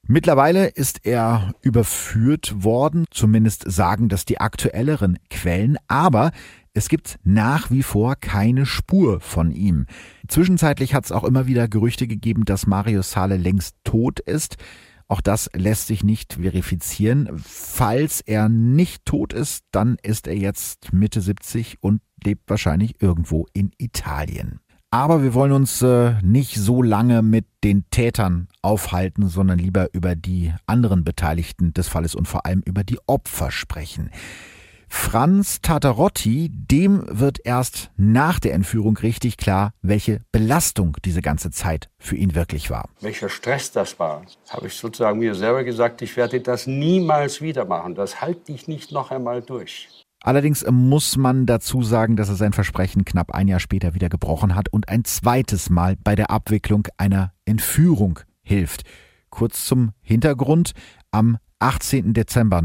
Mittlerweile 0.04 0.66
ist 0.66 1.06
er 1.06 1.54
überführt 1.60 2.64
worden, 2.64 3.04
zumindest 3.12 3.70
sagen 3.70 4.08
das 4.08 4.24
die 4.24 4.40
aktuelleren 4.40 5.18
Quellen, 5.30 5.78
aber 5.86 6.32
es 6.74 6.88
gibt 6.88 7.18
nach 7.22 7.70
wie 7.70 7.84
vor 7.84 8.16
keine 8.16 8.66
Spur 8.66 9.20
von 9.20 9.52
ihm. 9.52 9.86
Zwischenzeitlich 10.28 10.94
hat 10.94 11.04
es 11.04 11.12
auch 11.12 11.24
immer 11.24 11.46
wieder 11.46 11.68
Gerüchte 11.68 12.06
gegeben, 12.06 12.44
dass 12.44 12.66
Mario 12.66 13.02
Sale 13.02 13.36
längst 13.36 13.76
tot 13.84 14.20
ist. 14.20 14.56
Auch 15.08 15.20
das 15.20 15.50
lässt 15.54 15.88
sich 15.88 16.04
nicht 16.04 16.34
verifizieren. 16.34 17.28
Falls 17.36 18.20
er 18.22 18.48
nicht 18.48 19.04
tot 19.04 19.32
ist, 19.32 19.64
dann 19.70 19.96
ist 20.02 20.26
er 20.26 20.36
jetzt 20.36 20.92
Mitte 20.92 21.20
70 21.20 21.82
und 21.82 22.00
lebt 22.24 22.48
wahrscheinlich 22.48 23.02
irgendwo 23.02 23.46
in 23.52 23.72
Italien. 23.78 24.60
Aber 24.90 25.22
wir 25.22 25.32
wollen 25.32 25.52
uns 25.52 25.80
äh, 25.80 26.14
nicht 26.22 26.54
so 26.54 26.82
lange 26.82 27.22
mit 27.22 27.46
den 27.64 27.88
Tätern 27.90 28.48
aufhalten, 28.60 29.26
sondern 29.26 29.58
lieber 29.58 29.88
über 29.94 30.14
die 30.14 30.52
anderen 30.66 31.02
Beteiligten 31.02 31.72
des 31.72 31.88
Falles 31.88 32.14
und 32.14 32.28
vor 32.28 32.44
allem 32.44 32.62
über 32.66 32.84
die 32.84 32.98
Opfer 33.06 33.50
sprechen. 33.50 34.10
Franz 34.94 35.62
Tatarotti, 35.62 36.50
dem 36.52 37.02
wird 37.08 37.38
erst 37.44 37.90
nach 37.96 38.38
der 38.38 38.52
Entführung 38.52 38.94
richtig 38.98 39.38
klar, 39.38 39.72
welche 39.80 40.20
Belastung 40.32 40.98
diese 41.02 41.22
ganze 41.22 41.50
Zeit 41.50 41.88
für 41.98 42.14
ihn 42.14 42.34
wirklich 42.34 42.68
war. 42.68 42.90
Welcher 43.00 43.30
Stress 43.30 43.72
das 43.72 43.98
war, 43.98 44.22
habe 44.50 44.66
ich 44.66 44.74
sozusagen 44.74 45.18
mir 45.18 45.34
selber 45.34 45.64
gesagt, 45.64 46.02
ich 46.02 46.18
werde 46.18 46.42
das 46.42 46.66
niemals 46.66 47.40
wieder 47.40 47.64
machen. 47.64 47.94
Das 47.94 48.20
halte 48.20 48.52
ich 48.52 48.68
nicht 48.68 48.92
noch 48.92 49.10
einmal 49.10 49.40
durch. 49.40 49.88
Allerdings 50.22 50.62
muss 50.70 51.16
man 51.16 51.46
dazu 51.46 51.82
sagen, 51.82 52.16
dass 52.16 52.28
er 52.28 52.36
sein 52.36 52.52
Versprechen 52.52 53.06
knapp 53.06 53.32
ein 53.32 53.48
Jahr 53.48 53.60
später 53.60 53.94
wieder 53.94 54.10
gebrochen 54.10 54.54
hat 54.54 54.68
und 54.68 54.90
ein 54.90 55.04
zweites 55.04 55.70
Mal 55.70 55.96
bei 56.04 56.14
der 56.14 56.30
Abwicklung 56.30 56.86
einer 56.98 57.32
Entführung 57.46 58.20
hilft. 58.42 58.82
Kurz 59.30 59.64
zum 59.64 59.92
Hintergrund. 60.02 60.72
Am 61.10 61.38
18. 61.60 62.12
Dezember 62.12 62.60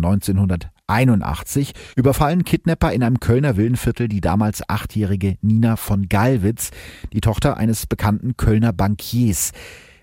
1981 0.87 1.73
überfallen 1.95 2.45
Kidnapper 2.45 2.93
in 2.93 3.03
einem 3.03 3.19
Kölner 3.19 3.57
Villenviertel 3.57 4.07
die 4.07 4.21
damals 4.21 4.67
achtjährige 4.69 5.37
Nina 5.41 5.75
von 5.75 6.07
Gallwitz, 6.07 6.71
die 7.11 7.21
Tochter 7.21 7.57
eines 7.57 7.85
bekannten 7.87 8.37
Kölner 8.37 8.71
Bankiers. 8.71 9.51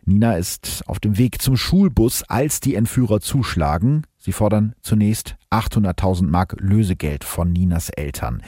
Nina 0.05 0.37
ist 0.37 0.82
auf 0.87 1.01
dem 1.01 1.16
Weg 1.16 1.41
zum 1.41 1.57
Schulbus, 1.57 2.22
als 2.24 2.61
die 2.61 2.74
Entführer 2.74 3.20
zuschlagen. 3.20 4.03
Sie 4.18 4.32
fordern 4.32 4.74
zunächst 4.82 5.37
800.000 5.51 6.26
Mark 6.26 6.57
Lösegeld 6.61 7.24
von 7.24 7.51
Ninas 7.51 7.89
Eltern. 7.89 8.43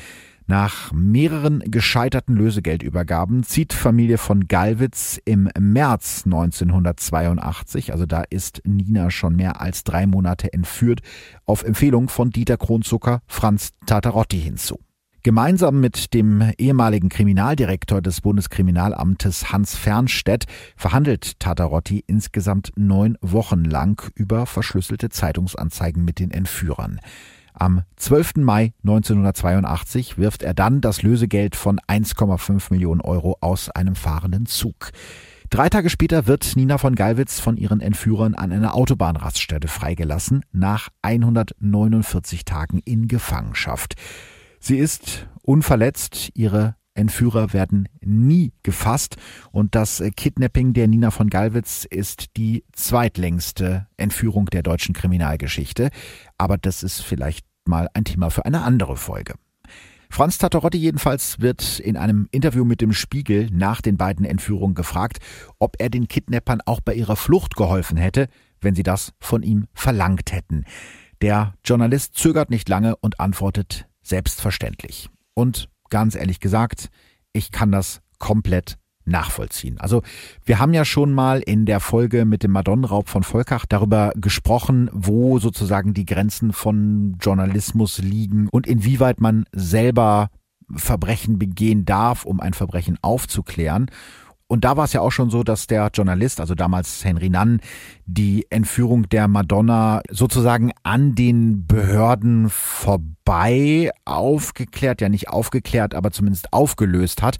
Nach 0.48 0.92
mehreren 0.92 1.58
gescheiterten 1.66 2.36
Lösegeldübergaben 2.36 3.42
zieht 3.42 3.72
Familie 3.72 4.16
von 4.16 4.46
Gallwitz 4.46 5.18
im 5.24 5.50
März 5.58 6.22
1982, 6.24 7.90
also 7.90 8.06
da 8.06 8.22
ist 8.30 8.62
Nina 8.64 9.10
schon 9.10 9.34
mehr 9.34 9.60
als 9.60 9.82
drei 9.82 10.06
Monate 10.06 10.52
entführt, 10.52 11.00
auf 11.46 11.64
Empfehlung 11.64 12.08
von 12.08 12.30
Dieter 12.30 12.58
Kronzucker 12.58 13.22
Franz 13.26 13.72
Tatarotti 13.86 14.40
hinzu. 14.40 14.78
Gemeinsam 15.24 15.80
mit 15.80 16.14
dem 16.14 16.52
ehemaligen 16.56 17.08
Kriminaldirektor 17.08 18.00
des 18.00 18.20
Bundeskriminalamtes 18.20 19.50
Hans 19.50 19.74
Fernstedt 19.74 20.44
verhandelt 20.76 21.40
Tatarotti 21.40 22.04
insgesamt 22.06 22.70
neun 22.76 23.18
Wochen 23.20 23.64
lang 23.64 24.00
über 24.14 24.46
verschlüsselte 24.46 25.08
Zeitungsanzeigen 25.08 26.04
mit 26.04 26.20
den 26.20 26.30
Entführern. 26.30 27.00
Am 27.58 27.84
12. 27.96 28.36
Mai 28.36 28.74
1982 28.82 30.18
wirft 30.18 30.42
er 30.42 30.52
dann 30.52 30.82
das 30.82 31.02
Lösegeld 31.02 31.56
von 31.56 31.80
1,5 31.80 32.70
Millionen 32.70 33.00
Euro 33.00 33.38
aus 33.40 33.70
einem 33.70 33.94
fahrenden 33.96 34.44
Zug. 34.44 34.92
Drei 35.48 35.70
Tage 35.70 35.88
später 35.88 36.26
wird 36.26 36.54
Nina 36.56 36.76
von 36.76 36.94
Gallwitz 36.94 37.40
von 37.40 37.56
ihren 37.56 37.80
Entführern 37.80 38.34
an 38.34 38.52
einer 38.52 38.74
Autobahnraststätte 38.74 39.68
freigelassen, 39.68 40.44
nach 40.52 40.90
149 41.00 42.44
Tagen 42.44 42.80
in 42.84 43.08
Gefangenschaft. 43.08 43.94
Sie 44.60 44.76
ist 44.76 45.26
unverletzt, 45.42 46.32
ihre 46.34 46.76
Entführer 46.96 47.52
werden 47.52 47.88
nie 48.00 48.52
gefasst 48.62 49.16
und 49.52 49.74
das 49.74 50.02
Kidnapping 50.16 50.72
der 50.72 50.88
Nina 50.88 51.10
von 51.10 51.28
Gallwitz 51.30 51.84
ist 51.84 52.36
die 52.36 52.64
zweitlängste 52.72 53.86
Entführung 53.96 54.46
der 54.46 54.62
deutschen 54.62 54.94
Kriminalgeschichte. 54.94 55.90
Aber 56.38 56.58
das 56.58 56.82
ist 56.82 57.02
vielleicht 57.02 57.46
mal 57.64 57.88
ein 57.94 58.04
Thema 58.04 58.30
für 58.30 58.44
eine 58.44 58.62
andere 58.62 58.96
Folge. 58.96 59.34
Franz 60.08 60.38
Tatorotti 60.38 60.78
jedenfalls 60.78 61.40
wird 61.40 61.80
in 61.80 61.96
einem 61.96 62.28
Interview 62.30 62.64
mit 62.64 62.80
dem 62.80 62.92
Spiegel 62.92 63.48
nach 63.50 63.80
den 63.80 63.96
beiden 63.96 64.24
Entführungen 64.24 64.74
gefragt, 64.74 65.18
ob 65.58 65.76
er 65.78 65.90
den 65.90 66.08
Kidnappern 66.08 66.60
auch 66.64 66.80
bei 66.80 66.94
ihrer 66.94 67.16
Flucht 67.16 67.56
geholfen 67.56 67.96
hätte, 67.96 68.28
wenn 68.60 68.74
sie 68.74 68.84
das 68.84 69.12
von 69.20 69.42
ihm 69.42 69.66
verlangt 69.74 70.32
hätten. 70.32 70.64
Der 71.22 71.54
Journalist 71.64 72.14
zögert 72.14 72.50
nicht 72.50 72.68
lange 72.68 72.96
und 72.96 73.20
antwortet 73.20 73.88
selbstverständlich. 74.02 75.10
Und 75.34 75.68
ganz 75.90 76.14
ehrlich 76.14 76.40
gesagt, 76.40 76.90
ich 77.32 77.50
kann 77.50 77.72
das 77.72 78.00
komplett 78.18 78.78
nachvollziehen. 79.06 79.78
Also 79.78 80.02
wir 80.44 80.58
haben 80.58 80.74
ja 80.74 80.84
schon 80.84 81.12
mal 81.12 81.40
in 81.40 81.64
der 81.64 81.80
Folge 81.80 82.24
mit 82.24 82.42
dem 82.42 82.50
Madonnenraub 82.50 83.08
von 83.08 83.22
Volkach 83.22 83.64
darüber 83.66 84.12
gesprochen, 84.16 84.90
wo 84.92 85.38
sozusagen 85.38 85.94
die 85.94 86.06
Grenzen 86.06 86.52
von 86.52 87.16
Journalismus 87.20 87.98
liegen 87.98 88.48
und 88.48 88.66
inwieweit 88.66 89.20
man 89.20 89.44
selber 89.52 90.28
Verbrechen 90.74 91.38
begehen 91.38 91.84
darf, 91.84 92.24
um 92.24 92.40
ein 92.40 92.52
Verbrechen 92.52 92.98
aufzuklären. 93.00 93.86
Und 94.48 94.64
da 94.64 94.76
war 94.76 94.84
es 94.84 94.92
ja 94.92 95.00
auch 95.00 95.10
schon 95.10 95.28
so, 95.28 95.42
dass 95.42 95.66
der 95.66 95.90
Journalist, 95.92 96.40
also 96.40 96.54
damals 96.54 97.04
Henry 97.04 97.30
Nunn, 97.30 97.60
die 98.04 98.46
Entführung 98.48 99.08
der 99.08 99.26
Madonna 99.26 100.02
sozusagen 100.08 100.72
an 100.84 101.16
den 101.16 101.66
Behörden 101.66 102.48
vorbei 102.48 103.90
aufgeklärt, 104.04 105.00
ja 105.00 105.08
nicht 105.08 105.28
aufgeklärt, 105.28 105.94
aber 105.94 106.12
zumindest 106.12 106.52
aufgelöst 106.52 107.22
hat. 107.22 107.38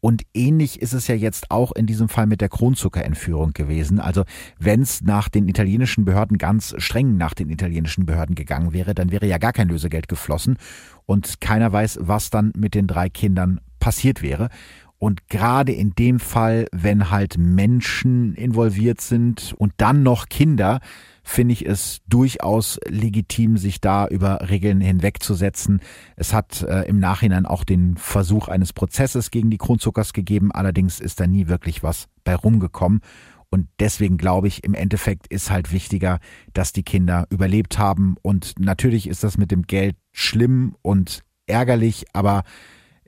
Und 0.00 0.22
ähnlich 0.34 0.80
ist 0.80 0.94
es 0.94 1.08
ja 1.08 1.14
jetzt 1.14 1.50
auch 1.50 1.72
in 1.72 1.86
diesem 1.86 2.08
Fall 2.08 2.26
mit 2.26 2.40
der 2.40 2.48
Kronzuckerentführung 2.48 3.52
gewesen. 3.52 4.00
Also 4.00 4.24
wenn 4.58 4.80
es 4.80 5.02
nach 5.02 5.28
den 5.28 5.48
italienischen 5.48 6.04
Behörden 6.06 6.38
ganz 6.38 6.74
streng 6.78 7.18
nach 7.18 7.34
den 7.34 7.50
italienischen 7.50 8.06
Behörden 8.06 8.34
gegangen 8.34 8.72
wäre, 8.72 8.94
dann 8.94 9.10
wäre 9.10 9.26
ja 9.26 9.38
gar 9.38 9.52
kein 9.52 9.68
Lösegeld 9.68 10.08
geflossen 10.08 10.56
und 11.04 11.40
keiner 11.40 11.72
weiß, 11.72 11.98
was 12.02 12.30
dann 12.30 12.52
mit 12.56 12.74
den 12.74 12.86
drei 12.86 13.08
Kindern 13.10 13.60
passiert 13.80 14.22
wäre. 14.22 14.48
Und 14.98 15.28
gerade 15.28 15.72
in 15.72 15.94
dem 15.94 16.18
Fall, 16.20 16.66
wenn 16.72 17.10
halt 17.10 17.36
Menschen 17.36 18.34
involviert 18.34 19.00
sind 19.00 19.54
und 19.58 19.72
dann 19.76 20.02
noch 20.02 20.28
Kinder, 20.28 20.80
finde 21.22 21.52
ich 21.52 21.66
es 21.66 22.00
durchaus 22.06 22.78
legitim, 22.88 23.58
sich 23.58 23.80
da 23.80 24.06
über 24.06 24.48
Regeln 24.48 24.80
hinwegzusetzen. 24.80 25.80
Es 26.14 26.32
hat 26.32 26.62
äh, 26.62 26.82
im 26.82 26.98
Nachhinein 26.98 27.46
auch 27.46 27.64
den 27.64 27.96
Versuch 27.96 28.48
eines 28.48 28.72
Prozesses 28.72 29.30
gegen 29.30 29.50
die 29.50 29.58
Kronzuckers 29.58 30.12
gegeben, 30.12 30.52
allerdings 30.52 31.00
ist 31.00 31.18
da 31.18 31.26
nie 31.26 31.48
wirklich 31.48 31.82
was 31.82 32.06
bei 32.24 32.34
rumgekommen. 32.34 33.00
Und 33.50 33.68
deswegen 33.80 34.18
glaube 34.18 34.48
ich, 34.48 34.64
im 34.64 34.74
Endeffekt 34.74 35.26
ist 35.26 35.50
halt 35.50 35.72
wichtiger, 35.72 36.20
dass 36.52 36.72
die 36.72 36.82
Kinder 36.82 37.26
überlebt 37.30 37.78
haben. 37.78 38.16
Und 38.22 38.54
natürlich 38.58 39.08
ist 39.08 39.24
das 39.24 39.36
mit 39.36 39.50
dem 39.50 39.62
Geld 39.62 39.96
schlimm 40.12 40.76
und 40.82 41.22
ärgerlich, 41.46 42.04
aber 42.12 42.42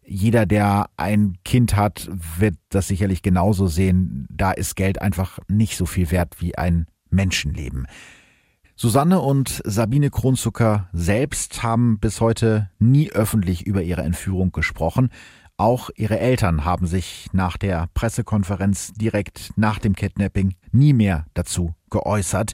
jeder, 0.08 0.46
der 0.46 0.88
ein 0.96 1.36
Kind 1.44 1.76
hat, 1.76 2.08
wird 2.38 2.56
das 2.70 2.88
sicherlich 2.88 3.22
genauso 3.22 3.66
sehen. 3.66 4.26
Da 4.30 4.52
ist 4.52 4.74
Geld 4.74 5.00
einfach 5.00 5.38
nicht 5.48 5.76
so 5.76 5.86
viel 5.86 6.10
wert 6.10 6.40
wie 6.40 6.56
ein 6.56 6.86
Menschenleben. 7.10 7.86
Susanne 8.74 9.20
und 9.20 9.60
Sabine 9.64 10.10
Kronzucker 10.10 10.88
selbst 10.92 11.62
haben 11.62 11.98
bis 11.98 12.20
heute 12.20 12.70
nie 12.78 13.10
öffentlich 13.10 13.66
über 13.66 13.82
ihre 13.82 14.02
Entführung 14.02 14.52
gesprochen. 14.52 15.10
Auch 15.56 15.90
ihre 15.96 16.20
Eltern 16.20 16.64
haben 16.64 16.86
sich 16.86 17.26
nach 17.32 17.56
der 17.56 17.88
Pressekonferenz 17.94 18.92
direkt 18.92 19.50
nach 19.56 19.80
dem 19.80 19.96
Kidnapping 19.96 20.54
nie 20.70 20.92
mehr 20.92 21.26
dazu 21.34 21.74
geäußert. 21.90 22.52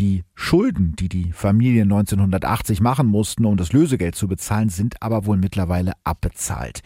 Die 0.00 0.24
Schulden, 0.34 0.96
die 0.96 1.08
die 1.08 1.30
Familie 1.30 1.82
1980 1.82 2.80
machen 2.80 3.06
mussten, 3.06 3.44
um 3.44 3.56
das 3.56 3.72
Lösegeld 3.72 4.16
zu 4.16 4.26
bezahlen, 4.26 4.68
sind 4.68 5.00
aber 5.00 5.24
wohl 5.24 5.36
mittlerweile 5.36 5.92
abbezahlt. 6.02 6.80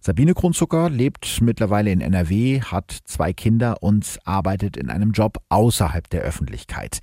Sabine 0.00 0.34
Kronzucker 0.34 0.90
lebt 0.90 1.40
mittlerweile 1.40 1.92
in 1.92 2.00
NRW, 2.00 2.60
hat 2.60 2.98
zwei 3.04 3.32
Kinder 3.32 3.80
und 3.80 4.18
arbeitet 4.24 4.76
in 4.76 4.90
einem 4.90 5.12
Job 5.12 5.38
außerhalb 5.48 6.10
der 6.10 6.22
Öffentlichkeit. 6.22 6.98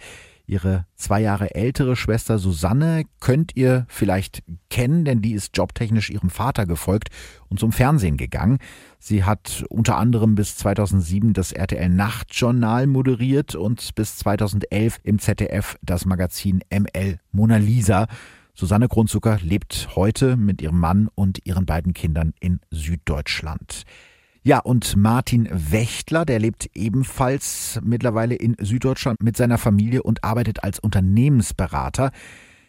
Ihre 0.47 0.85
zwei 0.95 1.21
Jahre 1.21 1.55
ältere 1.55 1.95
Schwester 1.95 2.37
Susanne 2.37 3.03
könnt 3.19 3.55
ihr 3.55 3.85
vielleicht 3.89 4.43
kennen, 4.69 5.05
denn 5.05 5.21
die 5.21 5.33
ist 5.33 5.57
jobtechnisch 5.57 6.09
ihrem 6.09 6.29
Vater 6.29 6.65
gefolgt 6.65 7.09
und 7.49 7.59
zum 7.59 7.71
Fernsehen 7.71 8.17
gegangen. 8.17 8.59
Sie 8.99 9.23
hat 9.23 9.65
unter 9.69 9.97
anderem 9.97 10.35
bis 10.35 10.55
2007 10.57 11.33
das 11.33 11.51
RTL 11.51 11.89
Nachtjournal 11.89 12.87
moderiert 12.87 13.55
und 13.55 13.95
bis 13.95 14.17
2011 14.17 14.99
im 15.03 15.19
ZDF 15.19 15.77
das 15.81 16.05
Magazin 16.05 16.61
ML 16.69 17.19
Mona 17.31 17.57
Lisa. 17.57 18.07
Susanne 18.53 18.87
Grundzucker 18.87 19.39
lebt 19.41 19.89
heute 19.95 20.37
mit 20.37 20.61
ihrem 20.61 20.79
Mann 20.79 21.09
und 21.13 21.45
ihren 21.45 21.65
beiden 21.65 21.93
Kindern 21.93 22.33
in 22.39 22.61
Süddeutschland. 22.71 23.83
Ja, 24.47 24.59
und 24.59 24.95
Martin 24.95 25.49
Wächtler, 25.51 26.23
der 26.23 26.37
lebt 26.37 26.69
ebenfalls 26.75 27.79
mittlerweile 27.83 28.35
in 28.35 28.55
Süddeutschland 28.59 29.23
mit 29.23 29.35
seiner 29.35 29.57
Familie 29.57 30.03
und 30.03 30.23
arbeitet 30.23 30.63
als 30.63 30.77
Unternehmensberater. 30.77 32.11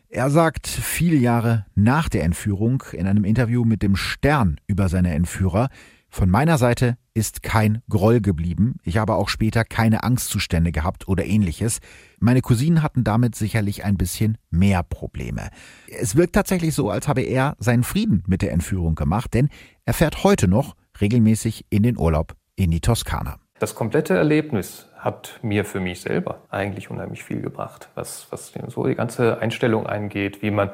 Er 0.08 0.30
sagt 0.30 0.66
viele 0.68 1.16
Jahre 1.16 1.66
nach 1.74 2.08
der 2.08 2.24
Entführung 2.24 2.82
in 2.92 3.06
einem 3.06 3.24
Interview 3.24 3.66
mit 3.66 3.82
dem 3.82 3.94
Stern 3.94 4.58
über 4.66 4.88
seine 4.88 5.12
Entführer, 5.12 5.68
von 6.16 6.30
meiner 6.30 6.56
Seite 6.56 6.96
ist 7.12 7.42
kein 7.42 7.82
Groll 7.90 8.22
geblieben. 8.22 8.76
Ich 8.84 8.96
habe 8.96 9.16
auch 9.16 9.28
später 9.28 9.64
keine 9.64 10.02
Angstzustände 10.02 10.72
gehabt 10.72 11.08
oder 11.08 11.26
ähnliches. 11.26 11.80
Meine 12.20 12.40
Cousinen 12.40 12.82
hatten 12.82 13.04
damit 13.04 13.34
sicherlich 13.34 13.84
ein 13.84 13.98
bisschen 13.98 14.38
mehr 14.50 14.82
Probleme. 14.82 15.50
Es 15.88 16.16
wirkt 16.16 16.34
tatsächlich 16.34 16.74
so, 16.74 16.88
als 16.88 17.06
habe 17.06 17.20
er 17.20 17.54
seinen 17.58 17.82
Frieden 17.82 18.22
mit 18.26 18.40
der 18.40 18.52
Entführung 18.52 18.94
gemacht, 18.94 19.34
denn 19.34 19.50
er 19.84 19.92
fährt 19.92 20.24
heute 20.24 20.48
noch 20.48 20.74
regelmäßig 21.00 21.66
in 21.70 21.82
den 21.82 21.98
Urlaub 21.98 22.34
in 22.56 22.70
die 22.70 22.80
Toskana. 22.80 23.38
Das 23.58 23.74
komplette 23.74 24.14
Erlebnis 24.14 24.88
hat 24.96 25.38
mir 25.42 25.64
für 25.64 25.80
mich 25.80 26.00
selber 26.00 26.42
eigentlich 26.50 26.90
unheimlich 26.90 27.24
viel 27.24 27.40
gebracht, 27.40 27.88
was, 27.94 28.26
was 28.30 28.52
so 28.68 28.86
die 28.86 28.94
ganze 28.94 29.38
Einstellung 29.38 29.86
eingeht, 29.86 30.42
wie 30.42 30.50
man 30.50 30.70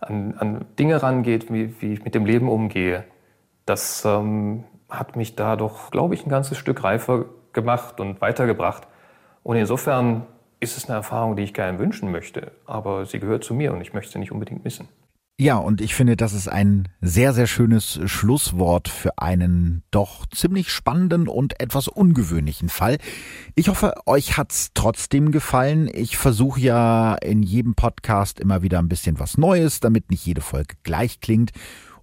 an, 0.00 0.34
an 0.38 0.64
Dinge 0.78 1.02
rangeht, 1.02 1.52
wie, 1.52 1.80
wie 1.80 1.92
ich 1.94 2.04
mit 2.04 2.14
dem 2.14 2.26
Leben 2.26 2.48
umgehe. 2.48 3.04
Das 3.64 4.04
ähm, 4.04 4.64
hat 4.88 5.16
mich 5.16 5.36
da 5.36 5.56
doch, 5.56 5.90
glaube 5.90 6.14
ich, 6.14 6.26
ein 6.26 6.30
ganzes 6.30 6.58
Stück 6.58 6.82
reifer 6.84 7.26
gemacht 7.52 8.00
und 8.00 8.20
weitergebracht. 8.20 8.86
Und 9.42 9.56
insofern 9.56 10.26
ist 10.60 10.76
es 10.76 10.86
eine 10.86 10.96
Erfahrung, 10.96 11.36
die 11.36 11.42
ich 11.42 11.54
gerne 11.54 11.78
wünschen 11.78 12.10
möchte, 12.10 12.52
aber 12.64 13.04
sie 13.04 13.20
gehört 13.20 13.44
zu 13.44 13.54
mir 13.54 13.72
und 13.72 13.80
ich 13.80 13.92
möchte 13.92 14.12
sie 14.12 14.18
nicht 14.18 14.32
unbedingt 14.32 14.64
missen. 14.64 14.88
Ja, 15.38 15.58
und 15.58 15.82
ich 15.82 15.94
finde, 15.94 16.16
das 16.16 16.32
ist 16.32 16.48
ein 16.48 16.88
sehr, 17.02 17.34
sehr 17.34 17.46
schönes 17.46 18.00
Schlusswort 18.06 18.88
für 18.88 19.18
einen 19.18 19.82
doch 19.90 20.24
ziemlich 20.30 20.70
spannenden 20.70 21.28
und 21.28 21.60
etwas 21.60 21.88
ungewöhnlichen 21.88 22.70
Fall. 22.70 22.96
Ich 23.54 23.68
hoffe, 23.68 23.92
euch 24.06 24.38
hat's 24.38 24.70
trotzdem 24.72 25.32
gefallen. 25.32 25.90
Ich 25.92 26.16
versuche 26.16 26.60
ja 26.60 27.16
in 27.16 27.42
jedem 27.42 27.74
Podcast 27.74 28.40
immer 28.40 28.62
wieder 28.62 28.78
ein 28.78 28.88
bisschen 28.88 29.18
was 29.18 29.36
Neues, 29.36 29.80
damit 29.80 30.10
nicht 30.10 30.24
jede 30.24 30.40
Folge 30.40 30.76
gleich 30.84 31.20
klingt. 31.20 31.50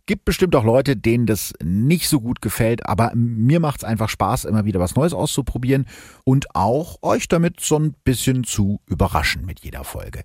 Gibt 0.05 0.25
bestimmt 0.25 0.55
auch 0.55 0.63
Leute, 0.63 0.95
denen 0.95 1.25
das 1.25 1.55
nicht 1.63 2.09
so 2.09 2.21
gut 2.21 2.39
gefällt, 2.39 2.86
aber 2.86 3.13
mir 3.15 3.59
macht's 3.59 3.84
einfach 3.84 4.09
Spaß, 4.09 4.45
immer 4.45 4.65
wieder 4.65 4.79
was 4.79 4.95
Neues 4.95 5.13
auszuprobieren 5.13 5.88
und 6.23 6.55
auch 6.55 6.97
euch 7.01 7.27
damit 7.29 7.61
so 7.61 7.79
ein 7.79 7.95
bisschen 8.03 8.43
zu 8.43 8.79
überraschen 8.86 9.43
mit 9.43 9.61
jeder 9.61 9.84
Folge. 9.84 10.21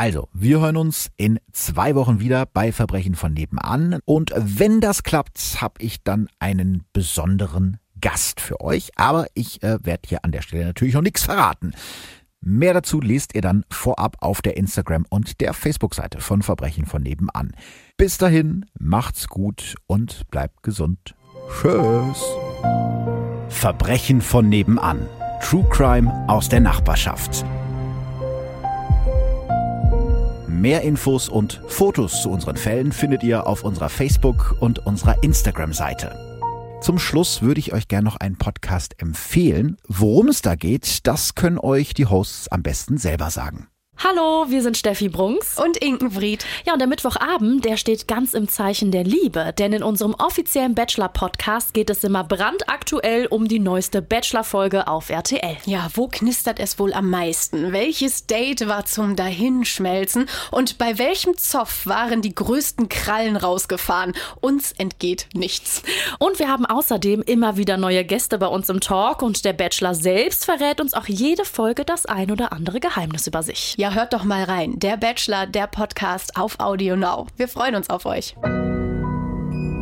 Also, 0.00 0.28
wir 0.32 0.60
hören 0.60 0.76
uns 0.76 1.10
in 1.16 1.40
zwei 1.50 1.96
Wochen 1.96 2.20
wieder 2.20 2.46
bei 2.46 2.70
Verbrechen 2.70 3.16
von 3.16 3.32
nebenan. 3.32 3.98
Und 4.04 4.32
wenn 4.36 4.80
das 4.80 5.02
klappt, 5.02 5.60
habe 5.60 5.82
ich 5.82 6.04
dann 6.04 6.28
einen 6.38 6.84
besonderen 6.92 7.78
Gast 8.00 8.40
für 8.40 8.60
euch. 8.60 8.92
Aber 8.94 9.26
ich 9.34 9.60
äh, 9.64 9.84
werde 9.84 10.02
hier 10.06 10.24
an 10.24 10.30
der 10.30 10.42
Stelle 10.42 10.66
natürlich 10.66 10.94
noch 10.94 11.02
nichts 11.02 11.24
verraten. 11.24 11.72
Mehr 12.40 12.74
dazu 12.74 13.00
lest 13.00 13.34
ihr 13.34 13.40
dann 13.40 13.64
vorab 13.72 14.18
auf 14.20 14.40
der 14.40 14.56
Instagram- 14.56 15.04
und 15.08 15.40
der 15.40 15.52
Facebook-Seite 15.52 16.20
von 16.20 16.42
Verbrechen 16.42 16.86
von 16.86 17.02
nebenan. 17.02 17.50
Bis 17.96 18.18
dahin, 18.18 18.66
macht's 18.78 19.26
gut 19.26 19.74
und 19.88 20.30
bleibt 20.30 20.62
gesund. 20.62 21.16
Tschüss. 21.60 22.22
Verbrechen 23.48 24.20
von 24.20 24.48
nebenan. 24.48 25.08
True 25.42 25.66
Crime 25.68 26.24
aus 26.28 26.48
der 26.48 26.60
Nachbarschaft. 26.60 27.44
Mehr 30.48 30.82
Infos 30.82 31.28
und 31.28 31.60
Fotos 31.68 32.22
zu 32.22 32.30
unseren 32.30 32.56
Fällen 32.56 32.92
findet 32.92 33.22
ihr 33.22 33.46
auf 33.46 33.64
unserer 33.64 33.88
Facebook- 33.88 34.56
und 34.60 34.84
unserer 34.86 35.22
Instagram-Seite. 35.22 36.28
Zum 36.80 36.98
Schluss 36.98 37.42
würde 37.42 37.60
ich 37.60 37.72
euch 37.72 37.88
gerne 37.88 38.04
noch 38.04 38.16
einen 38.16 38.36
Podcast 38.36 38.94
empfehlen. 39.02 39.76
Worum 39.86 40.28
es 40.28 40.42
da 40.42 40.54
geht, 40.54 41.06
das 41.06 41.34
können 41.34 41.58
euch 41.58 41.92
die 41.92 42.06
Hosts 42.06 42.48
am 42.48 42.62
besten 42.62 42.98
selber 42.98 43.30
sagen. 43.30 43.68
Hallo, 44.00 44.46
wir 44.48 44.62
sind 44.62 44.76
Steffi 44.76 45.08
Brunks 45.08 45.58
und 45.58 45.76
Inkenfried. 45.76 46.46
Ja, 46.64 46.72
und 46.72 46.78
der 46.78 46.86
Mittwochabend, 46.86 47.64
der 47.64 47.76
steht 47.76 48.06
ganz 48.06 48.32
im 48.32 48.48
Zeichen 48.48 48.92
der 48.92 49.02
Liebe, 49.02 49.52
denn 49.58 49.72
in 49.72 49.82
unserem 49.82 50.14
offiziellen 50.14 50.76
Bachelor-Podcast 50.76 51.74
geht 51.74 51.90
es 51.90 52.04
immer 52.04 52.22
brandaktuell 52.22 53.26
um 53.26 53.48
die 53.48 53.58
neueste 53.58 54.00
Bachelor-Folge 54.00 54.86
auf 54.86 55.10
RTL. 55.10 55.56
Ja, 55.66 55.88
wo 55.94 56.06
knistert 56.06 56.60
es 56.60 56.78
wohl 56.78 56.92
am 56.92 57.10
meisten? 57.10 57.72
Welches 57.72 58.26
Date 58.26 58.68
war 58.68 58.84
zum 58.84 59.16
Dahinschmelzen? 59.16 60.26
Und 60.52 60.78
bei 60.78 60.96
welchem 61.00 61.36
Zoff 61.36 61.84
waren 61.84 62.22
die 62.22 62.36
größten 62.36 62.88
Krallen 62.88 63.36
rausgefahren? 63.36 64.14
Uns 64.40 64.70
entgeht 64.78 65.26
nichts. 65.34 65.82
Und 66.20 66.38
wir 66.38 66.46
haben 66.46 66.66
außerdem 66.66 67.22
immer 67.22 67.56
wieder 67.56 67.76
neue 67.76 68.04
Gäste 68.04 68.38
bei 68.38 68.46
uns 68.46 68.68
im 68.68 68.78
Talk 68.78 69.22
und 69.22 69.44
der 69.44 69.54
Bachelor 69.54 69.96
selbst 69.96 70.44
verrät 70.44 70.80
uns 70.80 70.94
auch 70.94 71.06
jede 71.06 71.44
Folge 71.44 71.84
das 71.84 72.06
ein 72.06 72.30
oder 72.30 72.52
andere 72.52 72.78
Geheimnis 72.78 73.26
über 73.26 73.42
sich. 73.42 73.74
Hört 73.94 74.12
doch 74.12 74.24
mal 74.24 74.44
rein. 74.44 74.78
Der 74.78 74.96
Bachelor, 74.96 75.46
der 75.46 75.66
Podcast 75.66 76.36
auf 76.36 76.60
Audio 76.60 76.96
Now. 76.96 77.26
Wir 77.36 77.48
freuen 77.48 77.74
uns 77.74 77.90
auf 77.90 78.06
euch. 78.06 78.36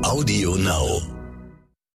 Audio 0.03 0.57
Now. 0.57 1.16